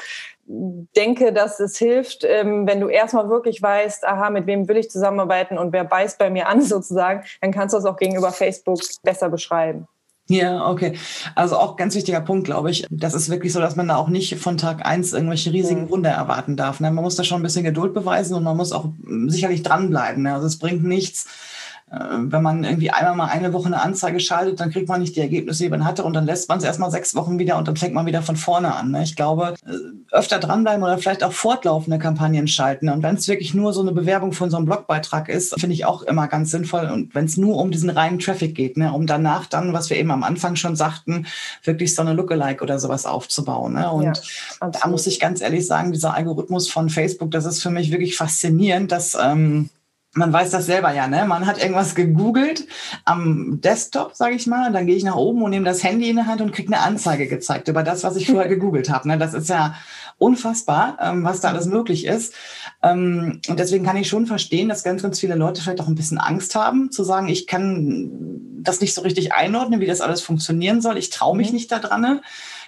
denke, 0.47 1.33
dass 1.33 1.59
es 1.59 1.77
hilft, 1.77 2.23
ähm, 2.23 2.67
wenn 2.67 2.79
du 2.79 2.87
erstmal 2.87 3.29
wirklich 3.29 3.61
weißt, 3.61 4.05
aha, 4.05 4.29
mit 4.29 4.45
wem 4.45 4.67
will 4.67 4.77
ich 4.77 4.89
zusammenarbeiten 4.89 5.57
und 5.57 5.73
wer 5.73 5.83
beißt 5.83 6.19
bei 6.19 6.29
mir 6.29 6.47
an 6.47 6.61
sozusagen, 6.63 7.23
dann 7.41 7.51
kannst 7.51 7.73
du 7.73 7.77
das 7.77 7.85
auch 7.85 7.97
gegenüber 7.97 8.31
Facebook 8.31 8.79
besser 9.03 9.29
beschreiben. 9.29 9.87
Ja, 10.27 10.67
okay. 10.67 10.97
Also 11.35 11.55
auch 11.55 11.75
ganz 11.75 11.93
wichtiger 11.93 12.19
Punkt, 12.19 12.45
glaube 12.45 12.71
ich. 12.71 12.87
Das 12.89 13.13
ist 13.13 13.29
wirklich 13.29 13.53
so, 13.53 13.59
dass 13.59 13.75
man 13.75 13.87
da 13.87 13.95
auch 13.95 14.07
nicht 14.07 14.37
von 14.37 14.57
Tag 14.57 14.83
eins 14.83 15.13
irgendwelche 15.13 15.53
riesigen 15.53 15.83
mhm. 15.83 15.89
Wunder 15.91 16.09
erwarten 16.09 16.57
darf. 16.57 16.79
Ne? 16.79 16.89
Man 16.89 17.03
muss 17.03 17.15
da 17.15 17.23
schon 17.23 17.41
ein 17.41 17.43
bisschen 17.43 17.63
Geduld 17.63 17.93
beweisen 17.93 18.35
und 18.35 18.43
man 18.43 18.57
muss 18.57 18.71
auch 18.71 18.89
sicherlich 19.27 19.61
dranbleiben. 19.61 20.23
Ne? 20.23 20.33
Also 20.33 20.47
es 20.47 20.57
bringt 20.57 20.83
nichts, 20.83 21.27
wenn 21.91 22.41
man 22.41 22.63
irgendwie 22.63 22.89
einmal 22.89 23.15
mal 23.15 23.27
eine 23.27 23.53
Woche 23.53 23.67
eine 23.67 23.79
Anzeige 23.79 24.19
schaltet, 24.19 24.59
dann 24.59 24.71
kriegt 24.71 24.89
man 24.89 25.01
nicht 25.01 25.15
die 25.15 25.21
Ergebnisse, 25.21 25.63
die 25.63 25.69
man 25.69 25.85
hatte 25.85 26.03
und 26.03 26.13
dann 26.13 26.25
lässt 26.25 26.49
man 26.49 26.57
es 26.57 26.63
erstmal 26.63 26.89
sechs 26.89 27.13
Wochen 27.13 27.37
wieder 27.37 27.57
und 27.57 27.67
dann 27.67 27.77
fängt 27.77 27.93
man 27.93 28.07
wieder 28.07 28.23
von 28.23 28.35
vorne 28.35 28.73
an. 28.73 28.89
Ne? 28.89 29.03
Ich 29.03 29.15
glaube, 29.15 29.53
äh, 29.65 30.15
öfter 30.15 30.39
dranbleiben 30.39 30.83
oder 30.83 30.97
vielleicht 30.97 31.23
auch 31.23 31.31
fortlaufende 31.31 31.99
Kampagnen 31.99 32.47
schalten. 32.47 32.89
Und 32.89 33.03
wenn 33.03 33.15
es 33.15 33.27
wirklich 33.27 33.53
nur 33.53 33.71
so 33.71 33.81
eine 33.81 33.91
Bewerbung 33.91 34.33
von 34.33 34.49
so 34.49 34.57
einem 34.57 34.65
Blogbeitrag 34.65 35.29
ist, 35.29 35.59
finde 35.59 35.75
ich 35.75 35.85
auch 35.85 36.01
immer 36.01 36.27
ganz 36.27 36.49
sinnvoll. 36.49 36.89
Und 36.91 37.13
wenn 37.13 37.25
es 37.25 37.37
nur 37.37 37.57
um 37.57 37.69
diesen 37.69 37.91
reinen 37.91 38.17
Traffic 38.17 38.55
geht, 38.55 38.77
ne? 38.77 38.91
um 38.91 39.05
danach 39.05 39.45
dann, 39.45 39.71
was 39.71 39.91
wir 39.91 39.97
eben 39.97 40.09
am 40.09 40.23
Anfang 40.23 40.55
schon 40.55 40.75
sagten, 40.75 41.27
wirklich 41.63 41.93
so 41.93 42.01
eine 42.01 42.13
Lookalike 42.13 42.63
oder 42.63 42.79
sowas 42.79 43.05
aufzubauen. 43.05 43.73
Ne? 43.73 43.91
Und 43.91 44.21
ja, 44.59 44.69
da 44.69 44.87
muss 44.87 45.05
ich 45.05 45.19
ganz 45.19 45.39
ehrlich 45.39 45.67
sagen, 45.67 45.91
dieser 45.91 46.15
Algorithmus 46.15 46.67
von 46.67 46.89
Facebook, 46.89 47.29
das 47.29 47.45
ist 47.45 47.61
für 47.61 47.69
mich 47.69 47.91
wirklich 47.91 48.17
faszinierend, 48.17 48.91
dass 48.91 49.15
ähm, 49.21 49.69
man 50.15 50.31
weiß 50.31 50.49
das 50.49 50.65
selber 50.65 50.93
ja, 50.93 51.07
ne? 51.07 51.25
Man 51.25 51.45
hat 51.45 51.61
irgendwas 51.61 51.93
gegoogelt 51.93 52.65
am 53.03 53.59
Desktop, 53.61 54.15
sage 54.15 54.35
ich 54.35 54.47
mal, 54.47 54.71
dann 54.71 54.87
gehe 54.87 54.95
ich 54.95 55.03
nach 55.03 55.17
oben 55.17 55.43
und 55.43 55.51
nehme 55.51 55.65
das 55.65 55.83
Handy 55.83 56.09
in 56.09 56.15
der 56.15 56.25
Hand 56.25 56.41
und 56.41 56.53
kriege 56.53 56.73
eine 56.73 56.83
Anzeige 56.83 57.27
gezeigt 57.27 57.67
über 57.67 57.83
das, 57.83 58.03
was 58.03 58.15
ich 58.15 58.27
vorher 58.27 58.47
gegoogelt 58.47 58.89
habe. 58.89 59.09
Ne? 59.09 59.17
Das 59.17 59.33
ist 59.33 59.49
ja 59.49 59.75
unfassbar, 60.17 60.97
ähm, 61.01 61.25
was 61.25 61.41
da 61.41 61.49
alles 61.49 61.65
möglich 61.65 62.05
ist. 62.05 62.33
Ähm, 62.81 63.41
und 63.49 63.59
deswegen 63.59 63.85
kann 63.85 63.97
ich 63.97 64.07
schon 64.07 64.25
verstehen, 64.25 64.69
dass 64.69 64.83
ganz, 64.83 65.03
ganz 65.03 65.19
viele 65.19 65.35
Leute 65.35 65.61
vielleicht 65.61 65.81
auch 65.81 65.89
ein 65.89 65.95
bisschen 65.95 66.17
Angst 66.17 66.55
haben, 66.55 66.91
zu 66.91 67.03
sagen, 67.03 67.27
ich 67.27 67.45
kann 67.45 68.61
das 68.61 68.79
nicht 68.79 68.93
so 68.93 69.01
richtig 69.01 69.33
einordnen, 69.33 69.81
wie 69.81 69.85
das 69.85 69.99
alles 69.99 70.21
funktionieren 70.21 70.81
soll. 70.81 70.97
Ich 70.97 71.09
traue 71.09 71.35
mich 71.35 71.49
mhm. 71.49 71.55
nicht 71.55 71.71
daran. 71.73 71.99
Ne? 71.99 72.21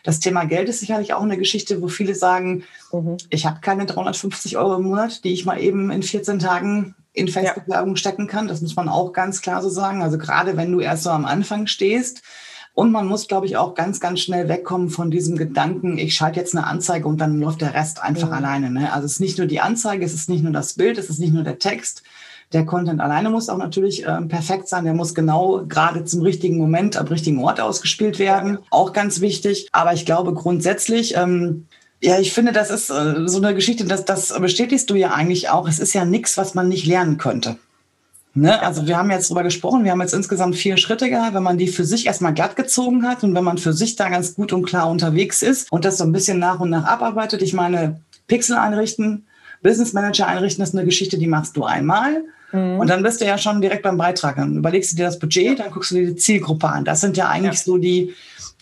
Das 0.04 0.20
Thema 0.20 0.44
Geld 0.44 0.68
ist 0.68 0.82
sicherlich 0.82 1.14
auch 1.14 1.24
eine 1.24 1.38
Geschichte, 1.38 1.82
wo 1.82 1.88
viele 1.88 2.14
sagen, 2.14 2.66
mhm. 2.92 3.16
ich 3.30 3.46
habe 3.46 3.62
keine 3.62 3.86
350 3.86 4.58
Euro 4.58 4.76
im 4.76 4.84
Monat, 4.84 5.24
die 5.24 5.32
ich 5.32 5.46
mal 5.46 5.62
eben 5.62 5.92
in 5.92 6.04
14 6.04 6.40
Tagen 6.40 6.96
in 7.18 7.28
Facebook-Werbung 7.28 7.96
stecken 7.96 8.28
kann. 8.28 8.48
Das 8.48 8.62
muss 8.62 8.76
man 8.76 8.90
auch 8.90 9.12
ganz 9.12 9.42
klar 9.42 9.62
so 9.62 9.70
sagen. 9.70 10.02
Also 10.04 10.18
gerade 10.18 10.56
wenn 10.56 10.72
du 10.72 10.80
erst 10.80 11.04
so 11.04 11.10
am 11.10 11.26
Anfang 11.26 11.68
stehst, 11.68 12.22
und 12.74 12.92
man 12.92 13.08
muss, 13.08 13.28
glaube 13.28 13.48
ich, 13.48 13.58
auch 13.58 13.74
ganz, 13.74 14.00
ganz 14.00 14.20
schnell 14.20 14.50
wegkommen 14.50 14.92
von 14.92 15.10
diesem 15.10 15.36
Gedanken, 15.36 15.98
ich 15.98 16.14
schalte 16.14 16.40
jetzt 16.40 16.56
eine 16.56 16.68
Anzeige 16.68 17.08
und 17.08 17.20
dann 17.20 17.40
läuft 17.40 17.62
der 17.62 17.74
Rest 17.74 18.04
einfach 18.04 18.28
mhm. 18.28 18.34
alleine. 18.34 18.70
Ne? 18.70 18.94
Also 18.94 19.08
es 19.08 19.14
ist 19.14 19.20
nicht 19.20 19.40
nur 19.40 19.48
die 19.48 19.60
Anzeige, 19.60 20.06
es 20.06 20.14
ist 20.14 20.30
nicht 20.30 20.44
nur 20.44 20.54
das 20.54 20.74
Bild, 20.74 21.00
es 21.00 21.10
ist 21.10 21.18
nicht 21.18 21.34
nur 21.34 21.44
der 21.44 21.58
Text. 21.58 22.04
Der 22.54 22.68
Content 22.68 23.02
alleine 23.02 23.32
muss 23.32 23.50
auch 23.50 23.58
natürlich 23.58 24.06
äh, 24.06 24.22
perfekt 24.22 24.68
sein. 24.68 24.86
Der 24.86 24.94
muss 24.94 25.16
genau 25.16 25.66
gerade 25.68 26.06
zum 26.06 26.22
richtigen 26.22 26.58
Moment 26.58 26.98
am 26.98 27.08
richtigen 27.08 27.44
Ort 27.44 27.60
ausgespielt 27.60 28.20
werden. 28.20 28.60
Auch 28.70 28.94
ganz 28.94 29.22
wichtig. 29.22 29.70
Aber 29.72 29.94
ich 29.94 30.06
glaube 30.06 30.36
grundsätzlich, 30.36 31.18
ähm, 31.18 31.66
ja, 32.02 32.20
ich 32.20 32.32
finde, 32.32 32.52
das 32.52 32.70
ist 32.70 32.90
äh, 32.90 33.28
so 33.28 33.38
eine 33.38 33.56
Geschichte, 33.56 33.86
das, 33.86 34.06
das 34.06 34.34
bestätigst 34.40 34.90
du 34.90 34.96
ja 34.96 35.12
eigentlich 35.12 35.50
auch. 35.50 35.68
Es 35.68 35.80
ist 35.80 35.94
ja 35.94 36.06
nichts, 36.06 36.38
was 36.38 36.54
man 36.54 36.68
nicht 36.68 36.86
lernen 36.86 37.18
könnte. 37.18 37.58
Ne? 38.38 38.62
Also 38.62 38.86
wir 38.86 38.98
haben 38.98 39.10
jetzt 39.10 39.30
drüber 39.30 39.42
gesprochen, 39.42 39.84
wir 39.84 39.92
haben 39.92 40.02
jetzt 40.02 40.14
insgesamt 40.14 40.56
vier 40.56 40.78
Schritte 40.78 41.10
gehabt, 41.10 41.34
wenn 41.34 41.42
man 41.42 41.58
die 41.58 41.68
für 41.68 41.86
sich 41.86 42.06
erstmal 42.06 42.36
glatt 42.36 42.56
gezogen 42.56 43.08
hat 43.08 43.24
und 43.24 43.34
wenn 43.34 43.44
man 43.44 43.58
für 43.58 43.74
sich 43.74 43.96
da 43.96 44.10
ganz 44.10 44.36
gut 44.36 44.54
und 44.54 44.64
klar 44.64 44.90
unterwegs 44.90 45.42
ist 45.42 45.72
und 45.72 45.86
das 45.86 45.98
so 45.98 46.04
ein 46.04 46.12
bisschen 46.12 46.38
nach 46.38 46.60
und 46.60 46.70
nach 46.70 46.86
abarbeitet. 46.86 47.42
Ich 47.42 47.54
meine, 47.54 48.00
Pixel 48.28 48.56
einrichten, 48.58 49.26
Business 49.62 49.94
Manager 49.94 50.28
einrichten, 50.28 50.64
ist 50.64 50.76
eine 50.76 50.86
Geschichte, 50.86 51.18
die 51.18 51.28
machst 51.28 51.58
du 51.58 51.64
einmal. 51.64 52.24
Mhm. 52.52 52.80
Und 52.80 52.90
dann 52.90 53.04
bist 53.04 53.22
du 53.22 53.26
ja 53.26 53.38
schon 53.38 53.62
direkt 53.62 53.84
beim 53.84 53.98
Beitrag. 53.98 54.38
Dann 54.38 54.58
überlegst 54.58 54.92
du 54.92 54.96
dir 54.96 55.06
das 55.06 55.20
Budget, 55.20 55.60
dann 55.60 55.72
guckst 55.72 55.92
du 55.92 55.96
dir 55.96 56.08
die 56.08 56.16
Zielgruppe 56.16 56.70
an. 56.70 56.86
Das 56.86 57.02
sind 57.02 57.18
ja 57.18 57.28
eigentlich 57.30 57.60
ja. 57.60 57.64
so 57.66 57.78
die, 57.78 58.14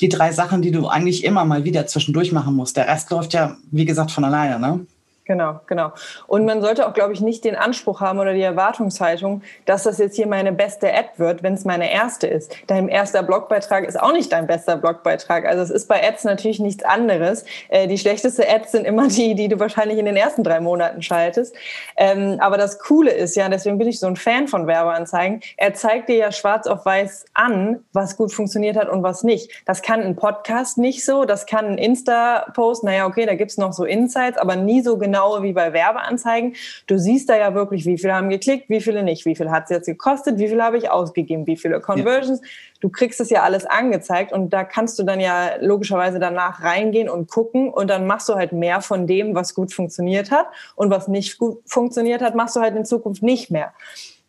die 0.02 0.10
drei 0.10 0.32
Sachen, 0.32 0.62
die 0.62 0.72
du 0.72 0.88
eigentlich 0.88 1.24
immer 1.24 1.46
mal 1.46 1.64
wieder 1.64 1.86
zwischendurch 1.88 2.32
machen 2.32 2.56
musst. 2.56 2.78
Der 2.78 2.88
Rest 2.88 3.10
läuft 3.12 3.34
ja, 3.34 3.58
wie 3.72 3.86
gesagt, 3.86 4.12
von 4.12 4.24
alleine. 4.24 4.60
Ne? 4.60 4.86
Genau, 5.28 5.60
genau. 5.66 5.92
Und 6.28 6.46
man 6.46 6.62
sollte 6.62 6.88
auch, 6.88 6.94
glaube 6.94 7.14
ich, 7.14 7.20
nicht 7.20 7.44
den 7.46 7.56
Anspruch 7.56 8.00
haben 8.00 8.20
oder 8.20 8.34
die 8.34 8.44
Erwartungshaltung, 8.44 9.42
dass 9.66 9.82
das 9.82 9.98
jetzt 9.98 10.16
hier 10.16 10.28
meine 10.28 10.52
beste 10.52 10.94
Ad 10.94 11.10
wird, 11.18 11.42
wenn 11.42 11.56
es 11.56 11.66
meine 11.66 11.92
erste 11.92 12.28
ist. 12.28 12.56
Dein 12.68 12.90
erster 12.90 13.24
Blogbeitrag 13.24 13.86
ist 13.86 14.00
auch 14.00 14.14
nicht 14.14 14.32
dein 14.32 14.46
bester 14.46 14.78
Blogbeitrag. 14.78 15.48
Also 15.48 15.64
es 15.64 15.72
ist 15.72 15.88
bei 15.88 16.08
Ads 16.08 16.26
natürlich 16.26 16.60
nichts 16.60 16.84
anderes. 16.84 17.44
Äh, 17.70 17.88
die 17.88 17.98
schlechteste 17.98 18.48
Ads 18.48 18.74
sind 18.74 18.86
immer 18.86 19.08
die, 19.08 19.34
die 19.34 19.48
du 19.48 19.60
wahrscheinlich 19.60 19.98
in 19.98 20.06
den 20.06 20.16
ersten 20.16 20.44
drei 20.44 20.60
Monaten 20.60 21.02
schaltest. 21.02 21.56
Ähm, 21.98 22.38
aber 22.40 22.58
das 22.58 22.78
Coole 22.78 23.10
ist 23.10 23.36
ja, 23.36 23.50
deswegen 23.50 23.80
bin 23.80 23.88
ich 23.88 24.00
so 24.00 24.06
ein 24.06 24.18
Fan 24.18 24.48
von 24.48 24.68
Werbeanzeigen, 24.68 25.42
er 25.58 25.74
zeigt 25.74 26.08
dir 26.08 26.18
ja 26.18 26.32
schwarz 26.32 26.68
auf 26.68 26.86
weiß 26.86 27.26
an, 27.34 27.84
was 27.94 28.16
gut 28.16 28.32
funktioniert 28.32 28.78
hat 28.78 28.90
und 28.90 29.02
was 29.02 29.24
nicht. 29.24 29.50
Das 29.66 29.82
kann 29.82 30.04
ein 30.04 30.16
Podcast 30.16 30.78
nicht 30.78 31.04
so, 31.04 31.26
das 31.26 31.48
kann 31.48 31.66
ein 31.66 31.78
Insta-Post, 31.80 32.84
naja, 32.84 33.08
okay, 33.08 33.26
da 33.26 33.34
gibt's 33.34 33.58
noch 33.58 33.74
so 33.74 33.86
Insights, 33.86 34.38
aber 34.38 34.56
nie 34.56 34.82
so 34.82 35.00
genau 35.00 35.15
genau 35.16 35.42
wie 35.44 35.54
bei 35.54 35.72
Werbeanzeigen. 35.72 36.56
Du 36.88 36.98
siehst 36.98 37.30
da 37.30 37.38
ja 37.38 37.54
wirklich, 37.54 37.86
wie 37.86 37.98
viele 37.98 38.16
haben 38.16 38.30
geklickt, 38.30 38.70
wie 38.70 38.82
viele 38.82 39.02
nicht, 39.02 39.26
wie 39.26 39.36
viel 39.36 39.50
hat 39.50 39.66
es 39.66 39.70
jetzt 39.70 39.86
gekostet, 39.86 40.40
wie 40.40 40.50
viel 40.50 40.62
habe 40.62 40.78
ich 40.78 40.90
ausgegeben, 40.90 41.48
wie 41.48 41.56
viele 41.56 41.80
Conversions. 41.80 42.42
Ja. 42.42 42.48
Du 42.82 42.90
kriegst 42.90 43.22
es 43.22 43.30
ja 43.30 43.44
alles 43.44 43.66
angezeigt 43.66 44.34
und 44.34 44.52
da 44.52 44.66
kannst 44.66 45.00
du 45.00 45.04
dann 45.04 45.22
ja 45.22 45.52
logischerweise 45.62 46.20
danach 46.20 46.62
reingehen 46.62 47.10
und 47.10 47.32
gucken 47.32 47.70
und 47.70 47.90
dann 47.90 48.06
machst 48.06 48.28
du 48.28 48.36
halt 48.36 48.52
mehr 48.52 48.82
von 48.82 49.08
dem, 49.08 49.36
was 49.36 49.54
gut 49.54 49.74
funktioniert 49.74 50.32
hat 50.32 50.48
und 50.76 50.92
was 50.92 51.08
nicht 51.08 51.38
gut 51.38 51.62
funktioniert 51.66 52.22
hat, 52.22 52.36
machst 52.36 52.58
du 52.58 52.60
halt 52.60 52.76
in 52.76 52.84
Zukunft 52.84 53.24
nicht 53.24 53.50
mehr. 53.50 53.74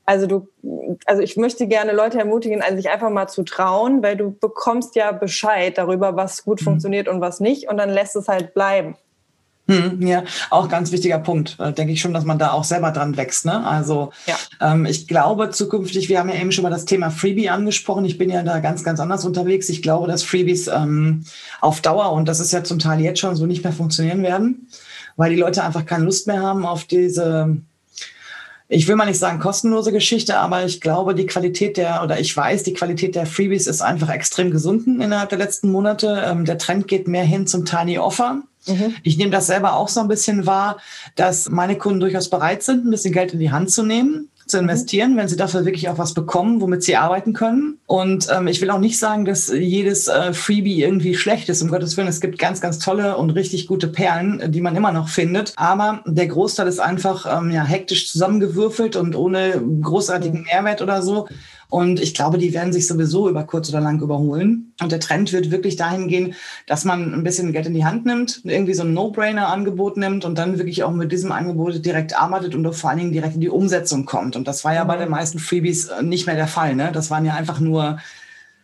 Also 0.09 0.29
du, 0.29 0.47
also 1.05 1.21
ich 1.21 1.37
möchte 1.37 1.67
gerne 1.67 1.93
Leute 1.93 2.21
ermutigen, 2.21 2.63
also 2.63 2.77
sich 2.77 2.89
einfach 2.89 3.11
mal 3.11 3.27
zu 3.27 3.43
trauen, 3.43 4.05
weil 4.05 4.17
du 4.17 4.31
bekommst 4.31 4.95
ja 4.95 5.11
Bescheid 5.11 5.77
darüber, 5.77 6.15
was 6.15 6.45
gut 6.45 6.61
mhm. 6.61 6.67
funktioniert 6.67 7.09
und 7.09 7.21
was 7.21 7.41
nicht, 7.41 7.69
und 7.69 7.77
dann 7.77 7.91
lässt 7.91 8.15
es 8.15 8.29
halt 8.29 8.55
bleiben. 8.55 8.95
Hm, 9.69 10.07
ja, 10.07 10.23
auch 10.51 10.69
ganz 10.69 10.93
wichtiger 10.93 11.19
Punkt. 11.19 11.57
Äh, 11.59 11.73
denke 11.73 11.93
ich 11.93 12.01
schon, 12.01 12.15
dass 12.15 12.25
man 12.25 12.39
da 12.39 12.53
auch 12.53 12.63
selber 12.63 12.93
dran 12.93 13.17
wächst. 13.17 13.47
Ne? 13.47 13.67
Also 13.67 14.13
ja. 14.27 14.37
ähm, 14.61 14.87
ich 14.87 15.09
glaube 15.09 15.51
zukünftig, 15.51 16.09
wir 16.09 16.21
haben 16.21 16.29
ja 16.29 16.37
eben 16.37 16.53
schon 16.53 16.63
mal 16.63 16.71
das 16.71 16.85
Thema 16.85 17.11
Freebie 17.11 17.51
angesprochen. 17.51 18.05
Ich 18.05 18.17
bin 18.17 18.31
ja 18.31 18.45
da 18.45 18.61
ganz, 18.61 18.85
ganz 18.85 19.01
anders 19.01 19.25
unterwegs. 19.25 19.69
Ich 19.69 19.83
glaube, 19.83 20.07
dass 20.07 20.23
Freebies 20.23 20.69
ähm, 20.69 21.25
auf 21.61 21.81
Dauer, 21.81 22.13
und 22.13 22.29
das 22.29 22.39
ist 22.39 22.53
ja 22.53 22.63
zum 22.63 22.79
Teil 22.79 23.01
jetzt 23.01 23.19
schon 23.19 23.35
so, 23.35 23.47
nicht 23.47 23.65
mehr 23.65 23.73
funktionieren 23.73 24.23
werden, 24.23 24.69
weil 25.17 25.31
die 25.31 25.41
Leute 25.41 25.65
einfach 25.65 25.85
keine 25.85 26.05
Lust 26.05 26.29
mehr 26.29 26.43
haben 26.43 26.65
auf 26.65 26.85
diese 26.85 27.57
ich 28.69 28.89
will 28.89 28.97
mal 28.97 29.07
nicht 29.07 29.21
sagen 29.21 29.39
kostenlose 29.39 29.93
Geschichte, 29.93 30.39
aber 30.39 30.65
ich 30.65 30.81
glaube, 30.81 31.15
die 31.15 31.27
Qualität 31.27 31.77
der, 31.77 32.03
oder 32.03 32.19
ich 32.19 32.37
weiß, 32.37 32.65
die 32.65 32.75
Qualität 32.75 33.15
der 33.15 33.27
Freebies 33.27 33.69
ist 33.69 33.81
einfach 33.81 34.11
extrem 34.11 34.51
gesunken 34.51 35.01
innerhalb 35.01 35.29
der 35.29 35.39
letzten 35.39 35.71
Monate. 35.71 36.25
Ähm, 36.27 36.45
der 36.45 36.59
Trend 36.59 36.89
geht 36.89 37.07
mehr 37.07 37.23
hin 37.23 37.47
zum 37.47 37.65
Tiny 37.65 37.99
Offer. 37.99 38.43
Mhm. 38.67 38.95
Ich 39.03 39.17
nehme 39.17 39.31
das 39.31 39.47
selber 39.47 39.75
auch 39.75 39.89
so 39.89 40.01
ein 40.01 40.09
bisschen 40.09 40.47
wahr, 40.47 40.79
dass 41.15 41.49
meine 41.49 41.77
Kunden 41.79 42.01
durchaus 42.01 42.31
bereit 42.31 42.63
sind, 42.63 42.85
ein 42.85 42.91
bisschen 42.91 43.13
Geld 43.13 43.33
in 43.33 43.41
die 43.41 43.51
Hand 43.51 43.71
zu 43.71 43.83
nehmen 43.83 44.29
zu 44.47 44.59
investieren, 44.59 45.13
mhm. 45.13 45.17
wenn 45.19 45.29
sie 45.29 45.37
dafür 45.37 45.65
wirklich 45.65 45.89
auch 45.89 45.99
was 45.99 46.15
bekommen, 46.15 46.61
womit 46.61 46.83
sie 46.85 46.97
arbeiten 46.97 47.33
können. 47.33 47.79
Und 47.87 48.29
ähm, 48.31 48.47
ich 48.47 48.61
will 48.61 48.71
auch 48.71 48.79
nicht 48.79 48.99
sagen, 48.99 49.25
dass 49.25 49.49
jedes 49.49 50.09
äh, 50.09 50.33
Freebie 50.33 50.83
irgendwie 50.83 51.15
schlecht 51.15 51.49
ist. 51.49 51.63
Um 51.63 51.69
Gottes 51.69 51.97
Willen, 51.97 52.09
es 52.09 52.21
gibt 52.21 52.39
ganz, 52.39 52.61
ganz 52.61 52.79
tolle 52.79 53.17
und 53.17 53.31
richtig 53.31 53.67
gute 53.67 53.89
Perlen, 53.89 54.53
die 54.53 54.61
man 54.61 54.77
immer 54.77 54.93
noch 54.93 55.09
findet. 55.09 55.53
Aber 55.57 56.03
der 56.07 56.29
Großteil 56.29 56.69
ist 56.69 56.79
einfach 56.79 57.27
ähm, 57.39 57.51
ja, 57.51 57.65
hektisch 57.65 58.11
zusammengewürfelt 58.11 58.97
und 58.97 59.17
ohne 59.17 59.61
großartigen 59.83 60.41
mhm. 60.41 60.47
Mehrwert 60.47 60.81
oder 60.81 61.03
so. 61.03 61.29
Und 61.69 62.01
ich 62.01 62.15
glaube, 62.15 62.39
die 62.39 62.55
werden 62.55 62.73
sich 62.73 62.87
sowieso 62.87 63.29
über 63.29 63.45
kurz 63.45 63.69
oder 63.69 63.81
lang 63.81 64.01
überholen. 64.01 64.73
Und 64.81 64.93
der 64.93 65.01
Trend 65.01 65.33
wird 65.33 65.51
wirklich 65.51 65.77
dahin 65.77 66.07
gehen, 66.09 66.35
dass 66.67 66.85
man 66.85 67.13
ein 67.13 67.25
bisschen 67.25 67.53
Geld 67.53 67.67
in 67.67 67.75
die 67.75 67.85
Hand 67.85 68.07
nimmt, 68.07 68.43
irgendwie 68.45 68.75
so 68.75 68.83
ein 68.83 68.95
No-Brainer-Angebot 68.95 69.97
nimmt 69.97 70.25
und 70.25 70.39
dann 70.39 70.59
wirklich 70.59 70.85
auch 70.85 70.93
mit 70.93 71.11
diesem 71.11 71.33
Angebot 71.33 71.85
direkt 71.85 72.17
arbeitet 72.17 72.55
und 72.55 72.67
auch 72.67 72.75
vor 72.75 72.91
allen 72.91 73.01
Dingen 73.01 73.13
direkt 73.13 73.35
in 73.35 73.41
die 73.41 73.49
Umsetzung 73.49 74.05
kommt. 74.05 74.37
Und 74.37 74.47
das 74.47 74.65
war 74.65 74.75
ja 74.75 74.85
mhm. 74.85 74.89
bei 74.89 74.97
den 74.97 75.11
meisten 75.11 75.39
Freebies 75.39 75.89
äh, 75.89 76.03
nicht 76.03 76.27
mehr 76.27 76.37
der 76.37 76.49
Fall. 76.49 76.77
Ne? 76.77 76.91
Das 76.93 77.11
waren 77.11 77.25
ja 77.25 77.35
einfach 77.35 77.59
nur 77.59 77.99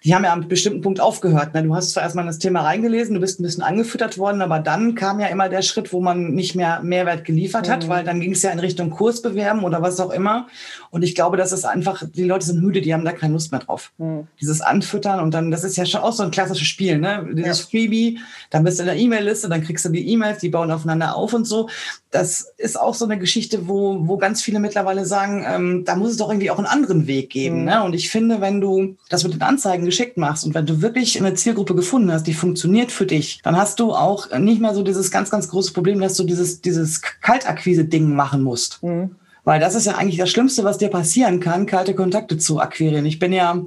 die 0.04 0.14
haben 0.14 0.24
ja 0.24 0.32
am 0.32 0.48
bestimmten 0.48 0.80
Punkt 0.80 1.00
aufgehört. 1.00 1.54
Ne? 1.54 1.62
Du 1.62 1.74
hast 1.74 1.92
zwar 1.92 2.02
erstmal 2.02 2.26
das 2.26 2.38
Thema 2.38 2.62
reingelesen, 2.62 3.14
du 3.14 3.20
bist 3.20 3.38
ein 3.38 3.44
bisschen 3.44 3.62
angefüttert 3.62 4.18
worden, 4.18 4.42
aber 4.42 4.58
dann 4.58 4.94
kam 4.94 5.20
ja 5.20 5.28
immer 5.28 5.48
der 5.48 5.62
Schritt, 5.62 5.92
wo 5.92 6.00
man 6.00 6.34
nicht 6.34 6.54
mehr 6.54 6.80
Mehrwert 6.82 7.24
geliefert 7.24 7.68
hat, 7.68 7.84
mhm. 7.84 7.88
weil 7.88 8.04
dann 8.04 8.20
ging 8.20 8.32
es 8.32 8.42
ja 8.42 8.50
in 8.50 8.58
Richtung 8.58 8.90
Kursbewerben 8.90 9.62
oder 9.62 9.82
was 9.82 10.00
auch 10.00 10.10
immer. 10.10 10.48
Und 10.90 11.02
ich 11.02 11.14
glaube, 11.14 11.36
das 11.36 11.52
ist 11.52 11.64
einfach, 11.64 12.02
die 12.14 12.24
Leute 12.24 12.46
sind 12.46 12.62
müde, 12.62 12.80
die 12.80 12.92
haben 12.92 13.04
da 13.04 13.12
keine 13.12 13.32
Lust 13.32 13.52
mehr 13.52 13.60
drauf. 13.60 13.92
Mhm. 13.98 14.26
Dieses 14.40 14.60
Anfüttern 14.60 15.20
und 15.20 15.32
dann, 15.32 15.50
das 15.50 15.64
ist 15.64 15.76
ja 15.76 15.86
schon 15.86 16.00
auch 16.00 16.12
so 16.12 16.22
ein 16.22 16.30
klassisches 16.30 16.66
Spiel, 16.66 16.98
ne? 16.98 17.28
Dieses 17.32 17.60
ja. 17.60 17.66
Freebie, 17.66 18.18
dann 18.50 18.64
bist 18.64 18.78
du 18.78 18.82
in 18.82 18.88
der 18.88 18.96
E-Mail-Liste, 18.96 19.48
dann 19.48 19.62
kriegst 19.62 19.84
du 19.84 19.88
die 19.88 20.08
E-Mails, 20.08 20.38
die 20.38 20.48
bauen 20.48 20.70
aufeinander 20.70 21.16
auf 21.16 21.32
und 21.32 21.46
so. 21.46 21.68
Das 22.10 22.52
ist 22.58 22.78
auch 22.78 22.94
so 22.94 23.04
eine 23.04 23.18
Geschichte, 23.18 23.68
wo, 23.68 24.06
wo 24.06 24.18
ganz 24.18 24.42
viele 24.42 24.58
mittlerweile 24.58 25.06
sagen, 25.06 25.44
ähm, 25.48 25.84
da 25.84 25.96
muss 25.96 26.10
es 26.10 26.16
doch 26.18 26.28
irgendwie 26.28 26.50
auch 26.50 26.58
einen 26.58 26.66
anderen 26.66 27.06
Weg 27.06 27.30
geben. 27.30 27.60
Mhm. 27.60 27.64
Ne? 27.64 27.82
Und 27.84 27.94
ich 27.94 28.10
finde, 28.10 28.40
wenn 28.40 28.60
du 28.60 28.96
das 29.08 29.24
mit 29.24 29.32
den 29.32 29.42
Anzeigen 29.42 29.84
geschickt 29.92 30.16
machst 30.16 30.46
und 30.46 30.54
wenn 30.54 30.64
du 30.64 30.80
wirklich 30.80 31.20
eine 31.20 31.34
Zielgruppe 31.34 31.74
gefunden 31.74 32.10
hast, 32.10 32.26
die 32.26 32.32
funktioniert 32.32 32.90
für 32.90 33.04
dich, 33.04 33.40
dann 33.42 33.56
hast 33.56 33.78
du 33.78 33.92
auch 33.92 34.36
nicht 34.38 34.60
mehr 34.60 34.74
so 34.74 34.82
dieses 34.82 35.10
ganz, 35.10 35.28
ganz 35.28 35.48
große 35.48 35.74
Problem, 35.74 36.00
dass 36.00 36.16
du 36.16 36.24
dieses, 36.24 36.62
dieses 36.62 37.02
Kaltakquise-Ding 37.02 38.14
machen 38.14 38.42
musst. 38.42 38.82
Mhm. 38.82 39.16
Weil 39.44 39.60
das 39.60 39.74
ist 39.74 39.86
ja 39.86 39.96
eigentlich 39.96 40.16
das 40.16 40.30
Schlimmste, 40.30 40.64
was 40.64 40.78
dir 40.78 40.88
passieren 40.88 41.40
kann, 41.40 41.66
kalte 41.66 41.94
Kontakte 41.94 42.38
zu 42.38 42.58
akquirieren. 42.58 43.04
Ich 43.04 43.18
bin 43.18 43.34
ja 43.34 43.62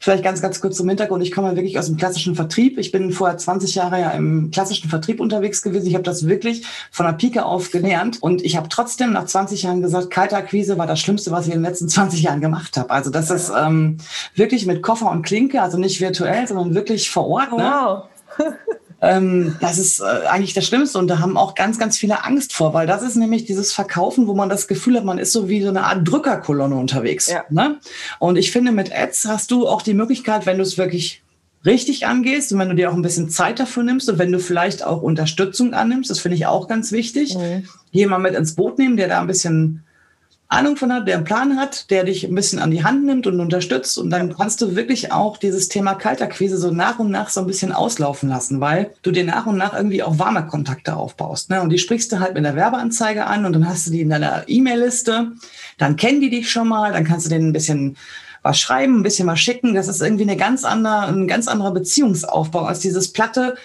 Vielleicht 0.00 0.24
ganz, 0.24 0.42
ganz 0.42 0.60
kurz 0.60 0.76
zum 0.76 0.88
Hintergrund. 0.88 1.22
Ich 1.22 1.32
komme 1.32 1.54
wirklich 1.56 1.78
aus 1.78 1.86
dem 1.86 1.96
klassischen 1.96 2.34
Vertrieb. 2.34 2.78
Ich 2.78 2.92
bin 2.92 3.12
vorher 3.12 3.38
20 3.38 3.74
Jahre 3.74 4.00
ja 4.00 4.10
im 4.10 4.50
klassischen 4.50 4.90
Vertrieb 4.90 5.20
unterwegs 5.20 5.62
gewesen. 5.62 5.86
Ich 5.86 5.94
habe 5.94 6.04
das 6.04 6.26
wirklich 6.26 6.66
von 6.90 7.06
der 7.06 7.12
Pike 7.12 7.44
auf 7.44 7.70
gelernt. 7.70 8.22
Und 8.22 8.44
ich 8.44 8.56
habe 8.56 8.68
trotzdem 8.68 9.12
nach 9.12 9.26
20 9.26 9.62
Jahren 9.62 9.82
gesagt, 9.82 10.10
kalte 10.10 10.36
Akquise 10.36 10.78
war 10.78 10.86
das 10.86 11.00
Schlimmste, 11.00 11.30
was 11.30 11.46
ich 11.46 11.54
in 11.54 11.60
den 11.60 11.68
letzten 11.68 11.88
20 11.88 12.22
Jahren 12.22 12.40
gemacht 12.40 12.76
habe. 12.76 12.90
Also 12.90 13.10
das 13.10 13.30
ist 13.30 13.52
ähm, 13.56 13.98
wirklich 14.34 14.66
mit 14.66 14.82
Koffer 14.82 15.10
und 15.10 15.22
Klinke, 15.22 15.62
also 15.62 15.78
nicht 15.78 16.00
virtuell, 16.00 16.46
sondern 16.46 16.74
wirklich 16.74 17.10
vor 17.10 17.26
Ort. 17.28 17.52
Ne? 17.52 17.64
Ähm, 19.04 19.56
das 19.60 19.78
ist 19.78 20.00
äh, 20.00 20.26
eigentlich 20.26 20.54
das 20.54 20.66
Schlimmste 20.66 20.98
und 20.98 21.08
da 21.08 21.18
haben 21.18 21.36
auch 21.36 21.54
ganz, 21.54 21.78
ganz 21.78 21.98
viele 21.98 22.24
Angst 22.24 22.54
vor, 22.54 22.72
weil 22.72 22.86
das 22.86 23.02
ist 23.02 23.16
nämlich 23.16 23.44
dieses 23.44 23.72
Verkaufen, 23.72 24.26
wo 24.26 24.34
man 24.34 24.48
das 24.48 24.66
Gefühl 24.66 24.96
hat, 24.96 25.04
man 25.04 25.18
ist 25.18 25.32
so 25.32 25.48
wie 25.48 25.62
so 25.62 25.68
eine 25.68 25.84
Art 25.84 26.08
Drückerkolonne 26.08 26.74
unterwegs. 26.74 27.28
Ja. 27.28 27.44
Ne? 27.50 27.78
Und 28.18 28.36
ich 28.36 28.50
finde, 28.50 28.72
mit 28.72 28.94
Ads 28.96 29.26
hast 29.26 29.50
du 29.50 29.68
auch 29.68 29.82
die 29.82 29.94
Möglichkeit, 29.94 30.46
wenn 30.46 30.56
du 30.56 30.62
es 30.62 30.78
wirklich 30.78 31.22
richtig 31.66 32.06
angehst 32.06 32.52
und 32.52 32.58
wenn 32.58 32.68
du 32.68 32.74
dir 32.74 32.90
auch 32.90 32.94
ein 32.94 33.02
bisschen 33.02 33.30
Zeit 33.30 33.60
dafür 33.60 33.82
nimmst 33.82 34.08
und 34.08 34.18
wenn 34.18 34.32
du 34.32 34.38
vielleicht 34.38 34.84
auch 34.84 35.02
Unterstützung 35.02 35.74
annimmst, 35.74 36.10
das 36.10 36.20
finde 36.20 36.36
ich 36.36 36.46
auch 36.46 36.68
ganz 36.68 36.92
wichtig, 36.92 37.36
mhm. 37.36 37.66
jemand 37.90 38.22
mit 38.22 38.34
ins 38.34 38.54
Boot 38.54 38.78
nehmen, 38.78 38.96
der 38.96 39.08
da 39.08 39.20
ein 39.20 39.26
bisschen 39.26 39.83
Ahnung 40.54 40.76
von 40.76 40.92
hat, 40.92 41.06
der 41.08 41.16
einen 41.16 41.24
Plan 41.24 41.58
hat, 41.58 41.90
der 41.90 42.04
dich 42.04 42.24
ein 42.24 42.34
bisschen 42.34 42.58
an 42.58 42.70
die 42.70 42.84
Hand 42.84 43.04
nimmt 43.04 43.26
und 43.26 43.40
unterstützt. 43.40 43.98
Und 43.98 44.10
dann 44.10 44.34
kannst 44.36 44.62
du 44.62 44.76
wirklich 44.76 45.12
auch 45.12 45.36
dieses 45.36 45.68
Thema 45.68 45.94
Kaltakquise 45.94 46.56
so 46.56 46.70
nach 46.70 46.98
und 46.98 47.10
nach 47.10 47.28
so 47.28 47.40
ein 47.40 47.46
bisschen 47.46 47.72
auslaufen 47.72 48.28
lassen, 48.28 48.60
weil 48.60 48.92
du 49.02 49.10
dir 49.10 49.24
nach 49.24 49.46
und 49.46 49.56
nach 49.56 49.74
irgendwie 49.74 50.02
auch 50.02 50.18
warme 50.18 50.46
Kontakte 50.46 50.96
aufbaust. 50.96 51.50
Ne? 51.50 51.60
Und 51.60 51.70
die 51.70 51.78
sprichst 51.78 52.12
du 52.12 52.20
halt 52.20 52.34
mit 52.34 52.44
der 52.44 52.56
Werbeanzeige 52.56 53.26
an 53.26 53.44
und 53.44 53.52
dann 53.52 53.68
hast 53.68 53.86
du 53.86 53.90
die 53.90 54.00
in 54.00 54.10
deiner 54.10 54.44
E-Mail-Liste. 54.46 55.32
Dann 55.78 55.96
kennen 55.96 56.20
die 56.20 56.30
dich 56.30 56.50
schon 56.50 56.68
mal, 56.68 56.92
dann 56.92 57.04
kannst 57.04 57.26
du 57.26 57.30
denen 57.30 57.48
ein 57.48 57.52
bisschen 57.52 57.96
was 58.42 58.58
schreiben, 58.60 59.00
ein 59.00 59.02
bisschen 59.02 59.26
was 59.26 59.40
schicken. 59.40 59.74
Das 59.74 59.88
ist 59.88 60.02
irgendwie 60.02 60.22
eine 60.22 60.36
ganz 60.36 60.64
andere, 60.64 61.06
ein 61.08 61.26
ganz 61.26 61.48
anderer 61.48 61.72
Beziehungsaufbau 61.72 62.64
als 62.64 62.80
dieses 62.80 63.12
platte, 63.12 63.56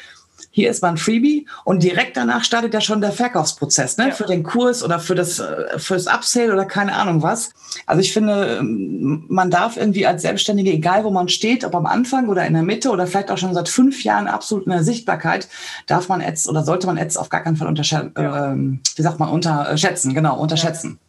hier 0.51 0.69
ist 0.69 0.81
mal 0.81 0.89
ein 0.89 0.97
Freebie 0.97 1.47
und 1.63 1.83
direkt 1.83 2.17
danach 2.17 2.43
startet 2.43 2.73
ja 2.73 2.81
schon 2.81 3.01
der 3.01 3.11
Verkaufsprozess, 3.11 3.97
ne? 3.97 4.09
Ja. 4.09 4.13
Für 4.13 4.25
den 4.25 4.43
Kurs 4.43 4.83
oder 4.83 4.99
für 4.99 5.15
das, 5.15 5.39
äh, 5.39 5.77
fürs 5.77 6.07
Upsale 6.07 6.51
oder 6.51 6.65
keine 6.65 6.93
Ahnung 6.93 7.21
was. 7.21 7.51
Also 7.85 8.01
ich 8.01 8.11
finde, 8.11 8.57
ähm, 8.59 9.25
man 9.27 9.51
darf 9.51 9.77
irgendwie 9.77 10.07
als 10.07 10.23
Selbstständige, 10.23 10.71
egal 10.71 11.03
wo 11.03 11.11
man 11.11 11.29
steht, 11.29 11.63
ob 11.63 11.75
am 11.75 11.85
Anfang 11.85 12.29
oder 12.29 12.45
in 12.45 12.53
der 12.53 12.63
Mitte 12.63 12.89
oder 12.89 13.05
vielleicht 13.05 13.29
auch 13.29 13.37
schon 13.37 13.53
seit 13.53 13.69
fünf 13.69 14.03
Jahren 14.03 14.27
absolut 14.27 14.65
in 14.65 14.71
der 14.71 14.83
Sichtbarkeit, 14.83 15.47
darf 15.85 16.09
man 16.09 16.21
Ads 16.21 16.49
oder 16.49 16.63
sollte 16.63 16.87
man 16.87 16.97
Ads 16.97 17.17
auf 17.17 17.29
gar 17.29 17.43
keinen 17.43 17.55
Fall 17.55 17.67
unterschätzen, 17.67 18.13
ja. 18.17 18.51
ähm, 18.51 18.81
wie 18.95 19.01
sagt 19.01 19.19
man, 19.19 19.29
unterschätzen, 19.29 20.13
genau, 20.13 20.39
unterschätzen. 20.39 20.99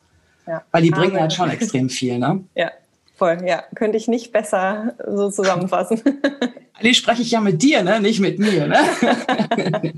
Ja. 0.46 0.62
Weil 0.70 0.82
die 0.82 0.90
bringen 0.90 1.18
halt 1.18 1.32
schon 1.32 1.48
extrem 1.50 1.88
viel, 1.88 2.18
ne? 2.18 2.44
Ja, 2.54 2.70
voll, 3.16 3.38
ja. 3.46 3.62
Könnte 3.74 3.96
ich 3.96 4.08
nicht 4.08 4.32
besser 4.32 4.94
so 5.06 5.30
zusammenfassen. 5.30 6.02
Ali 6.80 6.94
spreche 6.94 7.22
ich 7.22 7.30
ja 7.30 7.40
mit 7.40 7.62
dir, 7.62 7.82
ne? 7.82 8.00
nicht 8.00 8.20
mit 8.20 8.38
mir. 8.38 8.66
Ne? 8.66 8.78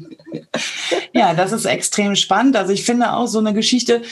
ja, 1.12 1.32
das 1.32 1.52
ist 1.52 1.64
extrem 1.64 2.16
spannend. 2.16 2.56
Also 2.56 2.72
ich 2.72 2.84
finde 2.84 3.12
auch 3.12 3.26
so 3.26 3.38
eine 3.38 3.54
Geschichte, 3.54 4.02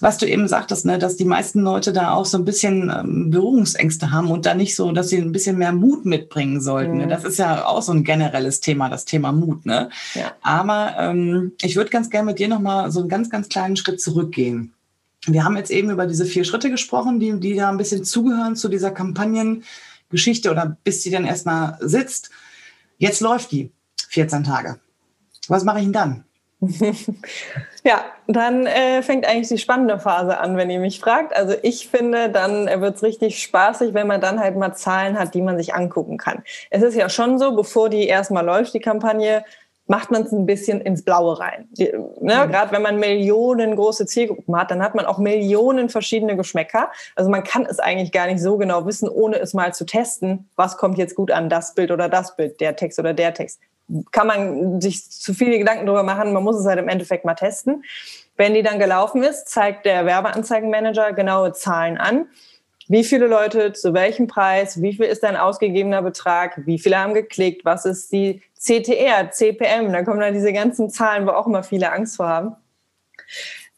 was 0.00 0.18
du 0.18 0.26
eben 0.26 0.46
sagtest, 0.46 0.86
ne, 0.86 0.98
dass 0.98 1.16
die 1.16 1.24
meisten 1.24 1.60
Leute 1.60 1.92
da 1.92 2.12
auch 2.12 2.24
so 2.24 2.38
ein 2.38 2.44
bisschen 2.44 2.92
ähm, 2.96 3.30
Berührungsängste 3.30 4.12
haben 4.12 4.30
und 4.30 4.46
da 4.46 4.54
nicht 4.54 4.76
so, 4.76 4.92
dass 4.92 5.08
sie 5.08 5.18
ein 5.18 5.32
bisschen 5.32 5.58
mehr 5.58 5.72
Mut 5.72 6.06
mitbringen 6.06 6.60
sollten. 6.60 6.92
Ne? 6.92 7.04
Mhm. 7.04 7.08
Ne? 7.08 7.14
Das 7.14 7.24
ist 7.24 7.38
ja 7.38 7.66
auch 7.66 7.82
so 7.82 7.92
ein 7.92 8.04
generelles 8.04 8.60
Thema, 8.60 8.88
das 8.88 9.04
Thema 9.04 9.32
Mut. 9.32 9.66
Ne? 9.66 9.90
Ja. 10.14 10.32
Aber 10.42 10.94
ähm, 10.98 11.52
ich 11.60 11.74
würde 11.74 11.90
ganz 11.90 12.08
gerne 12.08 12.26
mit 12.26 12.38
dir 12.38 12.48
nochmal 12.48 12.90
so 12.92 13.00
einen 13.00 13.08
ganz, 13.08 13.30
ganz 13.30 13.48
kleinen 13.48 13.76
Schritt 13.76 14.00
zurückgehen. 14.00 14.74
Wir 15.26 15.44
haben 15.44 15.56
jetzt 15.56 15.70
eben 15.70 15.90
über 15.90 16.06
diese 16.06 16.24
vier 16.24 16.44
Schritte 16.44 16.70
gesprochen, 16.70 17.20
die, 17.20 17.38
die 17.38 17.54
da 17.54 17.68
ein 17.68 17.76
bisschen 17.76 18.04
zugehören 18.04 18.56
zu 18.56 18.68
dieser 18.68 18.90
Kampagnen. 18.90 19.62
Geschichte 20.12 20.50
oder 20.50 20.76
bis 20.84 21.02
sie 21.02 21.10
dann 21.10 21.26
erstmal 21.26 21.76
sitzt. 21.80 22.30
Jetzt 22.98 23.20
läuft 23.20 23.50
die 23.50 23.72
14 24.10 24.44
Tage. 24.44 24.78
Was 25.48 25.64
mache 25.64 25.78
ich 25.78 25.84
denn 25.84 25.92
dann? 25.92 26.24
ja, 27.84 28.04
dann 28.28 28.66
äh, 28.66 29.02
fängt 29.02 29.26
eigentlich 29.26 29.48
die 29.48 29.58
spannende 29.58 29.98
Phase 29.98 30.38
an, 30.38 30.56
wenn 30.56 30.70
ihr 30.70 30.78
mich 30.78 31.00
fragt. 31.00 31.34
Also 31.34 31.54
ich 31.62 31.88
finde, 31.88 32.30
dann 32.30 32.66
wird 32.80 32.96
es 32.96 33.02
richtig 33.02 33.42
spaßig, 33.42 33.94
wenn 33.94 34.06
man 34.06 34.20
dann 34.20 34.38
halt 34.38 34.56
mal 34.56 34.72
Zahlen 34.72 35.18
hat, 35.18 35.34
die 35.34 35.42
man 35.42 35.58
sich 35.58 35.74
angucken 35.74 36.18
kann. 36.18 36.44
Es 36.70 36.82
ist 36.82 36.94
ja 36.94 37.08
schon 37.08 37.40
so, 37.40 37.56
bevor 37.56 37.88
die 37.88 38.06
erstmal 38.06 38.44
läuft, 38.44 38.74
die 38.74 38.80
Kampagne, 38.80 39.44
macht 39.86 40.10
man 40.10 40.22
es 40.22 40.32
ein 40.32 40.46
bisschen 40.46 40.80
ins 40.80 41.04
Blaue 41.04 41.38
rein. 41.38 41.68
Ne? 41.76 41.90
Mhm. 42.20 42.50
Gerade 42.50 42.72
wenn 42.72 42.82
man 42.82 42.98
Millionen 42.98 43.76
große 43.76 44.06
Zielgruppen 44.06 44.56
hat, 44.56 44.70
dann 44.70 44.82
hat 44.82 44.94
man 44.94 45.06
auch 45.06 45.18
Millionen 45.18 45.88
verschiedene 45.88 46.36
Geschmäcker. 46.36 46.90
Also 47.16 47.30
man 47.30 47.42
kann 47.42 47.66
es 47.66 47.78
eigentlich 47.78 48.12
gar 48.12 48.26
nicht 48.26 48.40
so 48.40 48.56
genau 48.56 48.86
wissen, 48.86 49.08
ohne 49.08 49.38
es 49.38 49.54
mal 49.54 49.74
zu 49.74 49.84
testen, 49.84 50.48
was 50.56 50.76
kommt 50.76 50.98
jetzt 50.98 51.14
gut 51.14 51.30
an, 51.30 51.48
das 51.48 51.74
Bild 51.74 51.90
oder 51.90 52.08
das 52.08 52.36
Bild, 52.36 52.60
der 52.60 52.76
Text 52.76 52.98
oder 52.98 53.12
der 53.12 53.34
Text. 53.34 53.60
Kann 54.12 54.28
man 54.28 54.80
sich 54.80 55.10
zu 55.10 55.34
viele 55.34 55.58
Gedanken 55.58 55.86
darüber 55.86 56.04
machen, 56.04 56.32
man 56.32 56.44
muss 56.44 56.56
es 56.56 56.66
halt 56.66 56.78
im 56.78 56.88
Endeffekt 56.88 57.24
mal 57.24 57.34
testen. 57.34 57.84
Wenn 58.36 58.54
die 58.54 58.62
dann 58.62 58.78
gelaufen 58.78 59.22
ist, 59.22 59.48
zeigt 59.48 59.84
der 59.84 60.06
Werbeanzeigenmanager 60.06 61.12
genaue 61.12 61.52
Zahlen 61.52 61.98
an. 61.98 62.26
Wie 62.88 63.04
viele 63.04 63.26
Leute, 63.26 63.72
zu 63.72 63.94
welchem 63.94 64.26
Preis, 64.26 64.82
wie 64.82 64.94
viel 64.94 65.06
ist 65.06 65.22
dein 65.22 65.36
ausgegebener 65.36 66.02
Betrag, 66.02 66.60
wie 66.66 66.78
viele 66.78 66.98
haben 66.98 67.14
geklickt, 67.14 67.64
was 67.64 67.84
ist 67.84 68.12
die 68.12 68.42
CTR, 68.62 69.30
CPM, 69.30 69.92
da 69.92 70.02
kommen 70.04 70.20
dann 70.20 70.34
diese 70.34 70.52
ganzen 70.52 70.88
Zahlen, 70.88 71.26
wo 71.26 71.30
auch 71.30 71.46
immer 71.46 71.64
viele 71.64 71.90
Angst 71.90 72.16
vor 72.16 72.28
haben. 72.28 72.56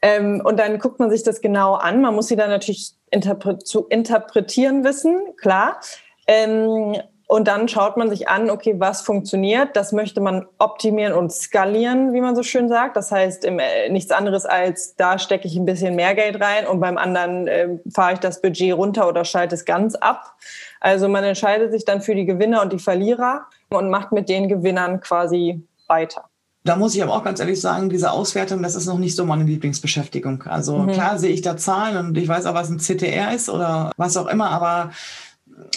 Ähm, 0.02 0.42
und 0.44 0.58
dann 0.58 0.78
guckt 0.78 1.00
man 1.00 1.10
sich 1.10 1.22
das 1.22 1.40
genau 1.40 1.74
an. 1.74 2.02
Man 2.02 2.14
muss 2.14 2.28
sie 2.28 2.36
dann 2.36 2.50
natürlich 2.50 2.92
interpre 3.10 3.58
zu 3.58 3.86
interpretieren 3.88 4.84
wissen, 4.84 5.34
klar. 5.36 5.80
Ähm, 6.26 6.96
und 7.26 7.48
dann 7.48 7.68
schaut 7.68 7.96
man 7.96 8.10
sich 8.10 8.28
an, 8.28 8.50
okay, 8.50 8.74
was 8.78 9.00
funktioniert. 9.00 9.74
Das 9.76 9.92
möchte 9.92 10.20
man 10.20 10.46
optimieren 10.58 11.14
und 11.14 11.32
skalieren, 11.32 12.12
wie 12.12 12.20
man 12.20 12.36
so 12.36 12.42
schön 12.42 12.68
sagt. 12.68 12.96
Das 12.96 13.10
heißt, 13.10 13.46
im, 13.46 13.58
äh, 13.58 13.88
nichts 13.88 14.10
anderes 14.10 14.44
als, 14.44 14.94
da 14.96 15.18
stecke 15.18 15.48
ich 15.48 15.56
ein 15.56 15.64
bisschen 15.64 15.96
mehr 15.96 16.14
Geld 16.14 16.38
rein 16.40 16.66
und 16.66 16.80
beim 16.80 16.98
anderen 16.98 17.48
äh, 17.48 17.68
fahre 17.92 18.12
ich 18.12 18.18
das 18.18 18.42
Budget 18.42 18.74
runter 18.74 19.08
oder 19.08 19.24
schalte 19.24 19.54
es 19.54 19.64
ganz 19.64 19.94
ab. 19.94 20.36
Also 20.84 21.08
man 21.08 21.24
entscheidet 21.24 21.72
sich 21.72 21.86
dann 21.86 22.02
für 22.02 22.14
die 22.14 22.26
Gewinner 22.26 22.60
und 22.60 22.70
die 22.70 22.78
Verlierer 22.78 23.46
und 23.70 23.88
macht 23.88 24.12
mit 24.12 24.28
den 24.28 24.50
Gewinnern 24.50 25.00
quasi 25.00 25.62
weiter. 25.86 26.24
Da 26.62 26.76
muss 26.76 26.94
ich 26.94 27.02
aber 27.02 27.14
auch 27.14 27.24
ganz 27.24 27.40
ehrlich 27.40 27.58
sagen, 27.58 27.88
diese 27.88 28.10
Auswertung, 28.10 28.62
das 28.62 28.74
ist 28.74 28.84
noch 28.84 28.98
nicht 28.98 29.16
so 29.16 29.24
meine 29.24 29.44
Lieblingsbeschäftigung. 29.44 30.42
Also 30.42 30.76
mhm. 30.80 30.92
klar 30.92 31.18
sehe 31.18 31.32
ich 31.32 31.40
da 31.40 31.56
Zahlen 31.56 31.96
und 32.08 32.18
ich 32.18 32.28
weiß 32.28 32.44
auch, 32.44 32.52
was 32.52 32.68
ein 32.68 32.80
CTR 32.80 33.34
ist 33.34 33.48
oder 33.48 33.92
was 33.96 34.18
auch 34.18 34.26
immer, 34.26 34.50
aber 34.50 34.90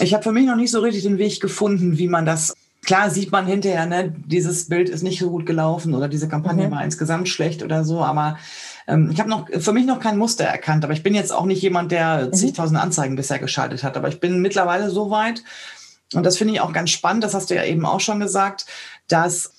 ich 0.01 0.13
habe 0.13 0.23
für 0.23 0.33
mich 0.33 0.45
noch 0.45 0.57
nicht 0.57 0.71
so 0.71 0.81
richtig 0.81 1.03
den 1.03 1.19
Weg 1.19 1.39
gefunden, 1.39 1.97
wie 1.97 2.09
man 2.09 2.25
das 2.25 2.53
klar 2.85 3.09
sieht 3.09 3.31
man 3.31 3.45
hinterher, 3.45 3.85
ne, 3.85 4.13
dieses 4.25 4.67
Bild 4.67 4.89
ist 4.89 5.03
nicht 5.03 5.19
so 5.19 5.29
gut 5.29 5.45
gelaufen 5.45 5.93
oder 5.93 6.09
diese 6.09 6.27
Kampagne 6.27 6.67
mhm. 6.67 6.71
war 6.71 6.83
insgesamt 6.83 7.29
schlecht 7.29 7.63
oder 7.63 7.85
so, 7.85 8.01
aber 8.01 8.37
ähm, 8.87 9.09
ich 9.11 9.19
habe 9.19 9.29
noch 9.29 9.47
für 9.59 9.73
mich 9.73 9.85
noch 9.85 9.99
kein 9.99 10.17
Muster 10.17 10.45
erkannt, 10.45 10.83
aber 10.83 10.93
ich 10.93 11.03
bin 11.03 11.13
jetzt 11.13 11.31
auch 11.31 11.45
nicht 11.45 11.61
jemand, 11.61 11.91
der 11.91 12.27
mhm. 12.27 12.33
zigtausend 12.33 12.79
Anzeigen 12.79 13.15
bisher 13.15 13.39
geschaltet 13.39 13.83
hat, 13.83 13.97
aber 13.97 14.07
ich 14.07 14.19
bin 14.19 14.41
mittlerweile 14.41 14.89
so 14.89 15.09
weit 15.09 15.43
und 16.13 16.23
das 16.23 16.37
finde 16.37 16.53
ich 16.53 16.61
auch 16.61 16.73
ganz 16.73 16.89
spannend, 16.89 17.23
das 17.23 17.33
hast 17.33 17.49
du 17.49 17.55
ja 17.55 17.63
eben 17.63 17.85
auch 17.85 17.99
schon 17.99 18.19
gesagt, 18.19 18.65
dass 19.07 19.53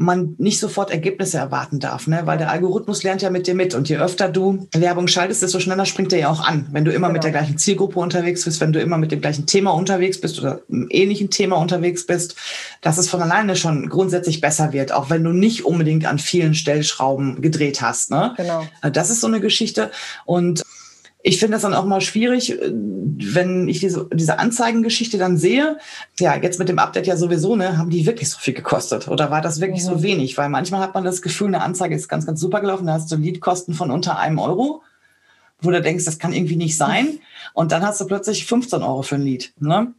man 0.00 0.34
nicht 0.38 0.58
sofort 0.58 0.90
Ergebnisse 0.90 1.36
erwarten 1.36 1.78
darf, 1.78 2.06
ne? 2.06 2.22
weil 2.24 2.38
der 2.38 2.50
Algorithmus 2.50 3.02
lernt 3.02 3.20
ja 3.20 3.28
mit 3.28 3.46
dir 3.46 3.54
mit 3.54 3.74
und 3.74 3.86
je 3.90 3.98
öfter 3.98 4.30
du 4.30 4.66
Werbung 4.72 5.08
schaltest, 5.08 5.42
desto 5.42 5.60
schneller 5.60 5.84
springt 5.84 6.14
er 6.14 6.20
ja 6.20 6.30
auch 6.30 6.40
an. 6.40 6.66
Wenn 6.72 6.86
du 6.86 6.90
immer 6.90 7.08
genau. 7.08 7.18
mit 7.18 7.24
der 7.24 7.32
gleichen 7.32 7.58
Zielgruppe 7.58 8.00
unterwegs 8.00 8.46
bist, 8.46 8.62
wenn 8.62 8.72
du 8.72 8.80
immer 8.80 8.96
mit 8.96 9.12
dem 9.12 9.20
gleichen 9.20 9.44
Thema 9.44 9.72
unterwegs 9.72 10.18
bist 10.18 10.40
oder 10.40 10.62
einem 10.72 10.86
ähnlichen 10.88 11.28
Thema 11.28 11.56
unterwegs 11.56 12.06
bist, 12.06 12.34
dass 12.80 12.96
es 12.96 13.10
von 13.10 13.20
alleine 13.20 13.56
schon 13.56 13.90
grundsätzlich 13.90 14.40
besser 14.40 14.72
wird, 14.72 14.90
auch 14.90 15.10
wenn 15.10 15.22
du 15.22 15.32
nicht 15.32 15.66
unbedingt 15.66 16.06
an 16.06 16.18
vielen 16.18 16.54
Stellschrauben 16.54 17.42
gedreht 17.42 17.82
hast. 17.82 18.10
Ne? 18.10 18.32
Genau. 18.38 18.66
Das 18.92 19.10
ist 19.10 19.20
so 19.20 19.26
eine 19.26 19.40
Geschichte 19.40 19.90
und 20.24 20.62
ich 21.22 21.38
finde 21.38 21.54
das 21.54 21.62
dann 21.62 21.74
auch 21.74 21.84
mal 21.84 22.00
schwierig, 22.00 22.52
äh, 22.52 22.70
wenn 22.72 23.68
ich 23.68 23.80
diese, 23.80 24.08
diese 24.12 24.38
Anzeigengeschichte 24.38 25.18
dann 25.18 25.36
sehe. 25.36 25.78
Ja, 26.18 26.36
jetzt 26.36 26.58
mit 26.58 26.68
dem 26.68 26.78
Update 26.78 27.06
ja 27.06 27.16
sowieso, 27.16 27.56
ne, 27.56 27.78
haben 27.78 27.90
die 27.90 28.06
wirklich 28.06 28.30
so 28.30 28.38
viel 28.38 28.54
gekostet? 28.54 29.08
Oder 29.08 29.30
war 29.30 29.40
das 29.40 29.60
wirklich 29.60 29.82
mhm. 29.82 29.88
so 29.88 30.02
wenig? 30.02 30.38
Weil 30.38 30.48
manchmal 30.48 30.80
hat 30.80 30.94
man 30.94 31.04
das 31.04 31.22
Gefühl, 31.22 31.48
eine 31.48 31.62
Anzeige 31.62 31.94
ist 31.94 32.08
ganz, 32.08 32.26
ganz 32.26 32.40
super 32.40 32.60
gelaufen, 32.60 32.86
da 32.86 32.94
hast 32.94 33.10
du 33.10 33.16
Leadkosten 33.16 33.74
von 33.74 33.90
unter 33.90 34.18
einem 34.18 34.38
Euro 34.38 34.82
wo 35.62 35.70
du 35.70 35.80
denkst, 35.80 36.04
das 36.04 36.18
kann 36.18 36.32
irgendwie 36.32 36.56
nicht 36.56 36.76
sein. 36.76 37.20
Und 37.52 37.72
dann 37.72 37.82
hast 37.82 38.00
du 38.00 38.06
plötzlich 38.06 38.46
15 38.46 38.82
Euro 38.82 39.02
für 39.02 39.16
ein 39.16 39.22
Lied. 39.22 39.52
Ne? 39.58 39.92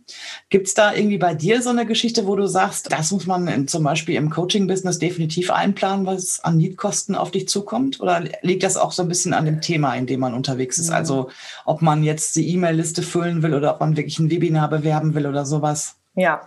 Gibt 0.50 0.68
es 0.68 0.74
da 0.74 0.94
irgendwie 0.94 1.18
bei 1.18 1.34
dir 1.34 1.62
so 1.62 1.70
eine 1.70 1.86
Geschichte, 1.86 2.26
wo 2.28 2.36
du 2.36 2.48
sagst, 2.48 2.92
das 2.92 3.12
muss 3.12 3.26
man 3.26 3.48
in, 3.48 3.68
zum 3.68 3.84
Beispiel 3.84 4.16
im 4.16 4.30
Coaching-Business 4.30 5.00
definitiv 5.00 5.52
einplanen, 5.52 6.06
was 6.06 6.40
an 6.40 6.60
Liedkosten 6.60 7.16
auf 7.16 7.32
dich 7.32 7.48
zukommt? 7.48 8.00
Oder 8.00 8.24
liegt 8.42 8.64
das 8.64 8.78
auch 8.78 8.92
so 8.92 9.02
ein 9.02 9.10
bisschen 9.10 9.34
an 9.34 9.46
dem 9.46 9.62
Thema, 9.62 9.96
in 9.96 10.08
dem 10.08 10.20
man 10.20 10.34
unterwegs 10.34 10.78
ist? 10.78 10.92
Also 10.92 11.30
ob 11.66 11.82
man 11.82 12.04
jetzt 12.04 12.36
die 12.36 12.50
E-Mail-Liste 12.54 13.02
füllen 13.02 13.44
will 13.44 13.54
oder 13.54 13.74
ob 13.74 13.80
man 13.80 13.98
wirklich 13.98 14.20
ein 14.20 14.32
Webinar 14.32 14.70
bewerben 14.70 15.14
will 15.14 15.28
oder 15.28 15.46
sowas? 15.46 15.98
Ja, 16.14 16.42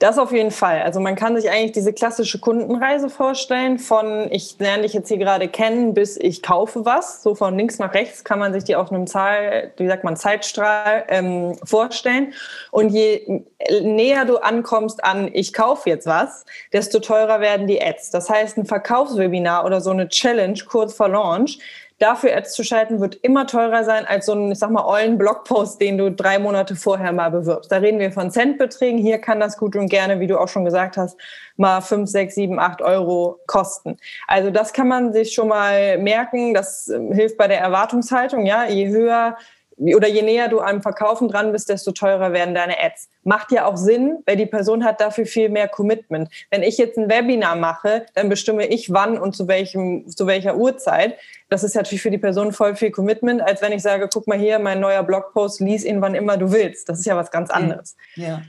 das 0.00 0.18
auf 0.18 0.32
jeden 0.32 0.50
Fall. 0.50 0.82
Also 0.82 0.98
man 0.98 1.14
kann 1.14 1.36
sich 1.36 1.48
eigentlich 1.48 1.70
diese 1.70 1.92
klassische 1.92 2.40
Kundenreise 2.40 3.08
vorstellen, 3.08 3.78
von 3.78 4.26
ich 4.32 4.56
lerne 4.58 4.82
dich 4.82 4.92
jetzt 4.92 5.06
hier 5.06 5.18
gerade 5.18 5.46
kennen, 5.46 5.94
bis 5.94 6.16
ich 6.16 6.42
kaufe 6.42 6.84
was. 6.84 7.22
So 7.22 7.36
von 7.36 7.56
links 7.56 7.78
nach 7.78 7.94
rechts 7.94 8.24
kann 8.24 8.40
man 8.40 8.52
sich 8.52 8.64
die 8.64 8.74
auf 8.74 8.90
einem 8.90 9.06
Zahl, 9.06 9.72
wie 9.76 9.86
sagt 9.86 10.02
man, 10.02 10.16
Zeitstrahl 10.16 11.04
ähm, 11.06 11.56
vorstellen. 11.64 12.34
Und 12.72 12.88
je 12.88 13.44
näher 13.82 14.24
du 14.24 14.38
ankommst 14.38 15.04
an 15.04 15.30
ich 15.32 15.52
kaufe 15.52 15.88
jetzt 15.88 16.08
was, 16.08 16.44
desto 16.72 16.98
teurer 16.98 17.38
werden 17.40 17.68
die 17.68 17.80
Ads. 17.80 18.10
Das 18.10 18.28
heißt, 18.28 18.58
ein 18.58 18.66
Verkaufswebinar 18.66 19.64
oder 19.64 19.80
so 19.80 19.90
eine 19.90 20.08
Challenge 20.08 20.58
kurz 20.66 20.92
vor 20.92 21.08
Launch 21.08 21.60
dafür 21.98 22.36
Ads 22.36 22.52
zu 22.52 22.64
schalten, 22.64 23.00
wird 23.00 23.14
immer 23.16 23.46
teurer 23.46 23.84
sein 23.84 24.04
als 24.04 24.26
so 24.26 24.32
ein, 24.32 24.52
ich 24.52 24.58
sag 24.58 24.70
mal, 24.70 24.84
ollen 24.84 25.16
Blogpost, 25.16 25.80
den 25.80 25.96
du 25.96 26.10
drei 26.10 26.38
Monate 26.38 26.76
vorher 26.76 27.12
mal 27.12 27.30
bewirbst. 27.30 27.70
Da 27.70 27.76
reden 27.76 27.98
wir 27.98 28.12
von 28.12 28.30
Centbeträgen. 28.30 28.98
Hier 28.98 29.18
kann 29.18 29.40
das 29.40 29.56
gut 29.56 29.76
und 29.76 29.88
gerne, 29.88 30.20
wie 30.20 30.26
du 30.26 30.38
auch 30.38 30.48
schon 30.48 30.64
gesagt 30.64 30.96
hast, 30.96 31.16
mal 31.56 31.80
fünf, 31.80 32.10
sechs, 32.10 32.34
sieben, 32.34 32.58
acht 32.58 32.82
Euro 32.82 33.40
kosten. 33.46 33.96
Also 34.26 34.50
das 34.50 34.72
kann 34.72 34.88
man 34.88 35.12
sich 35.12 35.32
schon 35.32 35.48
mal 35.48 35.98
merken. 35.98 36.52
Das 36.52 36.88
ähm, 36.88 37.12
hilft 37.12 37.36
bei 37.36 37.46
der 37.46 37.60
Erwartungshaltung. 37.60 38.44
Ja, 38.44 38.66
je 38.66 38.88
höher 38.88 39.36
oder 39.76 40.08
je 40.08 40.22
näher 40.22 40.48
du 40.48 40.60
am 40.60 40.82
Verkaufen 40.82 41.28
dran 41.28 41.52
bist, 41.52 41.68
desto 41.68 41.92
teurer 41.92 42.32
werden 42.32 42.54
deine 42.54 42.80
Ads. 42.80 43.08
Macht 43.24 43.52
ja 43.52 43.66
auch 43.66 43.76
Sinn, 43.76 44.18
weil 44.26 44.36
die 44.36 44.46
Person 44.46 44.84
hat 44.84 45.00
dafür 45.00 45.26
viel 45.26 45.48
mehr 45.48 45.68
Commitment. 45.68 46.28
Wenn 46.50 46.62
ich 46.62 46.78
jetzt 46.78 46.96
ein 46.96 47.10
Webinar 47.10 47.56
mache, 47.56 48.06
dann 48.14 48.28
bestimme 48.28 48.66
ich 48.66 48.92
wann 48.92 49.18
und 49.18 49.34
zu 49.34 49.48
welchem, 49.48 50.08
zu 50.08 50.26
welcher 50.26 50.56
Uhrzeit. 50.56 51.16
Das 51.48 51.64
ist 51.64 51.74
natürlich 51.74 52.02
für 52.02 52.10
die 52.10 52.18
Person 52.18 52.52
voll 52.52 52.76
viel 52.76 52.90
Commitment, 52.90 53.42
als 53.42 53.62
wenn 53.62 53.72
ich 53.72 53.82
sage, 53.82 54.08
guck 54.12 54.26
mal 54.26 54.38
hier, 54.38 54.58
mein 54.58 54.80
neuer 54.80 55.02
Blogpost, 55.02 55.60
lies 55.60 55.84
ihn 55.84 56.00
wann 56.00 56.14
immer 56.14 56.36
du 56.36 56.52
willst. 56.52 56.88
Das 56.88 56.98
ist 56.98 57.06
ja 57.06 57.16
was 57.16 57.30
ganz 57.30 57.50
anderes. 57.50 57.96
Ja. 58.14 58.42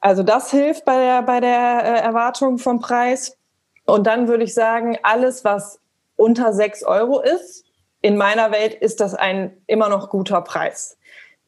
Also 0.00 0.22
das 0.22 0.50
hilft 0.50 0.84
bei 0.84 0.96
der, 0.96 1.22
bei 1.22 1.40
der 1.40 1.82
äh, 1.84 2.00
Erwartung 2.00 2.58
vom 2.58 2.80
Preis. 2.80 3.36
Und 3.84 4.06
dann 4.06 4.28
würde 4.28 4.44
ich 4.44 4.54
sagen, 4.54 4.98
alles, 5.02 5.44
was 5.44 5.78
unter 6.16 6.52
sechs 6.52 6.82
Euro 6.82 7.20
ist, 7.20 7.64
in 8.02 8.16
meiner 8.16 8.50
Welt 8.50 8.74
ist 8.74 9.00
das 9.00 9.14
ein 9.14 9.56
immer 9.66 9.88
noch 9.88 10.10
guter 10.10 10.40
Preis. 10.40 10.96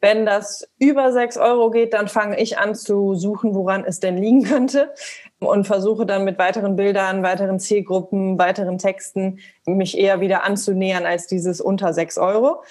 Wenn 0.01 0.25
das 0.25 0.67
über 0.79 1.13
sechs 1.13 1.37
Euro 1.37 1.71
geht, 1.71 1.93
dann 1.93 2.09
fange 2.09 2.37
ich 2.37 2.57
an 2.57 2.75
zu 2.75 3.15
suchen, 3.15 3.55
woran 3.55 3.85
es 3.85 4.01
denn 4.01 4.17
liegen 4.17 4.43
könnte 4.43 4.93
und 5.39 5.65
versuche 5.65 6.05
dann 6.05 6.25
mit 6.25 6.37
weiteren 6.37 6.75
Bildern, 6.75 7.23
weiteren 7.23 7.57
Zielgruppen, 7.59 8.37
weiteren 8.37 8.77
Texten 8.77 9.39
mich 9.65 9.97
eher 9.97 10.19
wieder 10.19 10.43
anzunähern 10.43 11.05
als 11.05 11.27
dieses 11.27 11.61
unter 11.61 11.93
sechs 11.93 12.17
Euro. 12.17 12.63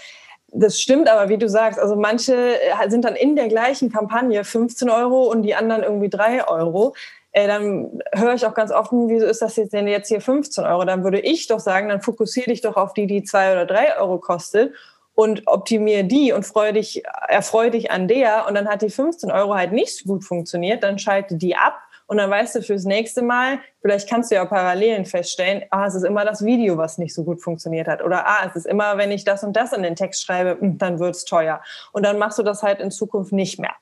Das 0.48 0.78
stimmt 0.78 1.08
aber, 1.08 1.30
wie 1.30 1.38
du 1.38 1.48
sagst, 1.48 1.78
also 1.78 1.96
manche 1.96 2.56
sind 2.88 3.06
dann 3.06 3.16
in 3.16 3.34
der 3.34 3.48
gleichen 3.48 3.90
Kampagne 3.90 4.44
15 4.44 4.90
Euro 4.90 5.22
und 5.22 5.42
die 5.42 5.54
anderen 5.54 5.82
irgendwie 5.82 6.10
drei 6.10 6.46
Euro 6.46 6.94
äh, 7.32 7.46
dann 7.46 8.00
höre 8.12 8.34
ich 8.34 8.46
auch 8.46 8.54
ganz 8.54 8.70
oft, 8.70 8.92
wieso 8.92 9.26
ist 9.26 9.42
das 9.42 9.56
jetzt 9.56 9.72
denn 9.72 9.88
jetzt 9.88 10.08
hier 10.08 10.20
15 10.20 10.64
Euro? 10.64 10.84
Dann 10.84 11.04
würde 11.04 11.20
ich 11.20 11.46
doch 11.46 11.60
sagen, 11.60 11.88
dann 11.88 12.02
fokussiere 12.02 12.50
dich 12.50 12.60
doch 12.60 12.76
auf 12.76 12.92
die, 12.94 13.06
die 13.06 13.22
zwei 13.22 13.52
oder 13.52 13.66
drei 13.66 13.96
Euro 13.98 14.18
kostet 14.18 14.74
und 15.14 15.46
optimiere 15.46 16.04
die 16.04 16.32
und 16.32 16.44
freu 16.44 16.72
dich, 16.72 17.02
erfreue 17.28 17.70
dich 17.70 17.90
an 17.90 18.08
der. 18.08 18.46
Und 18.46 18.54
dann 18.54 18.68
hat 18.68 18.82
die 18.82 18.90
15 18.90 19.30
Euro 19.30 19.54
halt 19.54 19.72
nicht 19.72 19.96
so 19.96 20.04
gut 20.08 20.24
funktioniert, 20.24 20.82
dann 20.82 20.98
schalte 20.98 21.36
die 21.36 21.56
ab 21.56 21.78
und 22.06 22.18
dann 22.18 22.28
weißt 22.28 22.56
du 22.56 22.62
fürs 22.62 22.84
nächste 22.84 23.22
Mal, 23.22 23.60
vielleicht 23.80 24.06
kannst 24.06 24.30
du 24.30 24.34
ja 24.34 24.44
Parallelen 24.44 25.06
feststellen, 25.06 25.62
ah, 25.70 25.86
es 25.86 25.94
ist 25.94 26.02
immer 26.02 26.26
das 26.26 26.44
Video, 26.44 26.76
was 26.76 26.98
nicht 26.98 27.14
so 27.14 27.24
gut 27.24 27.40
funktioniert 27.40 27.88
hat. 27.88 28.02
Oder 28.02 28.26
ah, 28.26 28.46
es 28.46 28.54
ist 28.54 28.66
immer, 28.66 28.98
wenn 28.98 29.10
ich 29.10 29.24
das 29.24 29.44
und 29.44 29.56
das 29.56 29.72
in 29.72 29.82
den 29.82 29.96
Text 29.96 30.22
schreibe, 30.22 30.60
hm, 30.60 30.76
dann 30.76 30.98
wird 30.98 31.14
es 31.14 31.24
teuer. 31.24 31.62
Und 31.92 32.04
dann 32.04 32.18
machst 32.18 32.38
du 32.38 32.42
das 32.42 32.62
halt 32.62 32.80
in 32.80 32.90
Zukunft 32.90 33.32
nicht 33.32 33.58
mehr. 33.58 33.74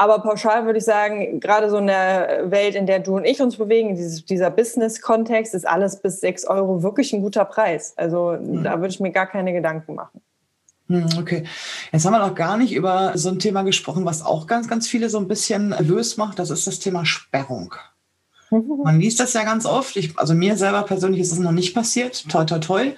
Aber 0.00 0.20
pauschal 0.20 0.64
würde 0.64 0.78
ich 0.78 0.84
sagen, 0.84 1.40
gerade 1.40 1.68
so 1.68 1.78
in 1.78 1.88
der 1.88 2.44
Welt, 2.52 2.76
in 2.76 2.86
der 2.86 3.00
du 3.00 3.16
und 3.16 3.24
ich 3.24 3.42
uns 3.42 3.56
bewegen, 3.56 3.96
dieses, 3.96 4.24
dieser 4.24 4.48
Business-Kontext, 4.48 5.54
ist 5.54 5.66
alles 5.66 6.00
bis 6.00 6.20
6 6.20 6.44
Euro 6.44 6.84
wirklich 6.84 7.12
ein 7.12 7.20
guter 7.20 7.44
Preis. 7.44 7.94
Also 7.96 8.38
mhm. 8.40 8.62
da 8.62 8.76
würde 8.76 8.94
ich 8.94 9.00
mir 9.00 9.10
gar 9.10 9.26
keine 9.26 9.52
Gedanken 9.52 9.96
machen. 9.96 10.20
Hm, 10.86 11.06
okay, 11.18 11.42
jetzt 11.90 12.06
haben 12.06 12.12
wir 12.12 12.20
noch 12.20 12.36
gar 12.36 12.56
nicht 12.56 12.72
über 12.72 13.12
so 13.16 13.28
ein 13.28 13.40
Thema 13.40 13.62
gesprochen, 13.62 14.04
was 14.04 14.24
auch 14.24 14.46
ganz, 14.46 14.68
ganz 14.68 14.86
viele 14.86 15.10
so 15.10 15.18
ein 15.18 15.26
bisschen 15.26 15.70
nervös 15.70 16.16
macht. 16.16 16.38
Das 16.38 16.50
ist 16.50 16.68
das 16.68 16.78
Thema 16.78 17.04
Sperrung. 17.04 17.74
Man 18.50 19.00
liest 19.00 19.18
das 19.18 19.32
ja 19.32 19.42
ganz 19.42 19.66
oft. 19.66 19.96
Ich, 19.96 20.16
also 20.16 20.32
mir 20.32 20.56
selber 20.56 20.82
persönlich 20.82 21.20
ist 21.22 21.32
es 21.32 21.40
noch 21.40 21.50
nicht 21.50 21.74
passiert. 21.74 22.28
Toi, 22.30 22.44
toi, 22.44 22.60
toi. 22.60 22.92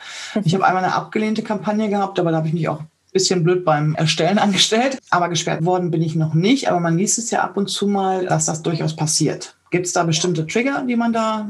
Ich 0.44 0.54
habe 0.54 0.66
einmal 0.66 0.84
eine 0.84 0.94
abgelehnte 0.94 1.42
Kampagne 1.42 1.88
gehabt, 1.88 2.18
aber 2.20 2.30
da 2.30 2.36
habe 2.36 2.48
ich 2.48 2.54
mich 2.54 2.68
auch 2.68 2.82
bisschen 3.12 3.42
blöd 3.44 3.64
beim 3.64 3.94
Erstellen 3.94 4.38
angestellt. 4.38 4.98
Aber 5.10 5.28
gesperrt 5.28 5.64
worden 5.64 5.90
bin 5.90 6.02
ich 6.02 6.14
noch 6.14 6.34
nicht. 6.34 6.68
Aber 6.68 6.80
man 6.80 6.98
liest 6.98 7.18
es 7.18 7.30
ja 7.30 7.42
ab 7.42 7.56
und 7.56 7.68
zu 7.68 7.86
mal, 7.86 8.26
dass 8.26 8.46
das 8.46 8.62
durchaus 8.62 8.94
passiert. 8.96 9.56
Gibt 9.70 9.86
es 9.86 9.92
da 9.92 10.02
bestimmte 10.02 10.46
Trigger, 10.46 10.84
die 10.86 10.96
man 10.96 11.12
da 11.12 11.48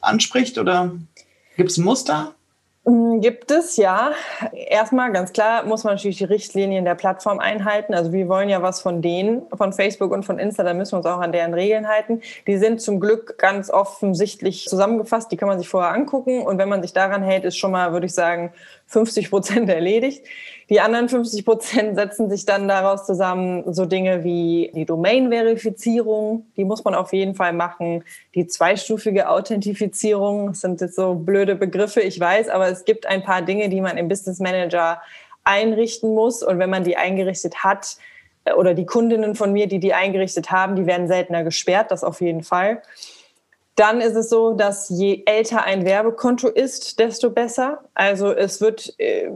anspricht 0.00 0.58
oder 0.58 0.92
gibt 1.56 1.70
es 1.70 1.78
ein 1.78 1.84
Muster? 1.84 2.34
Mm, 2.84 3.20
gibt 3.20 3.52
es, 3.52 3.76
ja. 3.76 4.10
Erstmal 4.52 5.12
ganz 5.12 5.32
klar 5.32 5.64
muss 5.64 5.84
man 5.84 5.94
natürlich 5.94 6.18
die 6.18 6.24
Richtlinien 6.24 6.84
der 6.84 6.96
Plattform 6.96 7.38
einhalten. 7.38 7.94
Also 7.94 8.12
wir 8.12 8.28
wollen 8.28 8.48
ja 8.48 8.60
was 8.60 8.80
von 8.80 9.00
denen, 9.02 9.42
von 9.54 9.72
Facebook 9.72 10.10
und 10.10 10.24
von 10.24 10.40
Insta, 10.40 10.64
da 10.64 10.74
müssen 10.74 10.92
wir 10.92 10.96
uns 10.98 11.06
auch 11.06 11.20
an 11.20 11.30
deren 11.30 11.54
Regeln 11.54 11.86
halten. 11.86 12.22
Die 12.48 12.56
sind 12.58 12.80
zum 12.80 12.98
Glück 12.98 13.38
ganz 13.38 13.70
offensichtlich 13.70 14.66
zusammengefasst, 14.66 15.30
die 15.30 15.36
kann 15.36 15.48
man 15.48 15.60
sich 15.60 15.68
vorher 15.68 15.92
angucken 15.92 16.42
und 16.42 16.58
wenn 16.58 16.68
man 16.68 16.82
sich 16.82 16.92
daran 16.92 17.22
hält, 17.22 17.44
ist 17.44 17.56
schon 17.56 17.70
mal, 17.70 17.92
würde 17.92 18.06
ich 18.06 18.14
sagen, 18.14 18.52
50 18.92 19.30
Prozent 19.30 19.68
erledigt. 19.68 20.24
Die 20.70 20.80
anderen 20.80 21.08
50 21.08 21.44
Prozent 21.44 21.96
setzen 21.96 22.30
sich 22.30 22.44
dann 22.44 22.68
daraus 22.68 23.06
zusammen, 23.06 23.72
so 23.72 23.84
Dinge 23.84 24.24
wie 24.24 24.70
die 24.74 24.84
Domain-Verifizierung, 24.84 26.46
die 26.56 26.64
muss 26.64 26.84
man 26.84 26.94
auf 26.94 27.12
jeden 27.12 27.34
Fall 27.34 27.52
machen. 27.52 28.04
Die 28.34 28.46
zweistufige 28.46 29.28
Authentifizierung, 29.28 30.48
das 30.48 30.60
sind 30.60 30.80
jetzt 30.80 30.94
so 30.94 31.14
blöde 31.14 31.56
Begriffe, 31.56 32.00
ich 32.00 32.18
weiß, 32.20 32.48
aber 32.48 32.68
es 32.68 32.84
gibt 32.84 33.06
ein 33.06 33.22
paar 33.22 33.42
Dinge, 33.42 33.68
die 33.68 33.80
man 33.80 33.96
im 33.96 34.08
Business 34.08 34.38
Manager 34.38 35.00
einrichten 35.44 36.14
muss. 36.14 36.42
Und 36.42 36.58
wenn 36.58 36.70
man 36.70 36.84
die 36.84 36.96
eingerichtet 36.96 37.64
hat, 37.64 37.96
äh, 38.44 38.52
oder 38.52 38.74
die 38.74 38.86
Kundinnen 38.86 39.34
von 39.34 39.52
mir, 39.52 39.66
die 39.66 39.78
die 39.78 39.94
eingerichtet 39.94 40.50
haben, 40.50 40.76
die 40.76 40.86
werden 40.86 41.08
seltener 41.08 41.44
gesperrt, 41.44 41.90
das 41.90 42.04
auf 42.04 42.20
jeden 42.20 42.42
Fall. 42.42 42.82
Dann 43.74 44.02
ist 44.02 44.16
es 44.16 44.28
so, 44.28 44.52
dass 44.52 44.90
je 44.90 45.22
älter 45.24 45.64
ein 45.64 45.86
Werbekonto 45.86 46.48
ist, 46.48 46.98
desto 46.98 47.30
besser. 47.30 47.80
Also 47.94 48.30
es 48.30 48.60
wird 48.60 48.94
äh, 48.98 49.30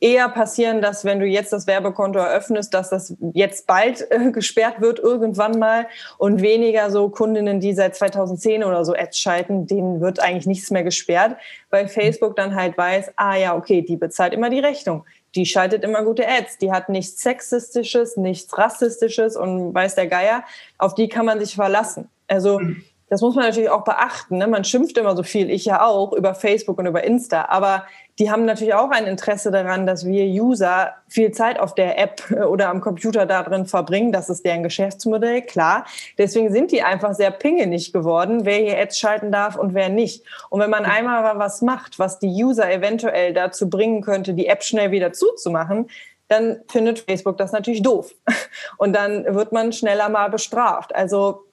eher 0.00 0.28
passieren, 0.28 0.80
dass 0.80 1.04
wenn 1.04 1.18
du 1.18 1.26
jetzt 1.26 1.52
das 1.52 1.66
Werbekonto 1.66 2.20
eröffnest, 2.20 2.74
dass 2.74 2.90
das 2.90 3.16
jetzt 3.34 3.66
bald 3.66 4.08
äh, 4.12 4.30
gesperrt 4.30 4.80
wird 4.80 5.00
irgendwann 5.00 5.58
mal 5.58 5.88
und 6.18 6.42
weniger 6.42 6.90
so 6.92 7.08
Kundinnen, 7.08 7.58
die 7.58 7.72
seit 7.72 7.96
2010 7.96 8.62
oder 8.62 8.84
so 8.84 8.94
Ads 8.94 9.18
schalten, 9.18 9.66
denen 9.66 10.00
wird 10.00 10.20
eigentlich 10.20 10.46
nichts 10.46 10.70
mehr 10.70 10.84
gesperrt, 10.84 11.36
weil 11.70 11.88
Facebook 11.88 12.36
dann 12.36 12.54
halt 12.54 12.78
weiß, 12.78 13.12
ah 13.16 13.36
ja, 13.36 13.56
okay, 13.56 13.82
die 13.82 13.96
bezahlt 13.96 14.32
immer 14.32 14.48
die 14.48 14.60
Rechnung. 14.60 15.04
Die 15.34 15.46
schaltet 15.46 15.82
immer 15.82 16.04
gute 16.04 16.28
Ads. 16.28 16.58
Die 16.58 16.70
hat 16.70 16.88
nichts 16.88 17.22
Sexistisches, 17.22 18.16
nichts 18.16 18.56
Rassistisches 18.56 19.36
und 19.36 19.74
weiß 19.74 19.94
der 19.96 20.06
Geier. 20.06 20.44
Auf 20.78 20.94
die 20.94 21.08
kann 21.08 21.26
man 21.26 21.40
sich 21.40 21.54
verlassen. 21.54 22.08
Also, 22.28 22.60
mhm 22.60 22.84
das 23.12 23.20
muss 23.20 23.34
man 23.34 23.44
natürlich 23.44 23.68
auch 23.68 23.84
beachten. 23.84 24.38
Ne? 24.38 24.46
Man 24.46 24.64
schimpft 24.64 24.96
immer 24.96 25.14
so 25.14 25.22
viel, 25.22 25.50
ich 25.50 25.66
ja 25.66 25.84
auch, 25.84 26.14
über 26.14 26.34
Facebook 26.34 26.78
und 26.78 26.86
über 26.86 27.04
Insta. 27.04 27.44
Aber 27.50 27.84
die 28.18 28.30
haben 28.30 28.46
natürlich 28.46 28.72
auch 28.72 28.88
ein 28.88 29.06
Interesse 29.06 29.50
daran, 29.50 29.84
dass 29.84 30.06
wir 30.06 30.24
User 30.24 30.94
viel 31.08 31.30
Zeit 31.30 31.60
auf 31.60 31.74
der 31.74 31.98
App 31.98 32.22
oder 32.48 32.70
am 32.70 32.80
Computer 32.80 33.26
da 33.26 33.42
drin 33.42 33.66
verbringen. 33.66 34.12
Das 34.12 34.30
ist 34.30 34.46
deren 34.46 34.62
Geschäftsmodell, 34.62 35.42
klar. 35.42 35.84
Deswegen 36.16 36.50
sind 36.50 36.72
die 36.72 36.82
einfach 36.82 37.12
sehr 37.12 37.30
pingelig 37.30 37.92
geworden, 37.92 38.46
wer 38.46 38.56
hier 38.56 38.78
Ads 38.78 38.98
schalten 38.98 39.30
darf 39.30 39.56
und 39.56 39.74
wer 39.74 39.90
nicht. 39.90 40.24
Und 40.48 40.62
wenn 40.62 40.70
man 40.70 40.86
einmal 40.86 41.38
was 41.38 41.60
macht, 41.60 41.98
was 41.98 42.18
die 42.18 42.42
User 42.42 42.72
eventuell 42.72 43.34
dazu 43.34 43.68
bringen 43.68 44.00
könnte, 44.00 44.32
die 44.32 44.46
App 44.46 44.62
schnell 44.62 44.90
wieder 44.90 45.12
zuzumachen, 45.12 45.90
dann 46.28 46.60
findet 46.66 47.00
Facebook 47.00 47.36
das 47.36 47.52
natürlich 47.52 47.82
doof. 47.82 48.14
Und 48.78 48.94
dann 48.94 49.34
wird 49.34 49.52
man 49.52 49.74
schneller 49.74 50.08
mal 50.08 50.30
bestraft. 50.30 50.94
Also 50.94 51.44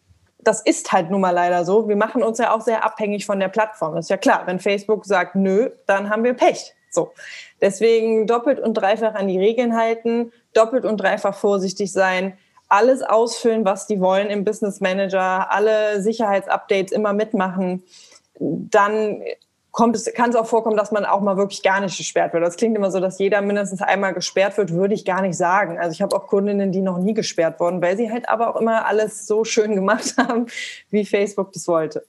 das 0.41 0.61
ist 0.61 0.91
halt 0.91 1.11
nun 1.11 1.21
mal 1.21 1.31
leider 1.31 1.65
so. 1.65 1.87
Wir 1.87 1.95
machen 1.95 2.23
uns 2.23 2.37
ja 2.37 2.53
auch 2.53 2.61
sehr 2.61 2.83
abhängig 2.83 3.25
von 3.25 3.39
der 3.39 3.49
Plattform. 3.49 3.95
Das 3.95 4.05
ist 4.05 4.09
ja 4.09 4.17
klar. 4.17 4.43
Wenn 4.45 4.59
Facebook 4.59 5.05
sagt 5.05 5.35
nö, 5.35 5.69
dann 5.85 6.09
haben 6.09 6.23
wir 6.23 6.33
Pech. 6.33 6.73
So. 6.89 7.11
Deswegen 7.61 8.25
doppelt 8.25 8.59
und 8.59 8.73
dreifach 8.73 9.15
an 9.15 9.27
die 9.27 9.37
Regeln 9.37 9.75
halten, 9.75 10.31
doppelt 10.53 10.85
und 10.85 10.97
dreifach 10.97 11.35
vorsichtig 11.35 11.91
sein, 11.91 12.37
alles 12.69 13.01
ausfüllen, 13.01 13.65
was 13.65 13.87
die 13.87 13.99
wollen 13.99 14.29
im 14.29 14.43
Business 14.43 14.79
Manager, 14.79 15.51
alle 15.51 16.01
Sicherheitsupdates 16.01 16.91
immer 16.91 17.13
mitmachen. 17.13 17.83
Dann 18.39 19.23
kommt 19.79 19.95
es, 19.95 20.13
kann 20.13 20.29
es 20.29 20.35
auch 20.35 20.45
vorkommen, 20.45 20.75
dass 20.75 20.91
man 20.91 21.05
auch 21.05 21.21
mal 21.21 21.37
wirklich 21.37 21.63
gar 21.63 21.79
nicht 21.79 21.97
gesperrt 21.97 22.33
wird. 22.33 22.43
Das 22.43 22.57
klingt 22.57 22.75
immer 22.75 22.91
so, 22.91 22.99
dass 22.99 23.17
jeder 23.17 23.39
mindestens 23.41 23.81
einmal 23.81 24.13
gesperrt 24.13 24.57
wird, 24.57 24.73
würde 24.73 24.93
ich 24.93 25.05
gar 25.05 25.21
nicht 25.21 25.37
sagen. 25.37 25.77
Also 25.79 25.93
ich 25.93 26.01
habe 26.01 26.13
auch 26.13 26.27
Kundinnen, 26.27 26.73
die 26.73 26.81
noch 26.81 26.97
nie 26.97 27.13
gesperrt 27.13 27.61
wurden, 27.61 27.81
weil 27.81 27.95
sie 27.95 28.11
halt 28.11 28.27
aber 28.27 28.53
auch 28.53 28.59
immer 28.59 28.85
alles 28.85 29.25
so 29.25 29.45
schön 29.45 29.75
gemacht 29.75 30.15
haben, 30.17 30.47
wie 30.89 31.05
Facebook 31.05 31.53
das 31.53 31.65
wollte. 31.69 32.03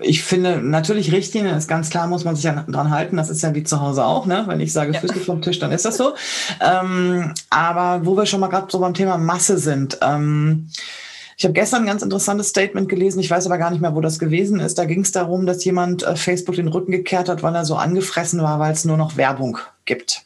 Ich 0.00 0.24
finde 0.24 0.62
natürlich 0.62 1.12
Richtlinien 1.12 1.54
ist 1.58 1.68
ganz 1.68 1.90
klar, 1.90 2.06
muss 2.06 2.24
man 2.24 2.36
sich 2.36 2.46
ja 2.46 2.64
dran 2.66 2.88
halten. 2.88 3.18
Das 3.18 3.28
ist 3.28 3.42
ja 3.42 3.54
wie 3.54 3.64
zu 3.64 3.82
Hause 3.82 4.06
auch, 4.06 4.24
ne? 4.24 4.44
Wenn 4.46 4.60
ich 4.60 4.72
sage 4.72 4.92
ja. 4.92 4.98
Füße 4.98 5.20
vom 5.20 5.42
Tisch, 5.42 5.58
dann 5.58 5.72
ist 5.72 5.84
das 5.84 5.98
so. 5.98 6.14
Ähm, 6.58 7.34
aber 7.50 8.06
wo 8.06 8.16
wir 8.16 8.24
schon 8.24 8.40
mal 8.40 8.48
gerade 8.48 8.68
so 8.70 8.80
beim 8.80 8.94
Thema 8.94 9.18
Masse 9.18 9.58
sind. 9.58 9.98
Ähm, 10.00 10.70
ich 11.36 11.44
habe 11.44 11.54
gestern 11.54 11.82
ein 11.82 11.86
ganz 11.86 12.02
interessantes 12.02 12.48
Statement 12.48 12.88
gelesen, 12.88 13.20
ich 13.20 13.30
weiß 13.30 13.46
aber 13.46 13.58
gar 13.58 13.70
nicht 13.70 13.80
mehr, 13.80 13.94
wo 13.94 14.00
das 14.00 14.18
gewesen 14.18 14.60
ist. 14.60 14.78
Da 14.78 14.84
ging 14.84 15.00
es 15.00 15.12
darum, 15.12 15.46
dass 15.46 15.64
jemand 15.64 16.02
äh, 16.02 16.16
Facebook 16.16 16.54
den 16.56 16.68
Rücken 16.68 16.92
gekehrt 16.92 17.28
hat, 17.28 17.42
weil 17.42 17.54
er 17.54 17.64
so 17.64 17.76
angefressen 17.76 18.42
war, 18.42 18.60
weil 18.60 18.72
es 18.72 18.84
nur 18.84 18.96
noch 18.96 19.16
Werbung 19.16 19.58
gibt. 19.84 20.24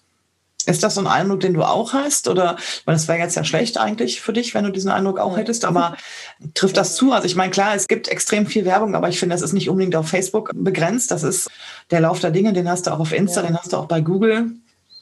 Ist 0.67 0.83
das 0.83 0.97
so 0.97 1.01
ein 1.01 1.07
Eindruck, 1.07 1.41
den 1.41 1.55
du 1.55 1.63
auch 1.63 1.95
hast? 1.95 2.29
Oder, 2.29 2.57
weil 2.85 2.95
das 2.95 3.09
wäre 3.09 3.19
jetzt 3.19 3.37
ja 3.37 3.45
schlecht 3.45 3.79
eigentlich 3.79 4.21
für 4.21 4.35
dich, 4.35 4.55
wenn 4.55 4.65
du 4.65 4.71
diesen 4.71 4.91
Eindruck 4.91 5.19
auch 5.19 5.39
hättest, 5.39 5.65
aber 5.65 5.97
trifft 6.53 6.77
das 6.77 6.95
zu? 6.95 7.13
Also 7.13 7.25
ich 7.25 7.37
meine, 7.37 7.51
klar, 7.51 7.75
es 7.75 7.89
gibt 7.89 8.09
extrem 8.09 8.47
viel 8.47 8.67
Werbung, 8.67 8.95
aber 8.95 9.09
ich 9.09 9.19
finde, 9.19 9.35
das 9.35 9.41
ist 9.41 9.55
nicht 9.55 9.71
unbedingt 9.71 9.97
auf 9.97 10.09
Facebook 10.09 10.51
begrenzt. 10.55 11.11
Das 11.11 11.23
ist 11.23 11.49
der 11.91 12.01
Lauf 12.01 12.21
der 12.21 12.33
Dinge, 12.33 12.53
den 12.53 12.69
hast 12.69 12.87
du 12.87 12.91
auch 12.91 13.01
auf 13.01 13.13
Insta, 13.13 13.41
ja. 13.41 13.47
den 13.47 13.57
hast 13.57 13.73
du 13.73 13.79
auch 13.79 13.87
bei 13.87 14.03
Google. 14.03 14.51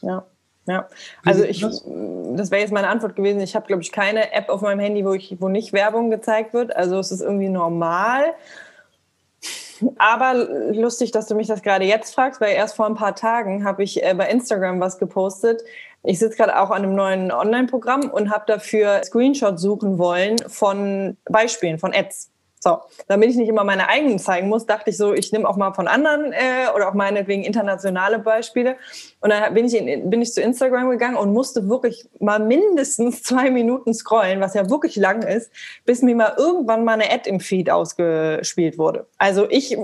Ja. 0.03 0.25
Ja, 0.67 0.89
also 1.25 1.45
ich, 1.45 1.61
das 1.61 2.51
wäre 2.51 2.61
jetzt 2.61 2.73
meine 2.73 2.89
Antwort 2.89 3.15
gewesen. 3.15 3.41
Ich 3.41 3.55
habe, 3.55 3.67
glaube 3.67 3.83
ich, 3.83 3.93
keine 3.93 4.33
App 4.33 4.49
auf 4.49 4.63
meinem 4.63 4.81
Handy, 4.81 5.05
wo, 5.05 5.13
ich, 5.13 5.37
wo 5.41 5.49
nicht 5.49 5.73
Werbung 5.73 6.11
gezeigt 6.11 6.55
wird. 6.55 6.75
Also 6.75 6.99
es 6.99 7.13
ist 7.13 7.21
irgendwie 7.21 7.49
normal. 7.49 8.35
Aber 9.99 10.35
lustig, 10.73 11.13
dass 11.13 11.27
du 11.27 11.35
mich 11.35 11.47
das 11.47 11.63
gerade 11.63 11.85
jetzt 11.85 12.15
fragst, 12.15 12.41
weil 12.41 12.55
erst 12.55 12.77
vor 12.77 12.87
ein 12.87 12.95
paar 12.95 13.15
Tagen 13.15 13.65
habe 13.65 13.85
ich 13.85 14.03
äh, 14.03 14.15
bei 14.15 14.29
Instagram 14.29 14.81
was 14.81 14.99
gepostet. 14.99 15.63
Ich 16.03 16.19
sitze 16.19 16.37
gerade 16.37 16.59
auch 16.59 16.71
an 16.71 16.83
einem 16.83 16.95
neuen 16.95 17.31
Online-Programm 17.31 18.11
und 18.11 18.31
habe 18.31 18.45
dafür 18.47 19.03
Screenshots 19.05 19.61
suchen 19.61 19.99
wollen 19.99 20.37
von 20.47 21.17
Beispielen, 21.27 21.79
von 21.79 21.93
Ads. 21.95 22.31
So, 22.67 22.81
damit 23.07 23.31
ich 23.31 23.37
nicht 23.37 23.49
immer 23.49 23.63
meine 23.63 23.89
eigenen 23.89 24.19
zeigen 24.19 24.49
muss, 24.49 24.67
dachte 24.67 24.91
ich 24.91 24.97
so, 24.97 25.15
ich 25.15 25.31
nehme 25.31 25.49
auch 25.49 25.57
mal 25.57 25.73
von 25.73 25.87
anderen 25.87 26.33
äh, 26.33 26.67
oder 26.75 26.89
auch 26.89 26.95
meinetwegen 26.95 27.45
internationale 27.45 28.19
Beispiele. 28.19 28.75
Und 29.21 29.31
dann 29.31 29.55
bin 29.55 29.67
ich, 29.67 29.77
in, 29.77 30.11
bin 30.11 30.21
ich 30.21 30.33
zu 30.33 30.43
Instagram 30.43 30.91
gegangen 30.91 31.15
und 31.15 31.33
musste 31.33 31.69
wirklich 31.69 32.09
mal 32.19 32.41
mindestens 32.41 33.23
zwei 33.23 33.53
Minuten 33.53 33.95
scrollen, 33.95 34.41
was 34.41 34.55
ja 34.55 34.69
wirklich 34.69 34.97
lang 34.97 35.23
ist, 35.23 35.53
bis 35.85 36.03
mir 36.03 36.17
mal 36.17 36.35
irgendwann 36.37 36.85
mal 36.85 36.95
eine 36.95 37.09
Ad 37.09 37.31
im 37.31 37.39
Feed 37.39 37.71
ausgespielt 37.71 38.79
wurde. 38.79 39.07
Also 39.17 39.49
ich 39.49 39.79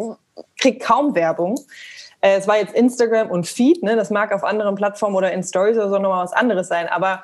kriege 0.61 0.79
kaum 0.81 1.15
Werbung. 1.15 1.61
Äh, 2.21 2.39
es 2.39 2.49
war 2.49 2.59
jetzt 2.59 2.75
Instagram 2.75 3.31
und 3.31 3.47
Feed, 3.47 3.85
ne? 3.85 3.95
das 3.95 4.11
mag 4.11 4.33
auf 4.33 4.43
anderen 4.43 4.75
Plattformen 4.75 5.15
oder 5.15 5.31
in 5.31 5.45
Stories 5.45 5.77
oder 5.77 5.89
so 5.89 5.99
nochmal 5.99 6.25
was 6.25 6.33
anderes 6.33 6.67
sein, 6.67 6.89
aber 6.89 7.23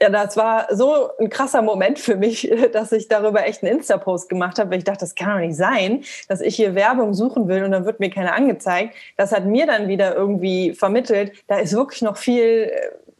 ja, 0.00 0.08
das 0.08 0.36
war 0.36 0.66
so 0.70 1.10
ein 1.18 1.28
krasser 1.28 1.62
Moment 1.62 1.98
für 1.98 2.16
mich, 2.16 2.50
dass 2.72 2.92
ich 2.92 3.08
darüber 3.08 3.46
echt 3.46 3.62
einen 3.62 3.76
Insta-Post 3.76 4.28
gemacht 4.28 4.58
habe, 4.58 4.70
weil 4.70 4.78
ich 4.78 4.84
dachte, 4.84 5.00
das 5.00 5.14
kann 5.14 5.34
doch 5.34 5.46
nicht 5.46 5.56
sein, 5.56 6.04
dass 6.28 6.40
ich 6.40 6.56
hier 6.56 6.74
Werbung 6.74 7.12
suchen 7.12 7.48
will 7.48 7.64
und 7.64 7.72
dann 7.72 7.84
wird 7.84 8.00
mir 8.00 8.10
keine 8.10 8.32
angezeigt. 8.32 8.94
Das 9.16 9.32
hat 9.32 9.44
mir 9.44 9.66
dann 9.66 9.88
wieder 9.88 10.14
irgendwie 10.14 10.74
vermittelt, 10.74 11.32
da 11.48 11.58
ist 11.58 11.74
wirklich 11.74 12.00
noch 12.00 12.16
viel, 12.16 12.70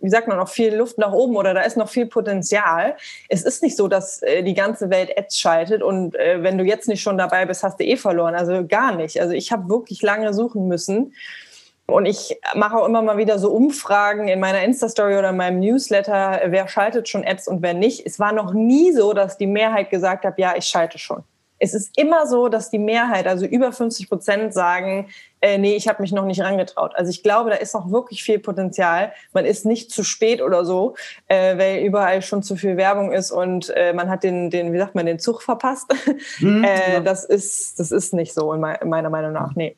wie 0.00 0.08
sagt 0.08 0.26
man, 0.26 0.38
noch 0.38 0.48
viel 0.48 0.74
Luft 0.74 0.96
nach 0.96 1.12
oben 1.12 1.36
oder 1.36 1.52
da 1.52 1.60
ist 1.60 1.76
noch 1.76 1.88
viel 1.90 2.06
Potenzial. 2.06 2.96
Es 3.28 3.42
ist 3.42 3.62
nicht 3.62 3.76
so, 3.76 3.86
dass 3.86 4.22
äh, 4.22 4.42
die 4.42 4.54
ganze 4.54 4.88
Welt 4.88 5.10
Ads 5.18 5.38
schaltet 5.38 5.82
und 5.82 6.14
äh, 6.14 6.42
wenn 6.42 6.56
du 6.56 6.64
jetzt 6.64 6.88
nicht 6.88 7.02
schon 7.02 7.18
dabei 7.18 7.44
bist, 7.44 7.62
hast 7.62 7.78
du 7.78 7.84
eh 7.84 7.96
verloren. 7.96 8.34
Also 8.34 8.66
gar 8.66 8.94
nicht. 8.94 9.20
Also 9.20 9.34
ich 9.34 9.52
habe 9.52 9.68
wirklich 9.68 10.00
lange 10.00 10.32
suchen 10.32 10.66
müssen. 10.66 11.12
Und 11.92 12.06
ich 12.06 12.38
mache 12.54 12.76
auch 12.76 12.86
immer 12.86 13.02
mal 13.02 13.16
wieder 13.16 13.38
so 13.38 13.50
Umfragen 13.50 14.28
in 14.28 14.40
meiner 14.40 14.62
Insta-Story 14.62 15.16
oder 15.16 15.30
in 15.30 15.36
meinem 15.36 15.60
Newsletter, 15.60 16.40
wer 16.46 16.68
schaltet 16.68 17.08
schon 17.08 17.24
Ads 17.24 17.48
und 17.48 17.62
wer 17.62 17.74
nicht. 17.74 18.06
Es 18.06 18.18
war 18.18 18.32
noch 18.32 18.52
nie 18.52 18.92
so, 18.92 19.12
dass 19.12 19.38
die 19.38 19.46
Mehrheit 19.46 19.90
gesagt 19.90 20.24
hat, 20.24 20.38
ja, 20.38 20.54
ich 20.56 20.64
schalte 20.64 20.98
schon. 20.98 21.24
Es 21.62 21.74
ist 21.74 21.96
immer 21.98 22.26
so, 22.26 22.48
dass 22.48 22.70
die 22.70 22.78
Mehrheit, 22.78 23.26
also 23.26 23.44
über 23.44 23.70
50 23.70 24.08
Prozent 24.08 24.54
sagen, 24.54 25.08
äh, 25.42 25.58
nee, 25.58 25.76
ich 25.76 25.88
habe 25.88 26.00
mich 26.00 26.10
noch 26.10 26.24
nicht 26.24 26.40
rangetraut. 26.40 26.92
Also 26.94 27.10
ich 27.10 27.22
glaube, 27.22 27.50
da 27.50 27.56
ist 27.56 27.74
noch 27.74 27.92
wirklich 27.92 28.22
viel 28.22 28.38
Potenzial. 28.38 29.12
Man 29.34 29.44
ist 29.44 29.66
nicht 29.66 29.90
zu 29.90 30.02
spät 30.02 30.40
oder 30.40 30.64
so, 30.64 30.94
äh, 31.28 31.58
weil 31.58 31.84
überall 31.84 32.22
schon 32.22 32.42
zu 32.42 32.56
viel 32.56 32.78
Werbung 32.78 33.12
ist 33.12 33.30
und 33.30 33.70
äh, 33.76 33.92
man 33.92 34.08
hat 34.08 34.24
den, 34.24 34.48
den, 34.48 34.72
wie 34.72 34.78
sagt 34.78 34.94
man, 34.94 35.04
den 35.04 35.18
Zug 35.18 35.42
verpasst. 35.42 35.92
Mhm, 36.38 36.64
äh, 36.64 36.94
ja. 36.94 37.00
das, 37.00 37.24
ist, 37.24 37.78
das 37.78 37.90
ist 37.90 38.14
nicht 38.14 38.32
so 38.32 38.54
in 38.54 38.60
meiner 38.60 39.10
Meinung 39.10 39.32
nach. 39.32 39.54
Nee 39.54 39.76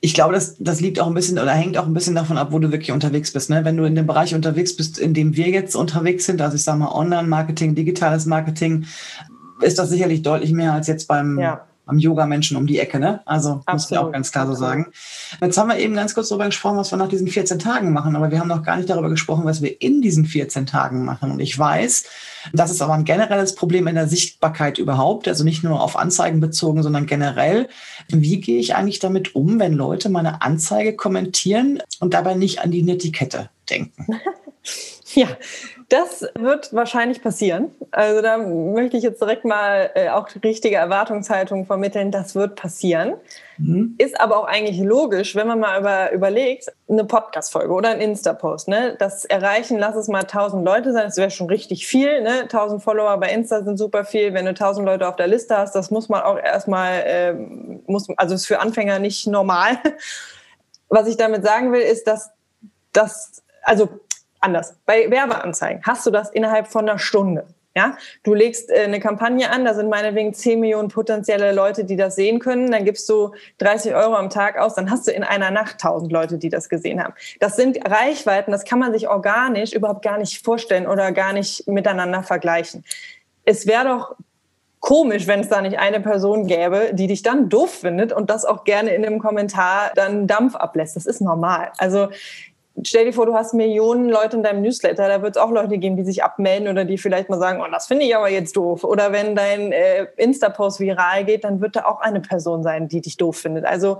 ich 0.00 0.14
glaube, 0.14 0.34
das, 0.34 0.56
das 0.58 0.80
liegt 0.80 1.00
auch 1.00 1.06
ein 1.06 1.14
bisschen 1.14 1.38
oder 1.38 1.52
hängt 1.52 1.78
auch 1.78 1.86
ein 1.86 1.94
bisschen 1.94 2.14
davon 2.14 2.38
ab, 2.38 2.48
wo 2.50 2.58
du 2.58 2.70
wirklich 2.70 2.92
unterwegs 2.92 3.32
bist. 3.32 3.50
Ne? 3.50 3.64
Wenn 3.64 3.76
du 3.76 3.84
in 3.84 3.94
dem 3.94 4.06
Bereich 4.06 4.34
unterwegs 4.34 4.76
bist, 4.76 4.98
in 4.98 5.14
dem 5.14 5.36
wir 5.36 5.48
jetzt 5.48 5.74
unterwegs 5.74 6.26
sind, 6.26 6.40
also 6.40 6.56
ich 6.56 6.62
sage 6.62 6.78
mal 6.78 6.92
Online-Marketing, 6.92 7.74
digitales 7.74 8.26
Marketing, 8.26 8.86
ist 9.60 9.78
das 9.78 9.90
sicherlich 9.90 10.22
deutlich 10.22 10.52
mehr 10.52 10.72
als 10.72 10.86
jetzt 10.86 11.08
beim, 11.08 11.38
ja 11.38 11.66
am 11.86 11.98
Yoga-Menschen 11.98 12.56
um 12.56 12.66
die 12.66 12.78
Ecke, 12.78 12.98
ne? 12.98 13.20
Also 13.24 13.62
Absolut. 13.66 13.72
muss 13.72 13.90
ich 13.90 13.98
auch 13.98 14.12
ganz 14.12 14.32
klar 14.32 14.46
so 14.46 14.54
sagen. 14.54 14.86
Jetzt 15.40 15.58
haben 15.58 15.68
wir 15.68 15.78
eben 15.78 15.94
ganz 15.94 16.14
kurz 16.14 16.28
darüber 16.28 16.46
gesprochen, 16.46 16.76
was 16.78 16.90
wir 16.90 16.98
nach 16.98 17.08
diesen 17.08 17.28
14 17.28 17.58
Tagen 17.58 17.92
machen, 17.92 18.16
aber 18.16 18.30
wir 18.30 18.40
haben 18.40 18.48
noch 18.48 18.62
gar 18.62 18.76
nicht 18.76 18.88
darüber 18.88 19.10
gesprochen, 19.10 19.44
was 19.44 19.62
wir 19.62 19.80
in 19.80 20.02
diesen 20.02 20.24
14 20.24 20.66
Tagen 20.66 21.04
machen. 21.04 21.30
Und 21.30 21.40
ich 21.40 21.58
weiß, 21.58 22.04
das 22.52 22.70
ist 22.70 22.82
aber 22.82 22.94
ein 22.94 23.04
generelles 23.04 23.54
Problem 23.54 23.86
in 23.86 23.94
der 23.94 24.08
Sichtbarkeit 24.08 24.78
überhaupt, 24.78 25.28
also 25.28 25.44
nicht 25.44 25.62
nur 25.62 25.80
auf 25.80 25.96
Anzeigen 25.96 26.40
bezogen, 26.40 26.82
sondern 26.82 27.06
generell. 27.06 27.68
Wie 28.08 28.40
gehe 28.40 28.58
ich 28.58 28.74
eigentlich 28.74 28.98
damit 28.98 29.34
um, 29.34 29.58
wenn 29.58 29.74
Leute 29.74 30.08
meine 30.08 30.42
Anzeige 30.42 30.94
kommentieren 30.94 31.82
und 32.00 32.14
dabei 32.14 32.34
nicht 32.34 32.60
an 32.60 32.70
die 32.70 32.82
Netiquette 32.82 33.50
denken? 33.68 34.06
Ja, 35.14 35.28
das 35.94 36.26
wird 36.34 36.74
wahrscheinlich 36.74 37.22
passieren. 37.22 37.70
Also 37.92 38.20
da 38.20 38.36
möchte 38.36 38.96
ich 38.96 39.04
jetzt 39.04 39.20
direkt 39.20 39.44
mal 39.44 39.90
äh, 39.94 40.08
auch 40.08 40.28
die 40.28 40.40
richtige 40.40 40.74
Erwartungshaltung 40.74 41.66
vermitteln. 41.66 42.10
Das 42.10 42.34
wird 42.34 42.56
passieren. 42.56 43.14
Mhm. 43.58 43.94
Ist 43.98 44.20
aber 44.20 44.38
auch 44.38 44.44
eigentlich 44.44 44.80
logisch, 44.80 45.36
wenn 45.36 45.46
man 45.46 45.60
mal 45.60 45.78
über, 45.78 46.10
überlegt, 46.10 46.72
eine 46.88 47.04
Podcast-Folge 47.04 47.72
oder 47.72 47.90
ein 47.90 48.00
Insta-Post. 48.00 48.66
Ne? 48.66 48.96
Das 48.98 49.24
erreichen, 49.24 49.78
lass 49.78 49.94
es 49.94 50.08
mal 50.08 50.22
1000 50.22 50.64
Leute 50.64 50.92
sein. 50.92 51.04
Das 51.04 51.16
wäre 51.16 51.30
schon 51.30 51.46
richtig 51.46 51.86
viel. 51.86 52.22
Ne? 52.22 52.40
1000 52.42 52.82
Follower 52.82 53.16
bei 53.18 53.30
Insta 53.30 53.62
sind 53.62 53.76
super 53.76 54.04
viel. 54.04 54.34
Wenn 54.34 54.46
du 54.46 54.50
1000 54.50 54.84
Leute 54.84 55.06
auf 55.06 55.14
der 55.14 55.28
Liste 55.28 55.56
hast, 55.56 55.76
das 55.76 55.92
muss 55.92 56.08
man 56.08 56.22
auch 56.22 56.38
erstmal, 56.38 57.02
äh, 57.06 57.34
muss, 57.86 58.08
also 58.16 58.34
ist 58.34 58.46
für 58.46 58.58
Anfänger 58.58 58.98
nicht 58.98 59.28
normal. 59.28 59.78
Was 60.88 61.06
ich 61.06 61.16
damit 61.16 61.44
sagen 61.44 61.72
will, 61.72 61.82
ist, 61.82 62.08
dass 62.08 62.30
das, 62.92 63.44
also 63.62 63.88
anders. 64.44 64.76
Bei 64.86 65.10
Werbeanzeigen 65.10 65.82
hast 65.84 66.06
du 66.06 66.10
das 66.10 66.30
innerhalb 66.30 66.68
von 66.68 66.88
einer 66.88 66.98
Stunde. 66.98 67.46
Ja, 67.76 67.96
du 68.22 68.34
legst 68.34 68.70
äh, 68.70 68.84
eine 68.84 69.00
Kampagne 69.00 69.50
an, 69.50 69.64
da 69.64 69.74
sind 69.74 69.88
meinetwegen 69.88 70.32
10 70.32 70.60
Millionen 70.60 70.88
potenzielle 70.88 71.52
Leute, 71.52 71.84
die 71.84 71.96
das 71.96 72.14
sehen 72.14 72.38
können. 72.38 72.70
Dann 72.70 72.84
gibst 72.84 73.08
du 73.08 73.32
30 73.58 73.96
Euro 73.96 74.14
am 74.14 74.30
Tag 74.30 74.58
aus, 74.58 74.76
dann 74.76 74.92
hast 74.92 75.08
du 75.08 75.10
in 75.10 75.24
einer 75.24 75.50
Nacht 75.50 75.82
1000 75.82 76.12
Leute, 76.12 76.38
die 76.38 76.50
das 76.50 76.68
gesehen 76.68 77.02
haben. 77.02 77.14
Das 77.40 77.56
sind 77.56 77.78
Reichweiten, 77.84 78.52
das 78.52 78.64
kann 78.64 78.78
man 78.78 78.92
sich 78.92 79.08
organisch 79.08 79.72
überhaupt 79.72 80.04
gar 80.04 80.18
nicht 80.18 80.44
vorstellen 80.44 80.86
oder 80.86 81.10
gar 81.10 81.32
nicht 81.32 81.66
miteinander 81.66 82.22
vergleichen. 82.22 82.84
Es 83.44 83.66
wäre 83.66 83.88
doch 83.88 84.14
komisch, 84.78 85.26
wenn 85.26 85.40
es 85.40 85.48
da 85.48 85.60
nicht 85.60 85.78
eine 85.78 85.98
Person 85.98 86.46
gäbe, 86.46 86.90
die 86.92 87.08
dich 87.08 87.22
dann 87.22 87.48
doof 87.48 87.70
findet 87.70 88.12
und 88.12 88.30
das 88.30 88.44
auch 88.44 88.64
gerne 88.64 88.94
in 88.94 89.04
einem 89.04 89.18
Kommentar 89.18 89.90
dann 89.96 90.28
Dampf 90.28 90.54
ablässt. 90.54 90.94
Das 90.94 91.06
ist 91.06 91.22
normal. 91.22 91.72
Also 91.78 92.08
stell 92.82 93.04
dir 93.04 93.12
vor, 93.12 93.26
du 93.26 93.34
hast 93.34 93.54
Millionen 93.54 94.08
Leute 94.08 94.36
in 94.36 94.42
deinem 94.42 94.62
Newsletter, 94.62 95.08
da 95.08 95.22
wird 95.22 95.36
es 95.36 95.42
auch 95.42 95.50
Leute 95.50 95.78
geben, 95.78 95.96
die 95.96 96.04
sich 96.04 96.24
abmelden 96.24 96.68
oder 96.68 96.84
die 96.84 96.98
vielleicht 96.98 97.28
mal 97.28 97.38
sagen, 97.38 97.60
oh, 97.60 97.70
das 97.70 97.86
finde 97.86 98.04
ich 98.04 98.16
aber 98.16 98.28
jetzt 98.28 98.56
doof. 98.56 98.84
Oder 98.84 99.12
wenn 99.12 99.36
dein 99.36 99.72
äh, 99.72 100.06
Insta-Post 100.16 100.80
viral 100.80 101.24
geht, 101.24 101.44
dann 101.44 101.60
wird 101.60 101.76
da 101.76 101.84
auch 101.84 102.00
eine 102.00 102.20
Person 102.20 102.62
sein, 102.62 102.88
die 102.88 103.00
dich 103.00 103.16
doof 103.16 103.36
findet. 103.36 103.64
Also 103.64 103.98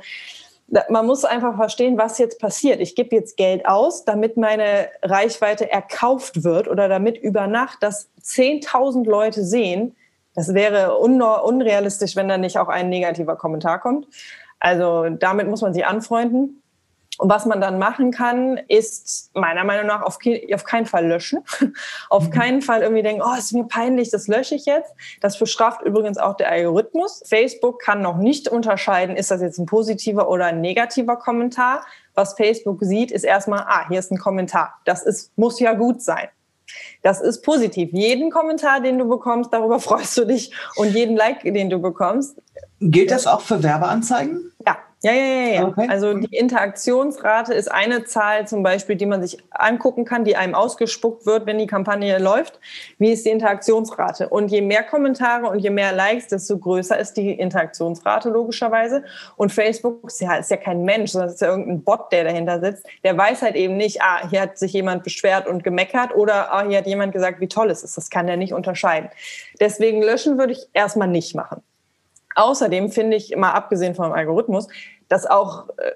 man 0.88 1.06
muss 1.06 1.24
einfach 1.24 1.56
verstehen, 1.56 1.98
was 1.98 2.18
jetzt 2.18 2.40
passiert. 2.40 2.80
Ich 2.80 2.94
gebe 2.94 3.14
jetzt 3.14 3.36
Geld 3.36 3.66
aus, 3.66 4.04
damit 4.04 4.36
meine 4.36 4.88
Reichweite 5.02 5.70
erkauft 5.70 6.42
wird 6.42 6.68
oder 6.68 6.88
damit 6.88 7.18
über 7.18 7.46
Nacht 7.46 7.78
das 7.82 8.08
10.000 8.22 9.04
Leute 9.04 9.44
sehen. 9.44 9.94
Das 10.34 10.54
wäre 10.54 10.98
unrealistisch, 10.98 12.16
wenn 12.16 12.28
da 12.28 12.38
nicht 12.38 12.58
auch 12.58 12.68
ein 12.68 12.88
negativer 12.88 13.36
Kommentar 13.36 13.78
kommt. 13.78 14.08
Also 14.58 15.10
damit 15.10 15.48
muss 15.48 15.60
man 15.60 15.74
sich 15.74 15.86
anfreunden. 15.86 16.62
Und 17.18 17.30
was 17.30 17.46
man 17.46 17.60
dann 17.60 17.78
machen 17.78 18.10
kann, 18.10 18.58
ist 18.68 19.30
meiner 19.34 19.62
Meinung 19.62 19.86
nach 19.86 20.02
auf, 20.02 20.18
auf 20.52 20.64
keinen 20.64 20.86
Fall 20.86 21.06
löschen. 21.06 21.44
auf 22.10 22.24
mhm. 22.24 22.30
keinen 22.30 22.62
Fall 22.62 22.82
irgendwie 22.82 23.02
denken, 23.02 23.22
oh, 23.24 23.38
ist 23.38 23.52
mir 23.52 23.64
peinlich, 23.64 24.10
das 24.10 24.26
lösche 24.26 24.56
ich 24.56 24.66
jetzt. 24.66 24.92
Das 25.20 25.38
bestraft 25.38 25.82
übrigens 25.82 26.18
auch 26.18 26.36
der 26.36 26.50
Algorithmus. 26.50 27.22
Facebook 27.26 27.80
kann 27.80 28.02
noch 28.02 28.16
nicht 28.16 28.48
unterscheiden, 28.48 29.16
ist 29.16 29.30
das 29.30 29.40
jetzt 29.42 29.58
ein 29.58 29.66
positiver 29.66 30.28
oder 30.28 30.46
ein 30.46 30.60
negativer 30.60 31.16
Kommentar. 31.16 31.86
Was 32.14 32.34
Facebook 32.34 32.78
sieht, 32.80 33.12
ist 33.12 33.24
erstmal, 33.24 33.60
ah, 33.60 33.86
hier 33.88 34.00
ist 34.00 34.10
ein 34.10 34.18
Kommentar. 34.18 34.74
Das 34.84 35.04
ist, 35.04 35.36
muss 35.38 35.60
ja 35.60 35.74
gut 35.74 36.02
sein. 36.02 36.28
Das 37.02 37.20
ist 37.20 37.42
positiv. 37.42 37.90
Jeden 37.92 38.30
Kommentar, 38.30 38.80
den 38.80 38.98
du 38.98 39.08
bekommst, 39.08 39.52
darüber 39.52 39.78
freust 39.80 40.16
du 40.16 40.24
dich. 40.24 40.52
Und 40.76 40.94
jeden 40.94 41.16
Like, 41.16 41.42
den 41.42 41.70
du 41.70 41.78
bekommst. 41.78 42.40
Gilt 42.80 43.10
das 43.10 43.26
auch 43.26 43.40
für 43.40 43.62
Werbeanzeigen? 43.62 44.52
Ja, 44.66 44.78
ja, 45.04 45.12
ja, 45.12 45.24
ja. 45.24 45.52
ja. 45.52 45.68
Okay. 45.68 45.86
Also 45.90 46.14
die 46.14 46.34
Interaktionsrate 46.34 47.52
ist 47.52 47.70
eine 47.70 48.04
Zahl 48.04 48.48
zum 48.48 48.62
Beispiel, 48.62 48.96
die 48.96 49.04
man 49.04 49.20
sich 49.20 49.38
angucken 49.50 50.06
kann, 50.06 50.24
die 50.24 50.34
einem 50.34 50.54
ausgespuckt 50.54 51.26
wird, 51.26 51.44
wenn 51.44 51.58
die 51.58 51.66
Kampagne 51.66 52.18
läuft. 52.18 52.58
Wie 52.98 53.12
ist 53.12 53.26
die 53.26 53.30
Interaktionsrate? 53.30 54.30
Und 54.30 54.50
je 54.50 54.62
mehr 54.62 54.82
Kommentare 54.82 55.46
und 55.46 55.58
je 55.58 55.68
mehr 55.68 55.92
Likes, 55.92 56.28
desto 56.28 56.58
größer 56.58 56.98
ist 56.98 57.18
die 57.18 57.32
Interaktionsrate 57.32 58.30
logischerweise. 58.30 59.04
Und 59.36 59.52
Facebook 59.52 60.04
ist 60.06 60.22
ja, 60.22 60.36
ist 60.36 60.50
ja 60.50 60.56
kein 60.56 60.84
Mensch, 60.84 61.10
sondern 61.10 61.28
ist 61.28 61.42
ja 61.42 61.48
irgendein 61.48 61.82
Bot, 61.82 62.10
der 62.10 62.24
dahinter 62.24 62.60
sitzt. 62.60 62.86
Der 63.04 63.16
weiß 63.18 63.42
halt 63.42 63.56
eben 63.56 63.76
nicht, 63.76 64.00
ah, 64.00 64.26
hier 64.30 64.40
hat 64.40 64.56
sich 64.56 64.72
jemand 64.72 65.04
beschwert 65.04 65.46
und 65.46 65.62
gemeckert 65.62 66.14
oder 66.14 66.50
ah, 66.50 66.66
hier 66.66 66.78
hat 66.78 66.86
jemand 66.86 67.12
gesagt, 67.12 67.40
wie 67.40 67.48
toll 67.48 67.70
es 67.70 67.84
ist. 67.84 67.98
Das 67.98 68.08
kann 68.08 68.26
der 68.26 68.38
nicht 68.38 68.54
unterscheiden. 68.54 69.10
Deswegen 69.60 70.00
löschen 70.00 70.38
würde 70.38 70.54
ich 70.54 70.66
erstmal 70.72 71.08
nicht 71.08 71.34
machen. 71.34 71.62
Außerdem 72.34 72.90
finde 72.90 73.16
ich, 73.16 73.36
mal 73.36 73.52
abgesehen 73.52 73.94
vom 73.94 74.12
Algorithmus, 74.12 74.68
das 75.08 75.26
auch 75.26 75.68
äh, 75.78 75.92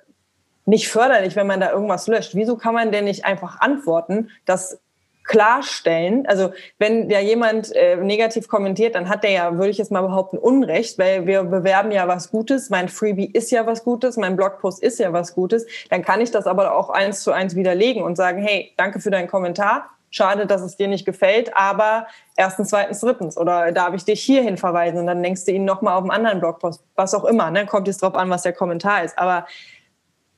nicht 0.64 0.88
förderlich, 0.88 1.34
wenn 1.36 1.46
man 1.46 1.60
da 1.60 1.72
irgendwas 1.72 2.06
löscht. 2.08 2.34
Wieso 2.34 2.56
kann 2.56 2.74
man 2.74 2.92
denn 2.92 3.04
nicht 3.04 3.24
einfach 3.24 3.60
antworten, 3.60 4.30
dass 4.44 4.80
klarstellen. 5.28 6.26
Also 6.26 6.52
wenn 6.78 7.08
ja 7.10 7.20
jemand 7.20 7.74
äh, 7.76 7.96
negativ 7.96 8.48
kommentiert, 8.48 8.96
dann 8.96 9.08
hat 9.08 9.22
der 9.22 9.30
ja, 9.30 9.52
würde 9.52 9.68
ich 9.68 9.78
jetzt 9.78 9.92
mal 9.92 10.00
behaupten, 10.00 10.38
Unrecht, 10.38 10.98
weil 10.98 11.26
wir 11.26 11.44
bewerben 11.44 11.92
ja 11.92 12.08
was 12.08 12.30
Gutes. 12.30 12.70
Mein 12.70 12.88
Freebie 12.88 13.30
ist 13.30 13.52
ja 13.52 13.66
was 13.66 13.84
Gutes, 13.84 14.16
mein 14.16 14.34
Blogpost 14.34 14.82
ist 14.82 14.98
ja 14.98 15.12
was 15.12 15.34
Gutes. 15.34 15.66
Dann 15.90 16.02
kann 16.02 16.20
ich 16.20 16.32
das 16.32 16.46
aber 16.46 16.74
auch 16.74 16.90
eins 16.90 17.22
zu 17.22 17.30
eins 17.30 17.54
widerlegen 17.54 18.02
und 18.02 18.16
sagen, 18.16 18.42
hey, 18.42 18.72
danke 18.76 19.00
für 19.00 19.10
deinen 19.10 19.28
Kommentar. 19.28 19.90
Schade, 20.10 20.46
dass 20.46 20.62
es 20.62 20.76
dir 20.78 20.88
nicht 20.88 21.04
gefällt, 21.04 21.54
aber 21.54 22.06
erstens, 22.34 22.70
zweitens, 22.70 23.00
drittens. 23.00 23.36
Oder 23.36 23.72
darf 23.72 23.92
ich 23.92 24.06
dich 24.06 24.22
hierhin 24.22 24.56
verweisen? 24.56 24.98
Und 24.98 25.06
dann 25.06 25.22
denkst 25.22 25.44
du 25.44 25.52
ihn 25.52 25.66
nochmal 25.66 25.94
auf 25.94 26.02
einen 26.02 26.10
anderen 26.10 26.40
Blogpost. 26.40 26.82
Was 26.96 27.14
auch 27.14 27.26
immer, 27.26 27.50
ne? 27.50 27.66
Kommt 27.66 27.88
jetzt 27.88 28.00
drauf 28.00 28.14
an, 28.14 28.30
was 28.30 28.42
der 28.42 28.54
Kommentar 28.54 29.04
ist. 29.04 29.18
Aber 29.18 29.46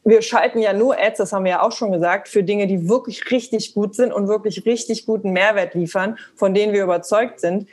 wir 0.04 0.22
schalten 0.22 0.60
ja 0.60 0.72
nur 0.72 0.98
Ads, 0.98 1.18
das 1.18 1.32
haben 1.32 1.44
wir 1.44 1.52
ja 1.52 1.62
auch 1.62 1.72
schon 1.72 1.92
gesagt, 1.92 2.28
für 2.28 2.42
Dinge, 2.42 2.66
die 2.66 2.88
wirklich 2.88 3.30
richtig 3.30 3.74
gut 3.74 3.94
sind 3.94 4.12
und 4.12 4.28
wirklich 4.28 4.64
richtig 4.64 5.06
guten 5.06 5.32
Mehrwert 5.32 5.74
liefern, 5.74 6.18
von 6.36 6.54
denen 6.54 6.72
wir 6.72 6.84
überzeugt 6.84 7.40
sind. 7.40 7.68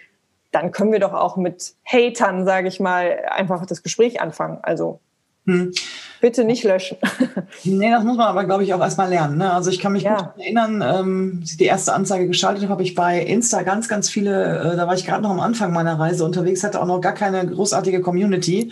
Dann 0.52 0.72
können 0.72 0.92
wir 0.92 1.00
doch 1.00 1.14
auch 1.14 1.38
mit 1.38 1.74
Hatern, 1.86 2.46
sage 2.46 2.68
ich 2.68 2.80
mal, 2.80 3.26
einfach 3.30 3.66
das 3.66 3.84
Gespräch 3.84 4.22
anfangen. 4.22 4.60
Also 4.62 5.00
hm. 5.46 5.72
Bitte 6.20 6.44
nicht 6.44 6.64
löschen. 6.64 6.98
nee, 7.64 7.92
das 7.92 8.04
muss 8.04 8.18
man 8.18 8.28
aber, 8.28 8.44
glaube 8.46 8.64
ich, 8.64 8.74
auch 8.74 8.80
erstmal 8.80 9.10
lernen. 9.10 9.38
Ne? 9.38 9.52
Also 9.52 9.70
ich 9.70 9.80
kann 9.80 9.94
mich 9.94 10.04
ja. 10.04 10.16
gut 10.16 10.44
erinnern, 10.44 10.84
ähm, 10.86 11.38
als 11.42 11.52
ich 11.52 11.58
die 11.58 11.66
erste 11.66 11.94
Anzeige 11.94 12.28
geschaltet 12.28 12.64
habe, 12.64 12.74
habe 12.74 12.84
ich 12.84 12.96
bei 12.96 13.22
Insta 13.22 13.62
ganz, 13.64 13.88
ganz 13.88 14.10
viele, 14.10 14.74
äh, 14.74 14.76
da 14.76 14.88
war 14.88 14.96
ich 14.96 15.06
gerade 15.06 15.24
noch 15.24 15.30
am 15.30 15.40
Anfang 15.40 15.74
meiner 15.74 16.00
Reise 16.00 16.26
unterwegs, 16.26 16.64
hatte 16.64 16.82
auch 16.82 16.86
noch 16.86 17.02
gar 17.02 17.14
keine 17.14 17.46
großartige 17.46 18.02
Community 18.02 18.72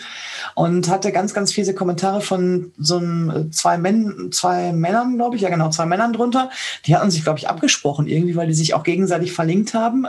und 0.56 0.89
hatte 0.89 1.12
ganz, 1.12 1.34
ganz 1.34 1.52
viele 1.52 1.74
Kommentare 1.74 2.22
von 2.22 2.72
so 2.78 2.98
einem, 2.98 3.30
äh, 3.30 3.52
zwei, 3.52 3.78
Män 3.78 4.30
zwei 4.32 4.74
Männern, 4.74 5.16
glaube 5.16 5.36
ich, 5.36 5.41
ja 5.41 5.50
genau, 5.50 5.70
zwei 5.70 5.86
Männern 5.86 6.14
drunter. 6.14 6.50
Die 6.86 6.96
hatten 6.96 7.12
sich, 7.12 7.24
glaube 7.24 7.39
ich, 7.39 7.50
abgesprochen 7.50 8.08
irgendwie, 8.08 8.36
weil 8.36 8.48
die 8.48 8.54
sich 8.54 8.74
auch 8.74 8.84
gegenseitig 8.84 9.34
verlinkt 9.34 9.74
haben. 9.74 10.08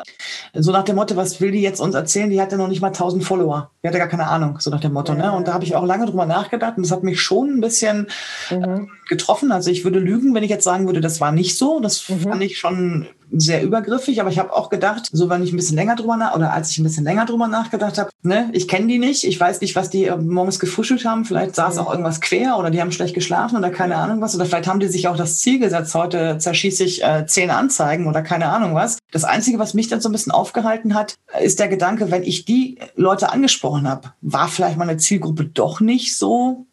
So 0.55 0.73
nach 0.73 0.85
dem 0.85 0.97
Motto, 0.97 1.17
was 1.17 1.41
will 1.41 1.53
die 1.53 1.61
jetzt 1.61 1.81
uns 1.81 1.95
erzählen? 1.95 2.31
Die 2.31 2.41
hatte 2.41 2.57
noch 2.57 2.69
nicht 2.69 2.81
mal 2.81 2.89
1000 2.89 3.25
Follower. 3.25 3.71
Die 3.83 3.89
hatte 3.89 3.99
gar 3.99 4.09
keine 4.09 4.27
Ahnung, 4.27 4.59
so 4.61 4.71
nach 4.71 4.81
dem 4.81 4.93
Motto. 4.93 5.15
Ne? 5.15 5.33
Und 5.33 5.49
da 5.49 5.55
habe 5.55 5.65
ich 5.65 5.77
auch 5.77 5.85
lange 5.85 6.07
drüber 6.07 6.27
nachgedacht 6.27 6.77
und 6.77 6.85
das 6.85 6.93
hat 6.93 7.03
mich 7.03 7.21
schon 7.27 7.59
ein 7.59 7.61
bisschen 7.61 8.07
mhm. 8.51 8.89
getroffen. 9.09 9.53
Also 9.53 9.71
ich 9.71 9.85
würde 9.85 9.99
lügen, 9.99 10.35
wenn 10.35 10.45
ich 10.45 10.51
jetzt 10.51 10.65
sagen 10.65 10.87
würde, 10.87 11.01
das 11.01 11.21
war 11.21 11.33
nicht 11.33 11.59
so. 11.59 11.81
Das 11.81 12.09
mhm. 12.09 12.21
fand 12.21 12.43
ich 12.43 12.59
schon 12.59 13.07
sehr 13.33 13.63
übergriffig, 13.63 14.21
aber 14.21 14.31
ich 14.31 14.39
habe 14.39 14.55
auch 14.55 14.71
gedacht, 14.71 15.09
so 15.13 15.29
wenn 15.29 15.43
ich 15.43 15.53
ein 15.53 15.57
bisschen 15.57 15.77
länger 15.77 15.97
drüber 15.97 16.17
nach 16.17 16.35
oder 16.35 16.53
als 16.53 16.71
ich 16.71 16.79
ein 16.79 16.85
bisschen 16.85 17.05
länger 17.05 17.27
drüber 17.27 17.49
nachgedacht 17.49 17.99
habe, 17.99 18.11
ne, 18.23 18.49
ich 18.53 18.69
kenne 18.69 18.87
die 18.87 18.99
nicht, 18.99 19.25
ich 19.25 19.39
weiß 19.39 19.61
nicht, 19.61 19.75
was 19.75 19.91
die 19.91 20.05
äh, 20.05 20.17
morgens 20.17 20.61
gefrühstückt 20.61 21.05
haben, 21.05 21.25
vielleicht 21.25 21.57
saß 21.57 21.75
mhm. 21.75 21.81
auch 21.81 21.91
irgendwas 21.91 22.21
quer 22.21 22.57
oder 22.59 22.71
die 22.71 22.81
haben 22.81 22.93
schlecht 22.93 23.15
geschlafen 23.15 23.57
oder 23.57 23.71
keine 23.71 23.97
Ahnung 23.97 24.21
was 24.21 24.35
oder 24.35 24.47
vielleicht 24.47 24.69
haben 24.69 24.81
die 24.81 24.89
sich 24.89 25.09
auch 25.09 25.17
das 25.17 25.41
Ziel 25.41 25.59
gesetzt, 25.59 25.95
heute 25.95 26.39
zerschieße 26.39 26.85
ich 26.85 27.03
äh, 27.03 27.27
zehn 27.27 27.51
Anzeigen 27.51 28.07
oder 28.07 28.23
keine 28.23 28.47
Ahnung 28.47 28.75
was. 28.75 28.99
Das 29.11 29.25
Einzige, 29.25 29.59
was 29.59 29.75
mich 29.75 29.89
dann 29.89 30.01
so 30.01 30.09
ein 30.09 30.13
bisschen 30.13 30.33
aufgehalten 30.33 30.95
hat, 30.95 31.17
ist 31.43 31.59
der 31.59 31.69
Gedanke, 31.69 32.11
wenn 32.11 32.23
ich 32.23 32.45
die 32.45 32.79
Leute 32.95 33.33
angesprochen 33.33 33.89
habe, 33.89 34.13
war 34.21 34.49
vielleicht 34.49 34.77
meine 34.77 34.99
Zielgruppe 34.99 35.47
doch 35.47 35.81
nicht 35.81 36.17
so 36.17 36.67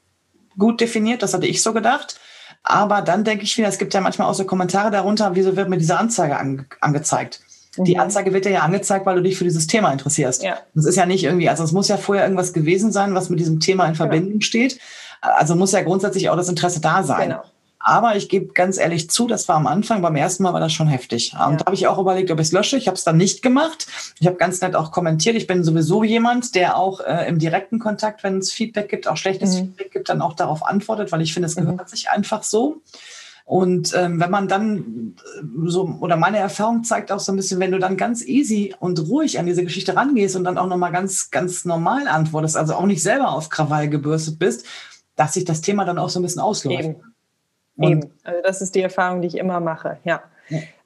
gut 0.57 0.81
definiert, 0.81 1.23
das 1.23 1.33
hatte 1.33 1.47
ich 1.47 1.61
so 1.61 1.73
gedacht. 1.73 2.19
Aber 2.63 3.01
dann 3.01 3.23
denke 3.23 3.43
ich 3.43 3.57
wieder, 3.57 3.67
es 3.67 3.77
gibt 3.77 3.93
ja 3.93 4.01
manchmal 4.01 4.29
auch 4.29 4.33
so 4.33 4.45
Kommentare 4.45 4.89
darunter, 4.89 5.35
wieso 5.35 5.55
wird 5.55 5.69
mir 5.69 5.77
diese 5.77 5.97
Anzeige 5.97 6.37
ange 6.37 6.65
angezeigt? 6.79 7.41
Mhm. 7.77 7.83
Die 7.83 7.97
Anzeige 7.97 8.33
wird 8.33 8.45
dir 8.45 8.51
ja 8.51 8.61
angezeigt, 8.61 9.05
weil 9.05 9.15
du 9.15 9.23
dich 9.23 9.37
für 9.37 9.43
dieses 9.43 9.67
Thema 9.67 9.91
interessierst. 9.91 10.43
Ja. 10.43 10.59
Das 10.73 10.85
ist 10.85 10.95
ja 10.95 11.05
nicht 11.05 11.23
irgendwie, 11.23 11.49
also 11.49 11.63
es 11.63 11.71
muss 11.71 11.89
ja 11.89 11.97
vorher 11.97 12.23
irgendwas 12.23 12.53
gewesen 12.53 12.91
sein, 12.91 13.15
was 13.15 13.29
mit 13.29 13.39
diesem 13.39 13.59
Thema 13.59 13.85
in 13.85 13.95
Verbindung 13.95 14.31
genau. 14.33 14.43
steht. 14.43 14.79
Also 15.21 15.55
muss 15.55 15.71
ja 15.71 15.81
grundsätzlich 15.81 16.29
auch 16.29 16.35
das 16.35 16.49
Interesse 16.49 16.81
da 16.81 17.03
sein. 17.03 17.29
Genau. 17.29 17.43
Aber 17.85 18.15
ich 18.15 18.29
gebe 18.29 18.53
ganz 18.53 18.77
ehrlich 18.77 19.09
zu, 19.09 19.27
das 19.27 19.49
war 19.49 19.57
am 19.57 19.67
Anfang, 19.67 20.01
beim 20.01 20.15
ersten 20.15 20.43
Mal 20.43 20.53
war 20.53 20.61
das 20.61 20.71
schon 20.71 20.87
heftig. 20.87 21.33
Ja. 21.33 21.47
Und 21.47 21.59
da 21.59 21.65
habe 21.65 21.75
ich 21.75 21.85
auch 21.85 21.99
überlegt, 21.99 22.31
ob 22.31 22.39
ich 22.39 22.47
es 22.47 22.53
lösche. 22.53 22.77
Ich 22.77 22.87
habe 22.87 22.95
es 22.95 23.03
dann 23.03 23.17
nicht 23.17 23.41
gemacht. 23.41 23.87
Ich 24.21 24.25
habe 24.25 24.37
ganz 24.37 24.61
nett 24.61 24.73
auch 24.77 24.91
kommentiert. 24.91 25.35
Ich 25.35 25.47
bin 25.47 25.65
sowieso 25.65 26.01
jemand, 26.01 26.55
der 26.55 26.77
auch 26.77 27.01
äh, 27.01 27.27
im 27.27 27.39
direkten 27.39 27.79
Kontakt, 27.79 28.23
wenn 28.23 28.37
es 28.37 28.53
Feedback 28.53 28.87
gibt, 28.87 29.05
auch 29.05 29.17
schlechtes 29.17 29.55
mhm. 29.55 29.65
Feedback 29.65 29.91
gibt, 29.91 30.07
dann 30.07 30.21
auch 30.21 30.33
darauf 30.33 30.65
antwortet, 30.65 31.11
weil 31.11 31.21
ich 31.21 31.33
finde, 31.33 31.47
es 31.47 31.57
gehört 31.57 31.77
mhm. 31.77 31.87
sich 31.87 32.09
einfach 32.09 32.43
so. 32.43 32.81
Und 33.45 33.93
ähm, 33.93 34.21
wenn 34.21 34.31
man 34.31 34.47
dann 34.47 35.15
äh, 35.17 35.43
so, 35.65 35.97
oder 35.99 36.15
meine 36.15 36.37
Erfahrung 36.37 36.85
zeigt 36.85 37.11
auch 37.11 37.19
so 37.19 37.33
ein 37.33 37.35
bisschen, 37.35 37.59
wenn 37.59 37.71
du 37.71 37.79
dann 37.79 37.97
ganz 37.97 38.25
easy 38.25 38.73
und 38.79 38.97
ruhig 39.09 39.39
an 39.39 39.45
diese 39.45 39.65
Geschichte 39.65 39.97
rangehst 39.97 40.37
und 40.37 40.45
dann 40.45 40.57
auch 40.57 40.67
nochmal 40.67 40.93
ganz, 40.93 41.31
ganz 41.31 41.65
normal 41.65 42.07
antwortest, 42.07 42.55
also 42.55 42.75
auch 42.75 42.85
nicht 42.85 43.03
selber 43.03 43.31
auf 43.31 43.49
Krawall 43.49 43.89
gebürstet 43.89 44.39
bist, 44.39 44.65
dass 45.17 45.33
sich 45.33 45.43
das 45.43 45.59
Thema 45.59 45.83
dann 45.83 45.99
auch 45.99 46.09
so 46.09 46.19
ein 46.19 46.23
bisschen 46.23 46.41
ausläuft. 46.41 46.85
Eben. 46.85 47.12
Eben. 47.77 48.11
Also 48.23 48.39
das 48.43 48.61
ist 48.61 48.75
die 48.75 48.81
Erfahrung, 48.81 49.21
die 49.21 49.27
ich 49.27 49.37
immer 49.37 49.59
mache. 49.59 49.97
Ja. 50.03 50.21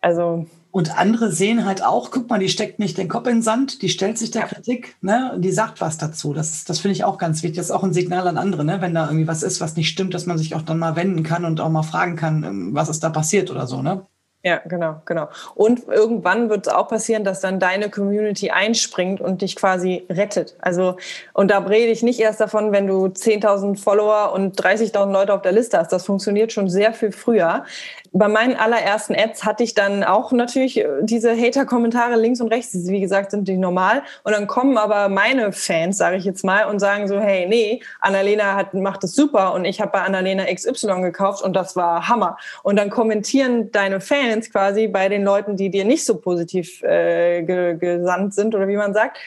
Also 0.01 0.45
und 0.77 0.95
andere 0.95 1.31
sehen 1.31 1.65
halt 1.65 1.83
auch, 1.83 2.11
guck 2.11 2.29
mal, 2.29 2.37
die 2.37 2.49
steckt 2.49 2.77
nicht 2.77 2.99
den 2.99 3.07
Kopf 3.07 3.25
in 3.25 3.37
den 3.37 3.41
Sand, 3.41 3.81
die 3.81 3.89
stellt 3.89 4.17
sich 4.19 4.29
der 4.29 4.43
ja. 4.43 4.47
Kritik, 4.47 4.95
ne, 5.01 5.31
und 5.33 5.41
die 5.41 5.51
sagt 5.51 5.81
was 5.81 5.97
dazu. 5.97 6.33
Das, 6.33 6.65
das 6.65 6.79
finde 6.79 6.93
ich 6.93 7.03
auch 7.03 7.17
ganz 7.17 7.41
wichtig. 7.41 7.57
Das 7.57 7.67
ist 7.67 7.71
auch 7.71 7.83
ein 7.83 7.93
Signal 7.93 8.27
an 8.27 8.37
andere, 8.37 8.63
ne, 8.63 8.79
wenn 8.79 8.93
da 8.93 9.05
irgendwie 9.05 9.27
was 9.27 9.41
ist, 9.41 9.59
was 9.59 9.75
nicht 9.75 9.89
stimmt, 9.89 10.13
dass 10.13 10.27
man 10.27 10.37
sich 10.37 10.53
auch 10.53 10.61
dann 10.61 10.77
mal 10.77 10.95
wenden 10.95 11.23
kann 11.23 11.45
und 11.45 11.61
auch 11.61 11.69
mal 11.69 11.81
fragen 11.81 12.15
kann, 12.15 12.43
ähm, 12.43 12.75
was 12.75 12.89
ist 12.89 13.03
da 13.03 13.09
passiert 13.09 13.49
oder 13.49 13.65
so, 13.65 13.81
ne? 13.81 14.05
Ja, 14.43 14.61
genau, 14.65 15.01
genau. 15.05 15.27
Und 15.55 15.87
irgendwann 15.87 16.49
wird 16.49 16.67
es 16.67 16.73
auch 16.73 16.87
passieren, 16.87 17.23
dass 17.23 17.41
dann 17.41 17.59
deine 17.59 17.89
Community 17.89 18.51
einspringt 18.51 19.19
und 19.19 19.41
dich 19.41 19.55
quasi 19.55 20.05
rettet. 20.09 20.55
Also, 20.59 20.95
und 21.33 21.49
da 21.49 21.57
rede 21.59 21.91
ich 21.91 22.03
nicht 22.03 22.19
erst 22.19 22.39
davon, 22.39 22.71
wenn 22.71 22.87
du 22.87 23.07
10.000 23.07 23.77
Follower 23.77 24.31
und 24.33 24.55
30.000 24.61 25.11
Leute 25.11 25.33
auf 25.33 25.41
der 25.41 25.51
Liste 25.51 25.79
hast. 25.79 25.91
Das 25.91 26.05
funktioniert 26.05 26.53
schon 26.53 26.69
sehr 26.69 26.93
viel 26.93 27.11
früher 27.11 27.65
bei 28.11 28.27
meinen 28.27 28.55
allerersten 28.55 29.15
Ads 29.15 29.45
hatte 29.45 29.63
ich 29.63 29.73
dann 29.73 30.03
auch 30.03 30.31
natürlich 30.31 30.79
äh, 30.79 30.87
diese 31.01 31.35
Hater-Kommentare 31.35 32.15
links 32.15 32.41
und 32.41 32.51
rechts. 32.51 32.73
Wie 32.87 32.99
gesagt, 32.99 33.31
sind 33.31 33.47
die 33.47 33.57
normal. 33.57 34.03
Und 34.23 34.33
dann 34.33 34.47
kommen 34.47 34.77
aber 34.77 35.09
meine 35.09 35.51
Fans, 35.51 35.97
sage 35.97 36.17
ich 36.17 36.25
jetzt 36.25 36.43
mal, 36.43 36.65
und 36.65 36.79
sagen 36.79 37.07
so, 37.07 37.19
hey, 37.19 37.47
nee, 37.47 37.81
Annalena 37.99 38.55
hat, 38.55 38.73
macht 38.73 39.03
es 39.03 39.15
super 39.15 39.53
und 39.53 39.65
ich 39.65 39.81
habe 39.81 39.91
bei 39.91 40.01
Annalena 40.01 40.45
XY 40.45 41.01
gekauft 41.01 41.43
und 41.43 41.55
das 41.55 41.75
war 41.75 42.07
Hammer. 42.07 42.37
Und 42.63 42.77
dann 42.77 42.89
kommentieren 42.89 43.71
deine 43.71 44.01
Fans 44.01 44.51
quasi 44.51 44.87
bei 44.87 45.09
den 45.09 45.23
Leuten, 45.23 45.57
die 45.57 45.69
dir 45.69 45.85
nicht 45.85 46.05
so 46.05 46.17
positiv 46.17 46.81
äh, 46.83 47.43
gesandt 47.43 48.33
sind 48.33 48.55
oder 48.55 48.67
wie 48.67 48.77
man 48.77 48.93
sagt, 48.93 49.17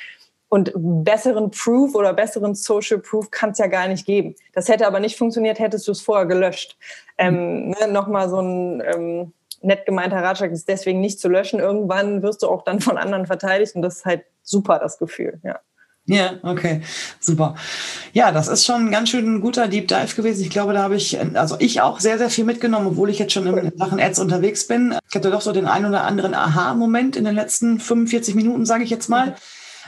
und 0.50 0.72
besseren 0.74 1.52
Proof 1.52 1.94
oder 1.94 2.12
besseren 2.12 2.56
Social 2.56 2.98
Proof 2.98 3.30
kann 3.30 3.50
es 3.50 3.58
ja 3.58 3.68
gar 3.68 3.86
nicht 3.86 4.04
geben. 4.04 4.34
Das 4.52 4.68
hätte 4.68 4.86
aber 4.86 4.98
nicht 4.98 5.16
funktioniert, 5.16 5.60
hättest 5.60 5.86
du 5.86 5.92
es 5.92 6.00
vorher 6.00 6.26
gelöscht. 6.26 6.76
Ähm, 7.20 7.70
ne, 7.70 7.88
Nochmal 7.88 8.28
so 8.28 8.40
ein 8.40 8.82
ähm, 8.84 9.32
nett 9.62 9.86
gemeinter 9.86 10.22
Ratschlag 10.22 10.50
ist 10.50 10.68
deswegen 10.68 11.00
nicht 11.00 11.20
zu 11.20 11.28
löschen. 11.28 11.60
Irgendwann 11.60 12.22
wirst 12.22 12.42
du 12.42 12.48
auch 12.48 12.62
dann 12.64 12.80
von 12.80 12.98
anderen 12.98 13.26
verteidigt 13.26 13.76
und 13.76 13.82
das 13.82 13.98
ist 13.98 14.04
halt 14.04 14.22
super, 14.42 14.78
das 14.78 14.98
Gefühl, 14.98 15.40
ja. 15.44 15.60
Ja, 16.06 16.38
okay, 16.42 16.80
super. 17.20 17.54
Ja, 18.14 18.32
das 18.32 18.48
ist 18.48 18.64
schon 18.64 18.86
ein 18.86 18.90
ganz 18.90 19.10
schön 19.10 19.34
ein 19.34 19.40
guter 19.40 19.68
Deep 19.68 19.86
Dive 19.86 20.16
gewesen. 20.16 20.42
Ich 20.42 20.50
glaube, 20.50 20.72
da 20.72 20.82
habe 20.82 20.96
ich, 20.96 21.20
also 21.36 21.56
ich 21.60 21.82
auch 21.82 22.00
sehr, 22.00 22.18
sehr 22.18 22.30
viel 22.30 22.44
mitgenommen, 22.44 22.88
obwohl 22.88 23.10
ich 23.10 23.18
jetzt 23.18 23.32
schon 23.32 23.46
in 23.46 23.78
Sachen 23.78 24.00
Ads 24.00 24.18
unterwegs 24.18 24.66
bin. 24.66 24.96
Ich 25.08 25.14
hatte 25.14 25.30
doch 25.30 25.42
so 25.42 25.52
den 25.52 25.66
einen 25.66 25.86
oder 25.86 26.04
anderen 26.04 26.34
Aha-Moment 26.34 27.14
in 27.14 27.24
den 27.24 27.34
letzten 27.34 27.78
45 27.78 28.34
Minuten, 28.34 28.66
sage 28.66 28.82
ich 28.82 28.90
jetzt 28.90 29.08
mal. 29.08 29.26
Mhm 29.26 29.34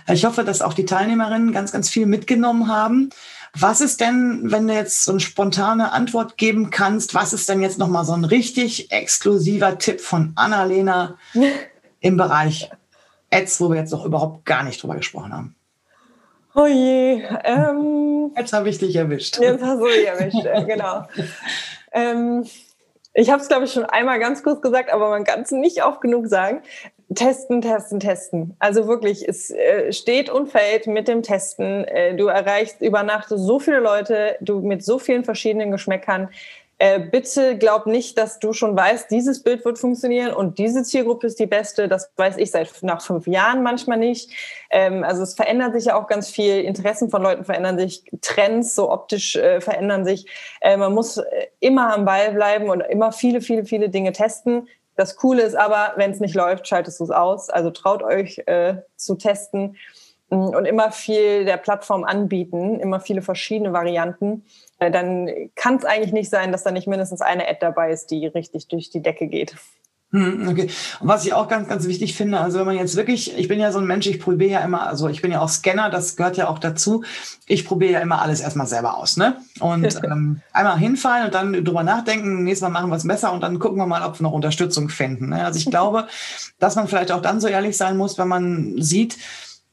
ich 0.08 0.24
hoffe, 0.24 0.44
dass 0.44 0.62
auch 0.62 0.74
die 0.74 0.84
Teilnehmerinnen 0.84 1.52
ganz, 1.52 1.72
ganz 1.72 1.88
viel 1.88 2.06
mitgenommen 2.06 2.68
haben. 2.68 3.10
Was 3.58 3.80
ist 3.82 4.00
denn, 4.00 4.50
wenn 4.50 4.66
du 4.66 4.74
jetzt 4.74 5.04
so 5.04 5.12
eine 5.12 5.20
spontane 5.20 5.92
Antwort 5.92 6.38
geben 6.38 6.70
kannst, 6.70 7.14
was 7.14 7.32
ist 7.32 7.48
denn 7.48 7.60
jetzt 7.60 7.78
nochmal 7.78 8.04
so 8.04 8.14
ein 8.14 8.24
richtig 8.24 8.90
exklusiver 8.90 9.78
Tipp 9.78 10.00
von 10.00 10.32
Annalena 10.36 11.18
im 12.00 12.16
Bereich 12.16 12.70
Ads, 13.30 13.60
wo 13.60 13.70
wir 13.70 13.76
jetzt 13.76 13.92
noch 13.92 14.04
überhaupt 14.04 14.44
gar 14.46 14.62
nicht 14.62 14.82
drüber 14.82 14.96
gesprochen 14.96 15.32
haben? 15.32 15.54
Oh 16.54 16.66
je. 16.66 17.22
Ähm, 17.44 18.30
jetzt 18.36 18.52
habe 18.52 18.68
ich 18.68 18.78
dich 18.78 18.96
erwischt. 18.96 19.38
Jetzt 19.38 19.62
hast 19.62 19.80
du 19.80 19.86
dich 19.86 20.06
erwischt, 20.06 20.44
äh, 20.44 20.64
genau. 20.64 21.06
ähm, 21.92 22.44
ich 23.14 23.30
habe 23.30 23.42
es, 23.42 23.48
glaube 23.48 23.64
ich, 23.64 23.72
schon 23.72 23.84
einmal 23.84 24.18
ganz 24.18 24.42
kurz 24.42 24.62
gesagt, 24.62 24.90
aber 24.90 25.10
man 25.10 25.24
kann 25.24 25.42
es 25.42 25.50
nicht 25.50 25.84
oft 25.84 26.00
genug 26.00 26.28
sagen. 26.28 26.62
Testen, 27.14 27.60
testen, 27.60 28.00
testen. 28.00 28.56
Also 28.58 28.86
wirklich, 28.86 29.28
es 29.28 29.50
äh, 29.50 29.92
steht 29.92 30.30
und 30.30 30.48
fällt 30.48 30.86
mit 30.86 31.08
dem 31.08 31.22
Testen. 31.22 31.84
Äh, 31.84 32.16
du 32.16 32.26
erreichst 32.26 32.80
über 32.80 33.02
Nacht 33.02 33.28
so 33.28 33.58
viele 33.58 33.80
Leute, 33.80 34.36
du 34.40 34.60
mit 34.60 34.84
so 34.84 34.98
vielen 34.98 35.24
verschiedenen 35.24 35.70
Geschmäckern. 35.70 36.28
Äh, 36.82 36.98
bitte 36.98 37.56
glaub 37.58 37.86
nicht, 37.86 38.18
dass 38.18 38.40
du 38.40 38.52
schon 38.52 38.76
weißt, 38.76 39.08
dieses 39.08 39.44
Bild 39.44 39.64
wird 39.64 39.78
funktionieren 39.78 40.34
und 40.34 40.58
diese 40.58 40.82
Zielgruppe 40.82 41.28
ist 41.28 41.38
die 41.38 41.46
beste. 41.46 41.86
Das 41.86 42.10
weiß 42.16 42.38
ich 42.38 42.50
seit 42.50 42.82
nach 42.82 43.00
fünf 43.00 43.28
Jahren 43.28 43.62
manchmal 43.62 43.98
nicht. 43.98 44.32
Ähm, 44.68 45.04
also 45.04 45.22
es 45.22 45.34
verändert 45.34 45.74
sich 45.74 45.84
ja 45.84 45.94
auch 45.94 46.08
ganz 46.08 46.28
viel. 46.28 46.60
Interessen 46.62 47.08
von 47.08 47.22
Leuten 47.22 47.44
verändern 47.44 47.78
sich, 47.78 48.02
Trends 48.20 48.74
so 48.74 48.90
optisch 48.90 49.36
äh, 49.36 49.60
verändern 49.60 50.04
sich. 50.04 50.26
Äh, 50.60 50.76
man 50.76 50.92
muss 50.92 51.18
äh, 51.18 51.46
immer 51.60 51.94
am 51.94 52.04
Ball 52.04 52.32
bleiben 52.32 52.68
und 52.68 52.80
immer 52.80 53.12
viele, 53.12 53.42
viele, 53.42 53.64
viele 53.64 53.88
Dinge 53.88 54.10
testen. 54.10 54.66
Das 55.02 55.16
Coole 55.16 55.42
ist 55.42 55.56
aber, 55.56 55.94
wenn 55.96 56.12
es 56.12 56.20
nicht 56.20 56.36
läuft, 56.36 56.68
schaltest 56.68 57.00
du 57.00 57.04
es 57.04 57.10
aus. 57.10 57.50
Also 57.50 57.72
traut 57.72 58.04
euch 58.04 58.40
äh, 58.46 58.76
zu 58.94 59.16
testen 59.16 59.76
mm, 60.30 60.36
und 60.36 60.64
immer 60.64 60.92
viel 60.92 61.44
der 61.44 61.56
Plattform 61.56 62.04
anbieten, 62.04 62.78
immer 62.78 63.00
viele 63.00 63.20
verschiedene 63.20 63.72
Varianten. 63.72 64.44
Äh, 64.78 64.92
dann 64.92 65.28
kann 65.56 65.74
es 65.74 65.84
eigentlich 65.84 66.12
nicht 66.12 66.30
sein, 66.30 66.52
dass 66.52 66.62
da 66.62 66.70
nicht 66.70 66.86
mindestens 66.86 67.20
eine 67.20 67.48
Ad 67.48 67.58
dabei 67.58 67.90
ist, 67.90 68.12
die 68.12 68.28
richtig 68.28 68.68
durch 68.68 68.90
die 68.90 69.02
Decke 69.02 69.26
geht. 69.26 69.56
Hm, 70.12 70.46
okay. 70.46 70.68
Und 71.00 71.08
was 71.08 71.24
ich 71.24 71.32
auch 71.32 71.48
ganz, 71.48 71.68
ganz 71.68 71.86
wichtig 71.86 72.14
finde, 72.14 72.38
also 72.38 72.58
wenn 72.58 72.66
man 72.66 72.76
jetzt 72.76 72.96
wirklich, 72.96 73.36
ich 73.36 73.48
bin 73.48 73.58
ja 73.58 73.72
so 73.72 73.78
ein 73.78 73.86
Mensch, 73.86 74.06
ich 74.06 74.20
probiere 74.20 74.50
ja 74.50 74.60
immer, 74.60 74.86
also 74.86 75.08
ich 75.08 75.22
bin 75.22 75.32
ja 75.32 75.40
auch 75.40 75.48
Scanner, 75.48 75.88
das 75.88 76.16
gehört 76.16 76.36
ja 76.36 76.48
auch 76.48 76.58
dazu. 76.58 77.02
Ich 77.46 77.64
probiere 77.64 77.92
ja 77.92 78.00
immer 78.00 78.20
alles 78.20 78.40
erstmal 78.40 78.66
selber 78.66 78.98
aus, 78.98 79.16
ne? 79.16 79.38
Und 79.60 79.86
ähm, 80.04 80.42
einmal 80.52 80.78
hinfallen 80.78 81.26
und 81.26 81.34
dann 81.34 81.52
drüber 81.64 81.82
nachdenken, 81.82 82.44
nächstes 82.44 82.68
Mal 82.68 82.68
machen 82.68 82.90
wir 82.90 82.96
es 82.96 83.06
besser 83.06 83.32
und 83.32 83.40
dann 83.40 83.58
gucken 83.58 83.78
wir 83.78 83.86
mal, 83.86 84.02
ob 84.02 84.20
wir 84.20 84.24
noch 84.24 84.32
Unterstützung 84.32 84.90
finden. 84.90 85.30
Ne? 85.30 85.46
Also 85.46 85.58
ich 85.58 85.66
glaube, 85.70 86.06
dass 86.58 86.76
man 86.76 86.88
vielleicht 86.88 87.10
auch 87.10 87.22
dann 87.22 87.40
so 87.40 87.48
ehrlich 87.48 87.78
sein 87.78 87.96
muss, 87.96 88.18
wenn 88.18 88.28
man 88.28 88.82
sieht, 88.82 89.16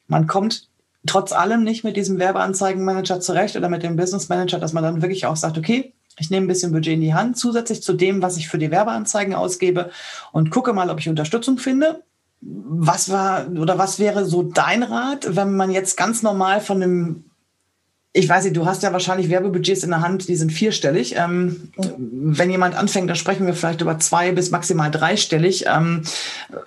man 0.08 0.26
kommt 0.26 0.70
trotz 1.06 1.34
allem 1.34 1.64
nicht 1.64 1.84
mit 1.84 1.98
diesem 1.98 2.18
Werbeanzeigenmanager 2.18 3.20
zurecht 3.20 3.58
oder 3.58 3.68
mit 3.68 3.84
dem 3.84 3.98
Business 3.98 4.30
Manager, 4.30 4.60
dass 4.60 4.72
man 4.72 4.84
dann 4.84 5.02
wirklich 5.02 5.26
auch 5.26 5.36
sagt, 5.36 5.58
okay, 5.58 5.94
ich 6.20 6.30
nehme 6.30 6.46
ein 6.46 6.48
bisschen 6.48 6.72
Budget 6.72 6.94
in 6.94 7.02
die 7.02 7.14
Hand, 7.14 7.38
zusätzlich 7.38 7.82
zu 7.82 7.94
dem, 7.94 8.22
was 8.22 8.38
ich 8.38 8.48
für 8.48 8.58
die 8.58 8.72
Werbeanzeigen 8.72 9.34
ausgebe 9.34 9.92
und 10.32 10.52
gucke 10.52 10.74
mal, 10.74 10.90
ob 10.90 11.00
ich 11.00 11.10
Unterstützung 11.10 11.58
finde. 11.58 12.04
Was 12.42 13.10
war 13.10 13.48
oder 13.50 13.78
was 13.78 14.00
wäre 14.00 14.26
so 14.26 14.44
dein 14.44 14.84
Rat, 14.84 15.36
wenn 15.36 15.56
man 15.56 15.72
jetzt 15.72 15.98
ganz 15.98 16.24
normal 16.24 16.62
von 16.62 16.82
einem 16.82 17.24
ich 18.12 18.28
weiß 18.28 18.46
nicht, 18.46 18.58
du 18.58 18.66
hast 18.66 18.82
ja 18.82 18.92
wahrscheinlich 18.92 19.30
Werbebudgets 19.30 19.84
in 19.84 19.92
der 19.92 20.02
Hand, 20.02 20.28
die 20.28 20.36
sind 20.36 20.52
vierstellig. 20.52 21.16
Ähm, 21.16 21.72
wenn 21.78 22.50
jemand 22.50 22.76
anfängt, 22.76 23.08
dann 23.08 23.16
sprechen 23.16 23.46
wir 23.46 23.54
vielleicht 23.54 23.82
über 23.82 24.00
zwei 24.00 24.32
bis 24.32 24.50
maximal 24.50 24.90
dreistellig. 24.90 25.66
Ähm, 25.68 26.02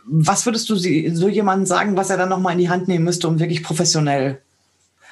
was 0.05 0.47
würdest 0.47 0.71
du 0.71 0.77
so 0.77 1.29
jemandem 1.29 1.67
sagen, 1.67 1.97
was 1.97 2.11
er 2.11 2.17
dann 2.17 2.29
nochmal 2.29 2.53
in 2.53 2.61
die 2.61 2.69
Hand 2.69 2.87
nehmen 2.87 3.05
müsste, 3.05 3.27
um 3.27 3.41
wirklich 3.41 3.65
professionell 3.65 4.41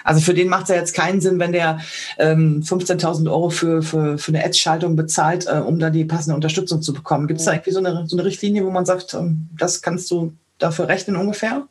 also 0.05 0.21
für 0.21 0.35
den 0.35 0.49
macht 0.49 0.65
es 0.65 0.69
ja 0.71 0.77
jetzt 0.77 0.95
keinen 0.95 1.21
Sinn, 1.21 1.39
wenn 1.39 1.53
der 1.53 1.81
ähm, 2.19 2.63
15.000 2.65 3.31
Euro 3.31 3.51
für, 3.51 3.83
für, 3.83 4.19
für 4.19 4.33
eine 4.33 4.45
Ads-Schaltung 4.45 4.97
bezahlt, 4.97 5.47
äh, 5.47 5.59
um 5.59 5.79
da 5.79 5.91
die 5.91 6.05
passende 6.05 6.35
Unterstützung 6.35 6.83
zu 6.83 6.93
bekommen. 6.93 7.27
Gibt 7.27 7.41
es 7.41 7.47
da 7.47 7.53
irgendwie 7.53 7.73
so 7.73 7.79
eine, 7.79 8.05
so 8.07 8.17
eine 8.17 8.25
Richtlinie, 8.25 8.65
wo 8.65 8.71
man 8.71 8.87
sagt, 8.87 9.15
ähm, 9.15 9.49
das 9.59 9.83
kannst 9.83 10.11
du 10.11 10.35
dafür 10.59 10.89
rechnen 10.89 11.17
ungefähr? 11.17 11.67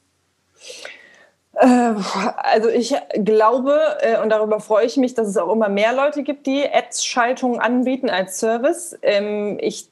Äh, 1.59 1.93
also 2.37 2.69
ich 2.69 2.95
glaube, 3.13 3.77
äh, 3.99 4.21
und 4.21 4.29
darüber 4.29 4.61
freue 4.61 4.85
ich 4.85 4.95
mich, 4.95 5.13
dass 5.13 5.27
es 5.27 5.35
auch 5.35 5.51
immer 5.51 5.67
mehr 5.67 5.93
Leute 5.93 6.23
gibt, 6.23 6.47
die 6.47 6.63
Ads-Schaltungen 6.71 7.59
anbieten 7.59 8.09
als 8.09 8.39
Service. 8.39 8.97
Ähm, 9.01 9.57
ich 9.59 9.89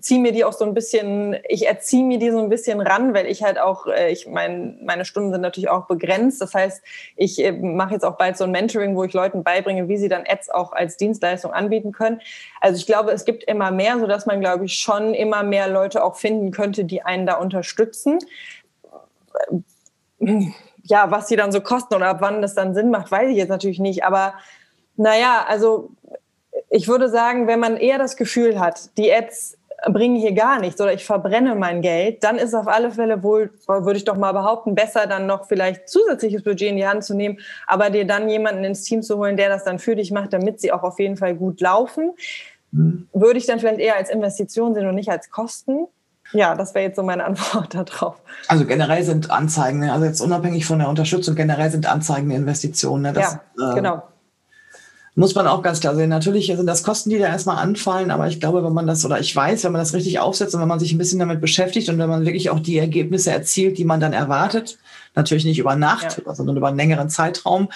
ziehe 0.00 0.20
mir 0.20 0.32
die 0.32 0.44
auch 0.44 0.54
so 0.54 0.64
ein 0.64 0.72
bisschen, 0.72 1.36
ich 1.48 1.68
erziehe 1.68 2.02
mir 2.02 2.18
die 2.18 2.30
so 2.30 2.38
ein 2.38 2.48
bisschen 2.48 2.80
ran, 2.80 3.12
weil 3.12 3.26
ich 3.26 3.42
halt 3.42 3.60
auch, 3.60 3.86
äh, 3.86 4.10
ich 4.10 4.26
mein, 4.26 4.78
meine 4.84 5.04
Stunden 5.04 5.32
sind 5.32 5.42
natürlich 5.42 5.68
auch 5.68 5.86
begrenzt. 5.86 6.40
Das 6.40 6.54
heißt, 6.54 6.82
ich 7.16 7.52
mache 7.60 7.92
jetzt 7.92 8.04
auch 8.04 8.16
bald 8.16 8.38
so 8.38 8.44
ein 8.44 8.50
Mentoring, 8.50 8.96
wo 8.96 9.04
ich 9.04 9.12
Leuten 9.12 9.44
beibringe, 9.44 9.88
wie 9.88 9.98
sie 9.98 10.08
dann 10.08 10.24
Ads 10.26 10.48
auch 10.48 10.72
als 10.72 10.96
Dienstleistung 10.96 11.52
anbieten 11.52 11.92
können. 11.92 12.22
Also 12.62 12.78
ich 12.78 12.86
glaube, 12.86 13.10
es 13.10 13.26
gibt 13.26 13.44
immer 13.44 13.70
mehr, 13.70 13.98
sodass 13.98 14.24
man, 14.24 14.40
glaube 14.40 14.64
ich, 14.64 14.78
schon 14.78 15.12
immer 15.12 15.42
mehr 15.42 15.68
Leute 15.68 16.02
auch 16.02 16.16
finden 16.16 16.52
könnte, 16.52 16.86
die 16.86 17.02
einen 17.02 17.26
da 17.26 17.34
unterstützen 17.34 18.18
ja, 20.84 21.10
was 21.10 21.26
die 21.26 21.36
dann 21.36 21.52
so 21.52 21.60
kosten 21.60 21.94
oder 21.94 22.08
ab 22.08 22.18
wann 22.20 22.42
das 22.42 22.54
dann 22.54 22.74
Sinn 22.74 22.90
macht, 22.90 23.10
weiß 23.10 23.30
ich 23.30 23.36
jetzt 23.36 23.48
natürlich 23.48 23.78
nicht. 23.78 24.04
Aber 24.04 24.34
naja, 24.96 25.44
also 25.48 25.90
ich 26.70 26.88
würde 26.88 27.08
sagen, 27.08 27.46
wenn 27.46 27.60
man 27.60 27.76
eher 27.76 27.98
das 27.98 28.16
Gefühl 28.16 28.58
hat, 28.58 28.96
die 28.96 29.12
Ads 29.12 29.58
bringen 29.90 30.16
hier 30.16 30.32
gar 30.32 30.60
nichts 30.60 30.80
oder 30.80 30.92
ich 30.92 31.04
verbrenne 31.04 31.54
mein 31.54 31.82
Geld, 31.82 32.22
dann 32.22 32.36
ist 32.36 32.54
auf 32.54 32.68
alle 32.68 32.92
Fälle 32.92 33.22
wohl, 33.22 33.50
würde 33.66 33.96
ich 33.96 34.04
doch 34.04 34.16
mal 34.16 34.32
behaupten, 34.32 34.74
besser 34.74 35.06
dann 35.06 35.26
noch 35.26 35.46
vielleicht 35.46 35.88
zusätzliches 35.88 36.44
Budget 36.44 36.70
in 36.70 36.76
die 36.76 36.86
Hand 36.86 37.04
zu 37.04 37.14
nehmen, 37.14 37.40
aber 37.66 37.90
dir 37.90 38.06
dann 38.06 38.28
jemanden 38.28 38.64
ins 38.64 38.84
Team 38.84 39.02
zu 39.02 39.18
holen, 39.18 39.36
der 39.36 39.48
das 39.48 39.64
dann 39.64 39.78
für 39.78 39.96
dich 39.96 40.12
macht, 40.12 40.32
damit 40.32 40.60
sie 40.60 40.72
auch 40.72 40.82
auf 40.82 40.98
jeden 40.98 41.16
Fall 41.16 41.34
gut 41.34 41.60
laufen. 41.60 42.12
Mhm. 42.70 43.08
Würde 43.12 43.38
ich 43.38 43.46
dann 43.46 43.58
vielleicht 43.58 43.80
eher 43.80 43.96
als 43.96 44.10
Investition 44.10 44.74
sehen 44.74 44.86
und 44.86 44.94
nicht 44.94 45.10
als 45.10 45.30
Kosten. 45.30 45.86
Ja, 46.32 46.54
das 46.54 46.74
wäre 46.74 46.86
jetzt 46.86 46.96
so 46.96 47.02
meine 47.02 47.24
Antwort 47.26 47.74
darauf. 47.74 48.16
Also 48.48 48.64
generell 48.64 49.02
sind 49.04 49.30
Anzeigen, 49.30 49.80
ne, 49.80 49.92
also 49.92 50.04
jetzt 50.04 50.20
unabhängig 50.20 50.66
von 50.66 50.78
der 50.78 50.88
Unterstützung, 50.88 51.34
generell 51.34 51.70
sind 51.70 51.86
Anzeigen 51.86 52.30
Investitionen. 52.30 53.02
Ne? 53.02 53.12
Das, 53.12 53.38
ja, 53.58 53.72
äh, 53.72 53.74
genau. 53.74 54.02
Muss 55.14 55.34
man 55.34 55.46
auch 55.46 55.62
ganz 55.62 55.80
klar 55.80 55.94
sehen. 55.94 56.08
Natürlich 56.08 56.46
sind 56.46 56.66
das 56.66 56.82
Kosten, 56.82 57.10
die 57.10 57.18
da 57.18 57.26
erstmal 57.26 57.58
anfallen, 57.58 58.10
aber 58.10 58.28
ich 58.28 58.40
glaube, 58.40 58.64
wenn 58.64 58.72
man 58.72 58.86
das, 58.86 59.04
oder 59.04 59.20
ich 59.20 59.36
weiß, 59.36 59.62
wenn 59.64 59.72
man 59.72 59.80
das 59.80 59.92
richtig 59.92 60.20
aufsetzt 60.20 60.54
und 60.54 60.62
wenn 60.62 60.68
man 60.68 60.78
sich 60.78 60.92
ein 60.92 60.98
bisschen 60.98 61.18
damit 61.18 61.42
beschäftigt 61.42 61.90
und 61.90 61.98
wenn 61.98 62.08
man 62.08 62.24
wirklich 62.24 62.48
auch 62.48 62.60
die 62.60 62.78
Ergebnisse 62.78 63.30
erzielt, 63.30 63.76
die 63.76 63.84
man 63.84 64.00
dann 64.00 64.14
erwartet, 64.14 64.78
natürlich 65.14 65.44
nicht 65.44 65.58
über 65.58 65.76
Nacht, 65.76 66.22
ja. 66.24 66.34
sondern 66.34 66.56
über 66.56 66.68
einen 66.68 66.76
längeren 66.76 67.10
Zeitraum, 67.10 67.68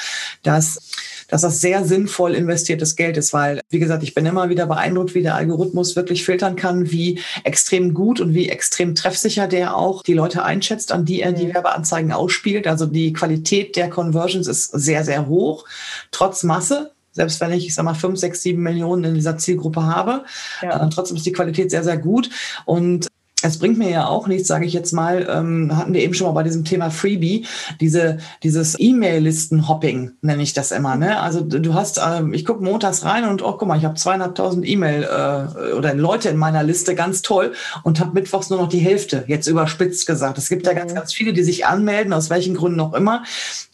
dass 0.43 0.81
dass 1.29 1.43
das 1.43 1.61
sehr 1.61 1.85
sinnvoll 1.85 2.35
investiertes 2.35 2.97
Geld 2.97 3.17
ist, 3.17 3.33
weil, 3.33 3.61
wie 3.71 3.79
gesagt, 3.79 4.03
ich 4.03 4.15
bin 4.15 4.27
immer 4.27 4.49
wieder 4.49 4.67
beeindruckt, 4.67 5.15
wie 5.15 5.23
der 5.23 5.35
Algorithmus 5.35 5.97
wirklich 5.97 6.25
filtern 6.25 6.57
kann, 6.57 6.91
wie 6.91 7.21
extrem 7.45 7.95
gut 7.95 8.21
und 8.21 8.35
wie 8.35 8.49
extrem 8.49 8.95
treffsicher 8.95 9.49
der 9.49 9.77
auch 9.77 10.03
die 10.03 10.15
Leute 10.15 10.45
einschätzt, 10.45 10.93
an 10.93 11.05
die 11.05 11.23
er 11.23 11.33
die 11.33 11.47
mhm. 11.47 11.55
Werbeanzeigen 11.55 12.13
ausspielt. 12.13 12.67
Also 12.67 12.87
die 12.87 13.13
Qualität 13.13 13.77
der 13.77 13.91
Conversions 13.91 14.47
ist 14.47 14.71
sehr, 14.71 15.05
sehr 15.05 15.27
hoch, 15.27 15.65
trotz 16.11 16.43
Masse 16.43 16.93
selbst 17.13 17.41
wenn 17.41 17.51
ich, 17.53 17.67
ich 17.67 17.75
sag 17.75 17.87
mal, 17.87 17.95
fünf, 17.95 18.21
sechs, 18.21 18.43
sieben 18.43 18.63
Millionen 18.63 19.05
in 19.05 19.15
dieser 19.15 19.39
Zielgruppe 19.39 19.85
habe. 19.85 20.25
Ja. 20.61 20.85
Äh, 20.85 20.91
trotzdem 20.91 21.17
ist 21.17 21.25
die 21.25 21.33
Qualität 21.33 21.71
sehr, 21.71 21.83
sehr 21.83 21.97
gut. 21.97 22.29
Und 22.67 23.09
es 23.43 23.59
bringt 23.59 23.77
mir 23.77 23.91
ja 23.91 24.07
auch 24.07 24.27
nichts, 24.29 24.49
sage 24.49 24.65
ich 24.65 24.73
jetzt 24.73 24.93
mal, 24.93 25.29
ähm, 25.31 25.77
hatten 25.77 25.93
wir 25.93 26.03
eben 26.03 26.15
schon 26.15 26.27
mal 26.27 26.33
bei 26.33 26.43
diesem 26.43 26.65
Thema 26.65 26.91
Freebie, 26.91 27.45
diese, 27.81 28.17
dieses 28.43 28.77
E-Mail-Listen-Hopping, 28.79 30.13
nenne 30.23 30.43
ich 30.43 30.55
das 30.55 30.73
immer. 30.73 30.97
Ne? 30.97 31.21
Also 31.21 31.43
du 31.43 31.75
hast, 31.75 32.01
ähm, 32.03 32.33
ich 32.33 32.47
gucke 32.47 32.65
montags 32.65 33.05
rein 33.05 33.29
und, 33.29 33.43
oh, 33.43 33.53
guck 33.53 33.69
mal, 33.69 33.77
ich 33.77 33.85
habe 33.85 33.95
zweieinhalbtausend 33.95 34.67
E-Mail 34.67 35.03
äh, 35.03 35.73
oder 35.75 35.95
Leute 35.95 36.31
in 36.31 36.39
meiner 36.39 36.63
Liste, 36.63 36.95
ganz 36.95 37.21
toll, 37.21 37.53
und 37.83 38.01
habe 38.01 38.15
mittwochs 38.15 38.49
nur 38.49 38.59
noch 38.59 38.71
die 38.71 38.79
Hälfte, 38.79 39.25
jetzt 39.27 39.47
überspitzt 39.47 40.07
gesagt. 40.07 40.39
Es 40.39 40.49
gibt 40.49 40.67
ja 40.67 40.73
ganz, 40.73 40.93
mhm. 40.93 40.97
ganz 40.97 41.13
viele, 41.13 41.35
die 41.35 41.43
sich 41.43 41.67
anmelden, 41.67 42.15
aus 42.15 42.31
welchen 42.31 42.55
Gründen 42.55 42.81
auch 42.81 42.95
immer. 42.95 43.23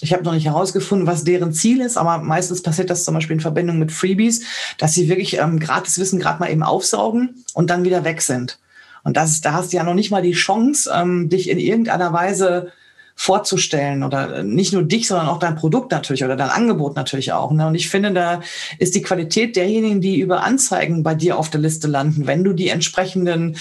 Ich 0.00 0.12
habe 0.12 0.24
noch 0.24 0.32
nicht 0.32 0.46
herausgefunden, 0.46 1.06
was 1.06 1.22
deren 1.22 1.52
Ziel 1.52 1.80
ist, 1.82 1.96
aber 1.96 2.18
meistens 2.18 2.62
passiert 2.62 2.90
das 2.90 3.04
zum 3.04 3.14
Beispiel 3.14 3.34
in 3.34 3.40
Verbindung 3.40 3.78
mit 3.78 3.92
Freebies, 3.92 4.44
dass 4.78 4.94
sie 4.94 5.08
wirklich 5.08 5.38
ähm, 5.38 5.60
gratis 5.60 6.00
Wissen 6.00 6.18
gerade 6.18 6.40
mal 6.40 6.50
eben 6.50 6.64
aufsaugen 6.64 7.44
und 7.54 7.70
dann 7.70 7.84
wieder 7.84 8.02
weg 8.02 8.22
sind. 8.22 8.58
Und 9.04 9.16
das, 9.16 9.40
da 9.40 9.52
hast 9.52 9.72
du 9.72 9.76
ja 9.76 9.84
noch 9.84 9.94
nicht 9.94 10.10
mal 10.10 10.22
die 10.22 10.32
Chance, 10.32 10.90
ähm, 10.94 11.28
dich 11.28 11.48
in 11.48 11.58
irgendeiner 11.58 12.12
Weise 12.12 12.72
vorzustellen 13.14 14.02
oder 14.02 14.42
nicht 14.42 14.72
nur 14.72 14.82
dich, 14.82 15.06
sondern 15.06 15.28
auch 15.28 15.38
dein 15.38 15.54
Produkt 15.54 15.90
natürlich 15.90 16.24
oder 16.24 16.36
dein 16.36 16.48
Angebot 16.48 16.96
natürlich 16.96 17.32
auch. 17.32 17.52
Ne? 17.52 17.66
Und 17.66 17.74
ich 17.74 17.88
finde, 17.88 18.12
da 18.12 18.40
ist 18.78 18.94
die 18.94 19.02
Qualität 19.02 19.54
derjenigen, 19.54 20.00
die 20.00 20.18
über 20.18 20.42
Anzeigen 20.42 21.02
bei 21.02 21.14
dir 21.14 21.38
auf 21.38 21.50
der 21.50 21.60
Liste 21.60 21.88
landen, 21.88 22.26
wenn 22.26 22.42
du 22.42 22.52
die 22.52 22.68
entsprechenden 22.68 23.56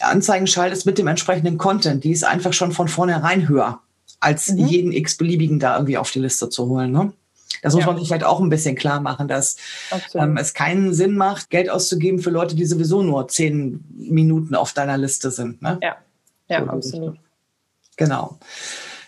Anzeigen 0.00 0.46
schaltest 0.46 0.86
mit 0.86 0.98
dem 0.98 1.06
entsprechenden 1.06 1.58
Content, 1.58 2.04
die 2.04 2.12
ist 2.12 2.24
einfach 2.24 2.52
schon 2.52 2.72
von 2.72 2.88
vornherein 2.88 3.48
höher, 3.48 3.80
als 4.20 4.50
mhm. 4.50 4.66
jeden 4.66 4.92
x-beliebigen 4.92 5.58
da 5.58 5.76
irgendwie 5.76 5.98
auf 5.98 6.10
die 6.10 6.20
Liste 6.20 6.48
zu 6.48 6.66
holen. 6.68 6.90
Ne? 6.90 7.12
Das 7.64 7.72
muss 7.72 7.84
ja. 7.84 7.86
man 7.86 7.98
sich 7.98 8.12
halt 8.12 8.24
auch 8.24 8.40
ein 8.40 8.50
bisschen 8.50 8.76
klar 8.76 9.00
machen, 9.00 9.26
dass 9.26 9.56
ähm, 10.12 10.36
es 10.36 10.52
keinen 10.52 10.92
Sinn 10.92 11.16
macht, 11.16 11.48
Geld 11.48 11.70
auszugeben 11.70 12.18
für 12.18 12.28
Leute, 12.28 12.54
die 12.54 12.66
sowieso 12.66 13.02
nur 13.02 13.26
zehn 13.28 13.82
Minuten 13.96 14.54
auf 14.54 14.74
deiner 14.74 14.98
Liste 14.98 15.30
sind. 15.30 15.62
Ne? 15.62 15.78
Ja, 15.82 15.96
ja, 16.48 16.62
so, 16.62 16.70
absolut. 16.70 17.16
Genau. 17.96 18.38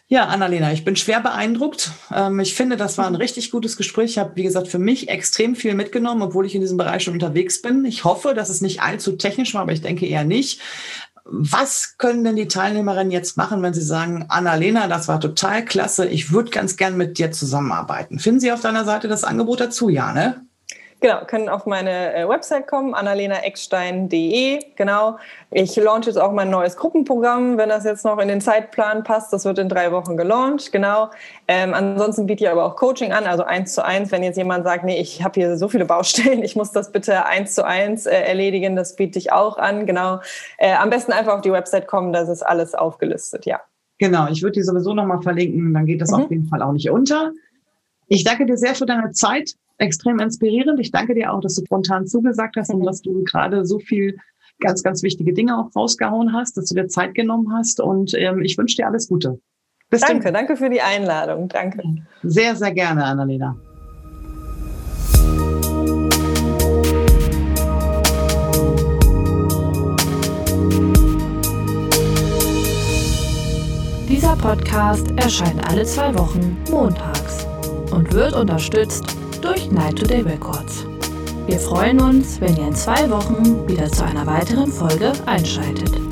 Ja, 0.08 0.26
Annalena, 0.26 0.72
ich 0.72 0.84
bin 0.84 0.96
schwer 0.96 1.20
beeindruckt. 1.20 1.90
Ähm, 2.14 2.40
ich 2.40 2.54
finde, 2.54 2.78
das 2.78 2.96
war 2.96 3.06
ein 3.06 3.14
richtig 3.14 3.50
gutes 3.50 3.76
Gespräch. 3.76 4.12
Ich 4.12 4.18
habe, 4.18 4.36
wie 4.36 4.44
gesagt, 4.44 4.68
für 4.68 4.78
mich 4.78 5.10
extrem 5.10 5.54
viel 5.54 5.74
mitgenommen, 5.74 6.22
obwohl 6.22 6.46
ich 6.46 6.54
in 6.54 6.62
diesem 6.62 6.78
Bereich 6.78 7.02
schon 7.02 7.14
unterwegs 7.14 7.60
bin. 7.60 7.84
Ich 7.84 8.04
hoffe, 8.04 8.32
dass 8.32 8.48
es 8.48 8.62
nicht 8.62 8.80
allzu 8.80 9.16
technisch 9.16 9.52
war, 9.52 9.62
aber 9.62 9.72
ich 9.72 9.82
denke 9.82 10.06
eher 10.06 10.24
nicht. 10.24 10.60
Was 11.28 11.96
können 11.98 12.22
denn 12.22 12.36
die 12.36 12.46
Teilnehmerinnen 12.46 13.10
jetzt 13.10 13.36
machen, 13.36 13.60
wenn 13.60 13.74
sie 13.74 13.82
sagen, 13.82 14.26
Annalena, 14.28 14.86
das 14.86 15.08
war 15.08 15.18
total 15.18 15.64
klasse, 15.64 16.06
ich 16.06 16.32
würde 16.32 16.50
ganz 16.50 16.76
gern 16.76 16.96
mit 16.96 17.18
dir 17.18 17.32
zusammenarbeiten? 17.32 18.20
Finden 18.20 18.38
Sie 18.40 18.52
auf 18.52 18.60
deiner 18.60 18.84
Seite 18.84 19.08
das 19.08 19.24
Angebot 19.24 19.60
dazu, 19.60 19.88
ja, 19.88 20.12
ne? 20.12 20.45
Genau, 21.00 21.26
können 21.26 21.50
auf 21.50 21.66
meine 21.66 22.14
äh, 22.14 22.26
Website 22.26 22.66
kommen, 22.66 22.94
annalenaeckstein.de. 22.94 24.60
Genau. 24.76 25.18
Ich 25.50 25.76
launche 25.76 26.08
jetzt 26.08 26.16
auch 26.16 26.32
mein 26.32 26.48
neues 26.48 26.76
Gruppenprogramm, 26.76 27.58
wenn 27.58 27.68
das 27.68 27.84
jetzt 27.84 28.06
noch 28.06 28.18
in 28.18 28.28
den 28.28 28.40
Zeitplan 28.40 29.04
passt. 29.04 29.30
Das 29.30 29.44
wird 29.44 29.58
in 29.58 29.68
drei 29.68 29.92
Wochen 29.92 30.16
gelauncht. 30.16 30.72
Genau. 30.72 31.10
Ähm, 31.48 31.74
ansonsten 31.74 32.26
biete 32.26 32.44
ich 32.44 32.50
aber 32.50 32.64
auch 32.64 32.76
Coaching 32.76 33.12
an, 33.12 33.24
also 33.24 33.44
eins 33.44 33.74
zu 33.74 33.84
eins. 33.84 34.10
Wenn 34.10 34.22
jetzt 34.22 34.36
jemand 34.36 34.64
sagt, 34.64 34.84
nee, 34.84 34.98
ich 34.98 35.22
habe 35.22 35.38
hier 35.38 35.58
so 35.58 35.68
viele 35.68 35.84
Baustellen, 35.84 36.42
ich 36.42 36.56
muss 36.56 36.72
das 36.72 36.90
bitte 36.92 37.26
eins 37.26 37.54
zu 37.54 37.64
eins 37.66 38.06
äh, 38.06 38.18
erledigen, 38.18 38.74
das 38.74 38.96
biete 38.96 39.18
ich 39.18 39.32
auch 39.32 39.58
an. 39.58 39.84
Genau. 39.84 40.20
Äh, 40.56 40.72
am 40.74 40.88
besten 40.88 41.12
einfach 41.12 41.34
auf 41.34 41.42
die 41.42 41.52
Website 41.52 41.88
kommen, 41.88 42.14
das 42.14 42.30
ist 42.30 42.42
alles 42.42 42.74
aufgelistet, 42.74 43.44
ja. 43.44 43.60
Genau, 43.98 44.28
ich 44.28 44.42
würde 44.42 44.52
die 44.52 44.62
sowieso 44.62 44.94
nochmal 44.94 45.22
verlinken, 45.22 45.72
dann 45.74 45.86
geht 45.86 46.00
das 46.00 46.10
mhm. 46.10 46.24
auf 46.24 46.30
jeden 46.30 46.48
Fall 46.48 46.62
auch 46.62 46.72
nicht 46.72 46.90
unter. 46.90 47.32
Ich 48.08 48.24
danke 48.24 48.46
dir 48.46 48.56
sehr 48.56 48.74
für 48.74 48.86
deine 48.86 49.10
Zeit 49.12 49.56
extrem 49.78 50.18
inspirierend. 50.18 50.80
Ich 50.80 50.90
danke 50.90 51.14
dir 51.14 51.32
auch, 51.32 51.40
dass 51.40 51.56
du 51.56 51.64
spontan 51.64 52.06
zugesagt 52.06 52.56
hast 52.56 52.72
und 52.72 52.84
dass 52.84 53.02
du 53.02 53.24
gerade 53.24 53.64
so 53.64 53.78
viel 53.78 54.16
ganz, 54.60 54.82
ganz 54.82 55.02
wichtige 55.02 55.32
Dinge 55.32 55.58
auch 55.58 55.74
rausgehauen 55.76 56.32
hast, 56.32 56.56
dass 56.56 56.66
du 56.66 56.74
dir 56.74 56.88
Zeit 56.88 57.14
genommen 57.14 57.52
hast. 57.52 57.80
Und 57.80 58.14
ähm, 58.14 58.42
ich 58.42 58.56
wünsche 58.56 58.76
dir 58.76 58.86
alles 58.86 59.08
Gute. 59.08 59.40
Bis 59.90 60.00
danke, 60.00 60.32
danke 60.32 60.56
für 60.56 60.70
die 60.70 60.80
Einladung. 60.80 61.48
Danke. 61.48 61.82
Sehr, 62.22 62.56
sehr 62.56 62.72
gerne, 62.72 63.04
Annalena. 63.04 63.56
Podcast 74.46 75.10
erscheint 75.16 75.66
alle 75.68 75.84
zwei 75.84 76.14
Wochen 76.14 76.56
montags 76.70 77.44
und 77.90 78.12
wird 78.12 78.32
unterstützt 78.32 79.16
durch 79.46 79.70
Night 79.70 79.96
Today 79.96 80.22
Records. 80.22 80.84
Wir 81.46 81.60
freuen 81.60 82.00
uns, 82.00 82.40
wenn 82.40 82.56
ihr 82.56 82.66
in 82.66 82.74
zwei 82.74 83.08
Wochen 83.08 83.68
wieder 83.68 83.88
zu 83.88 84.04
einer 84.04 84.26
weiteren 84.26 84.72
Folge 84.72 85.12
einschaltet. 85.26 86.05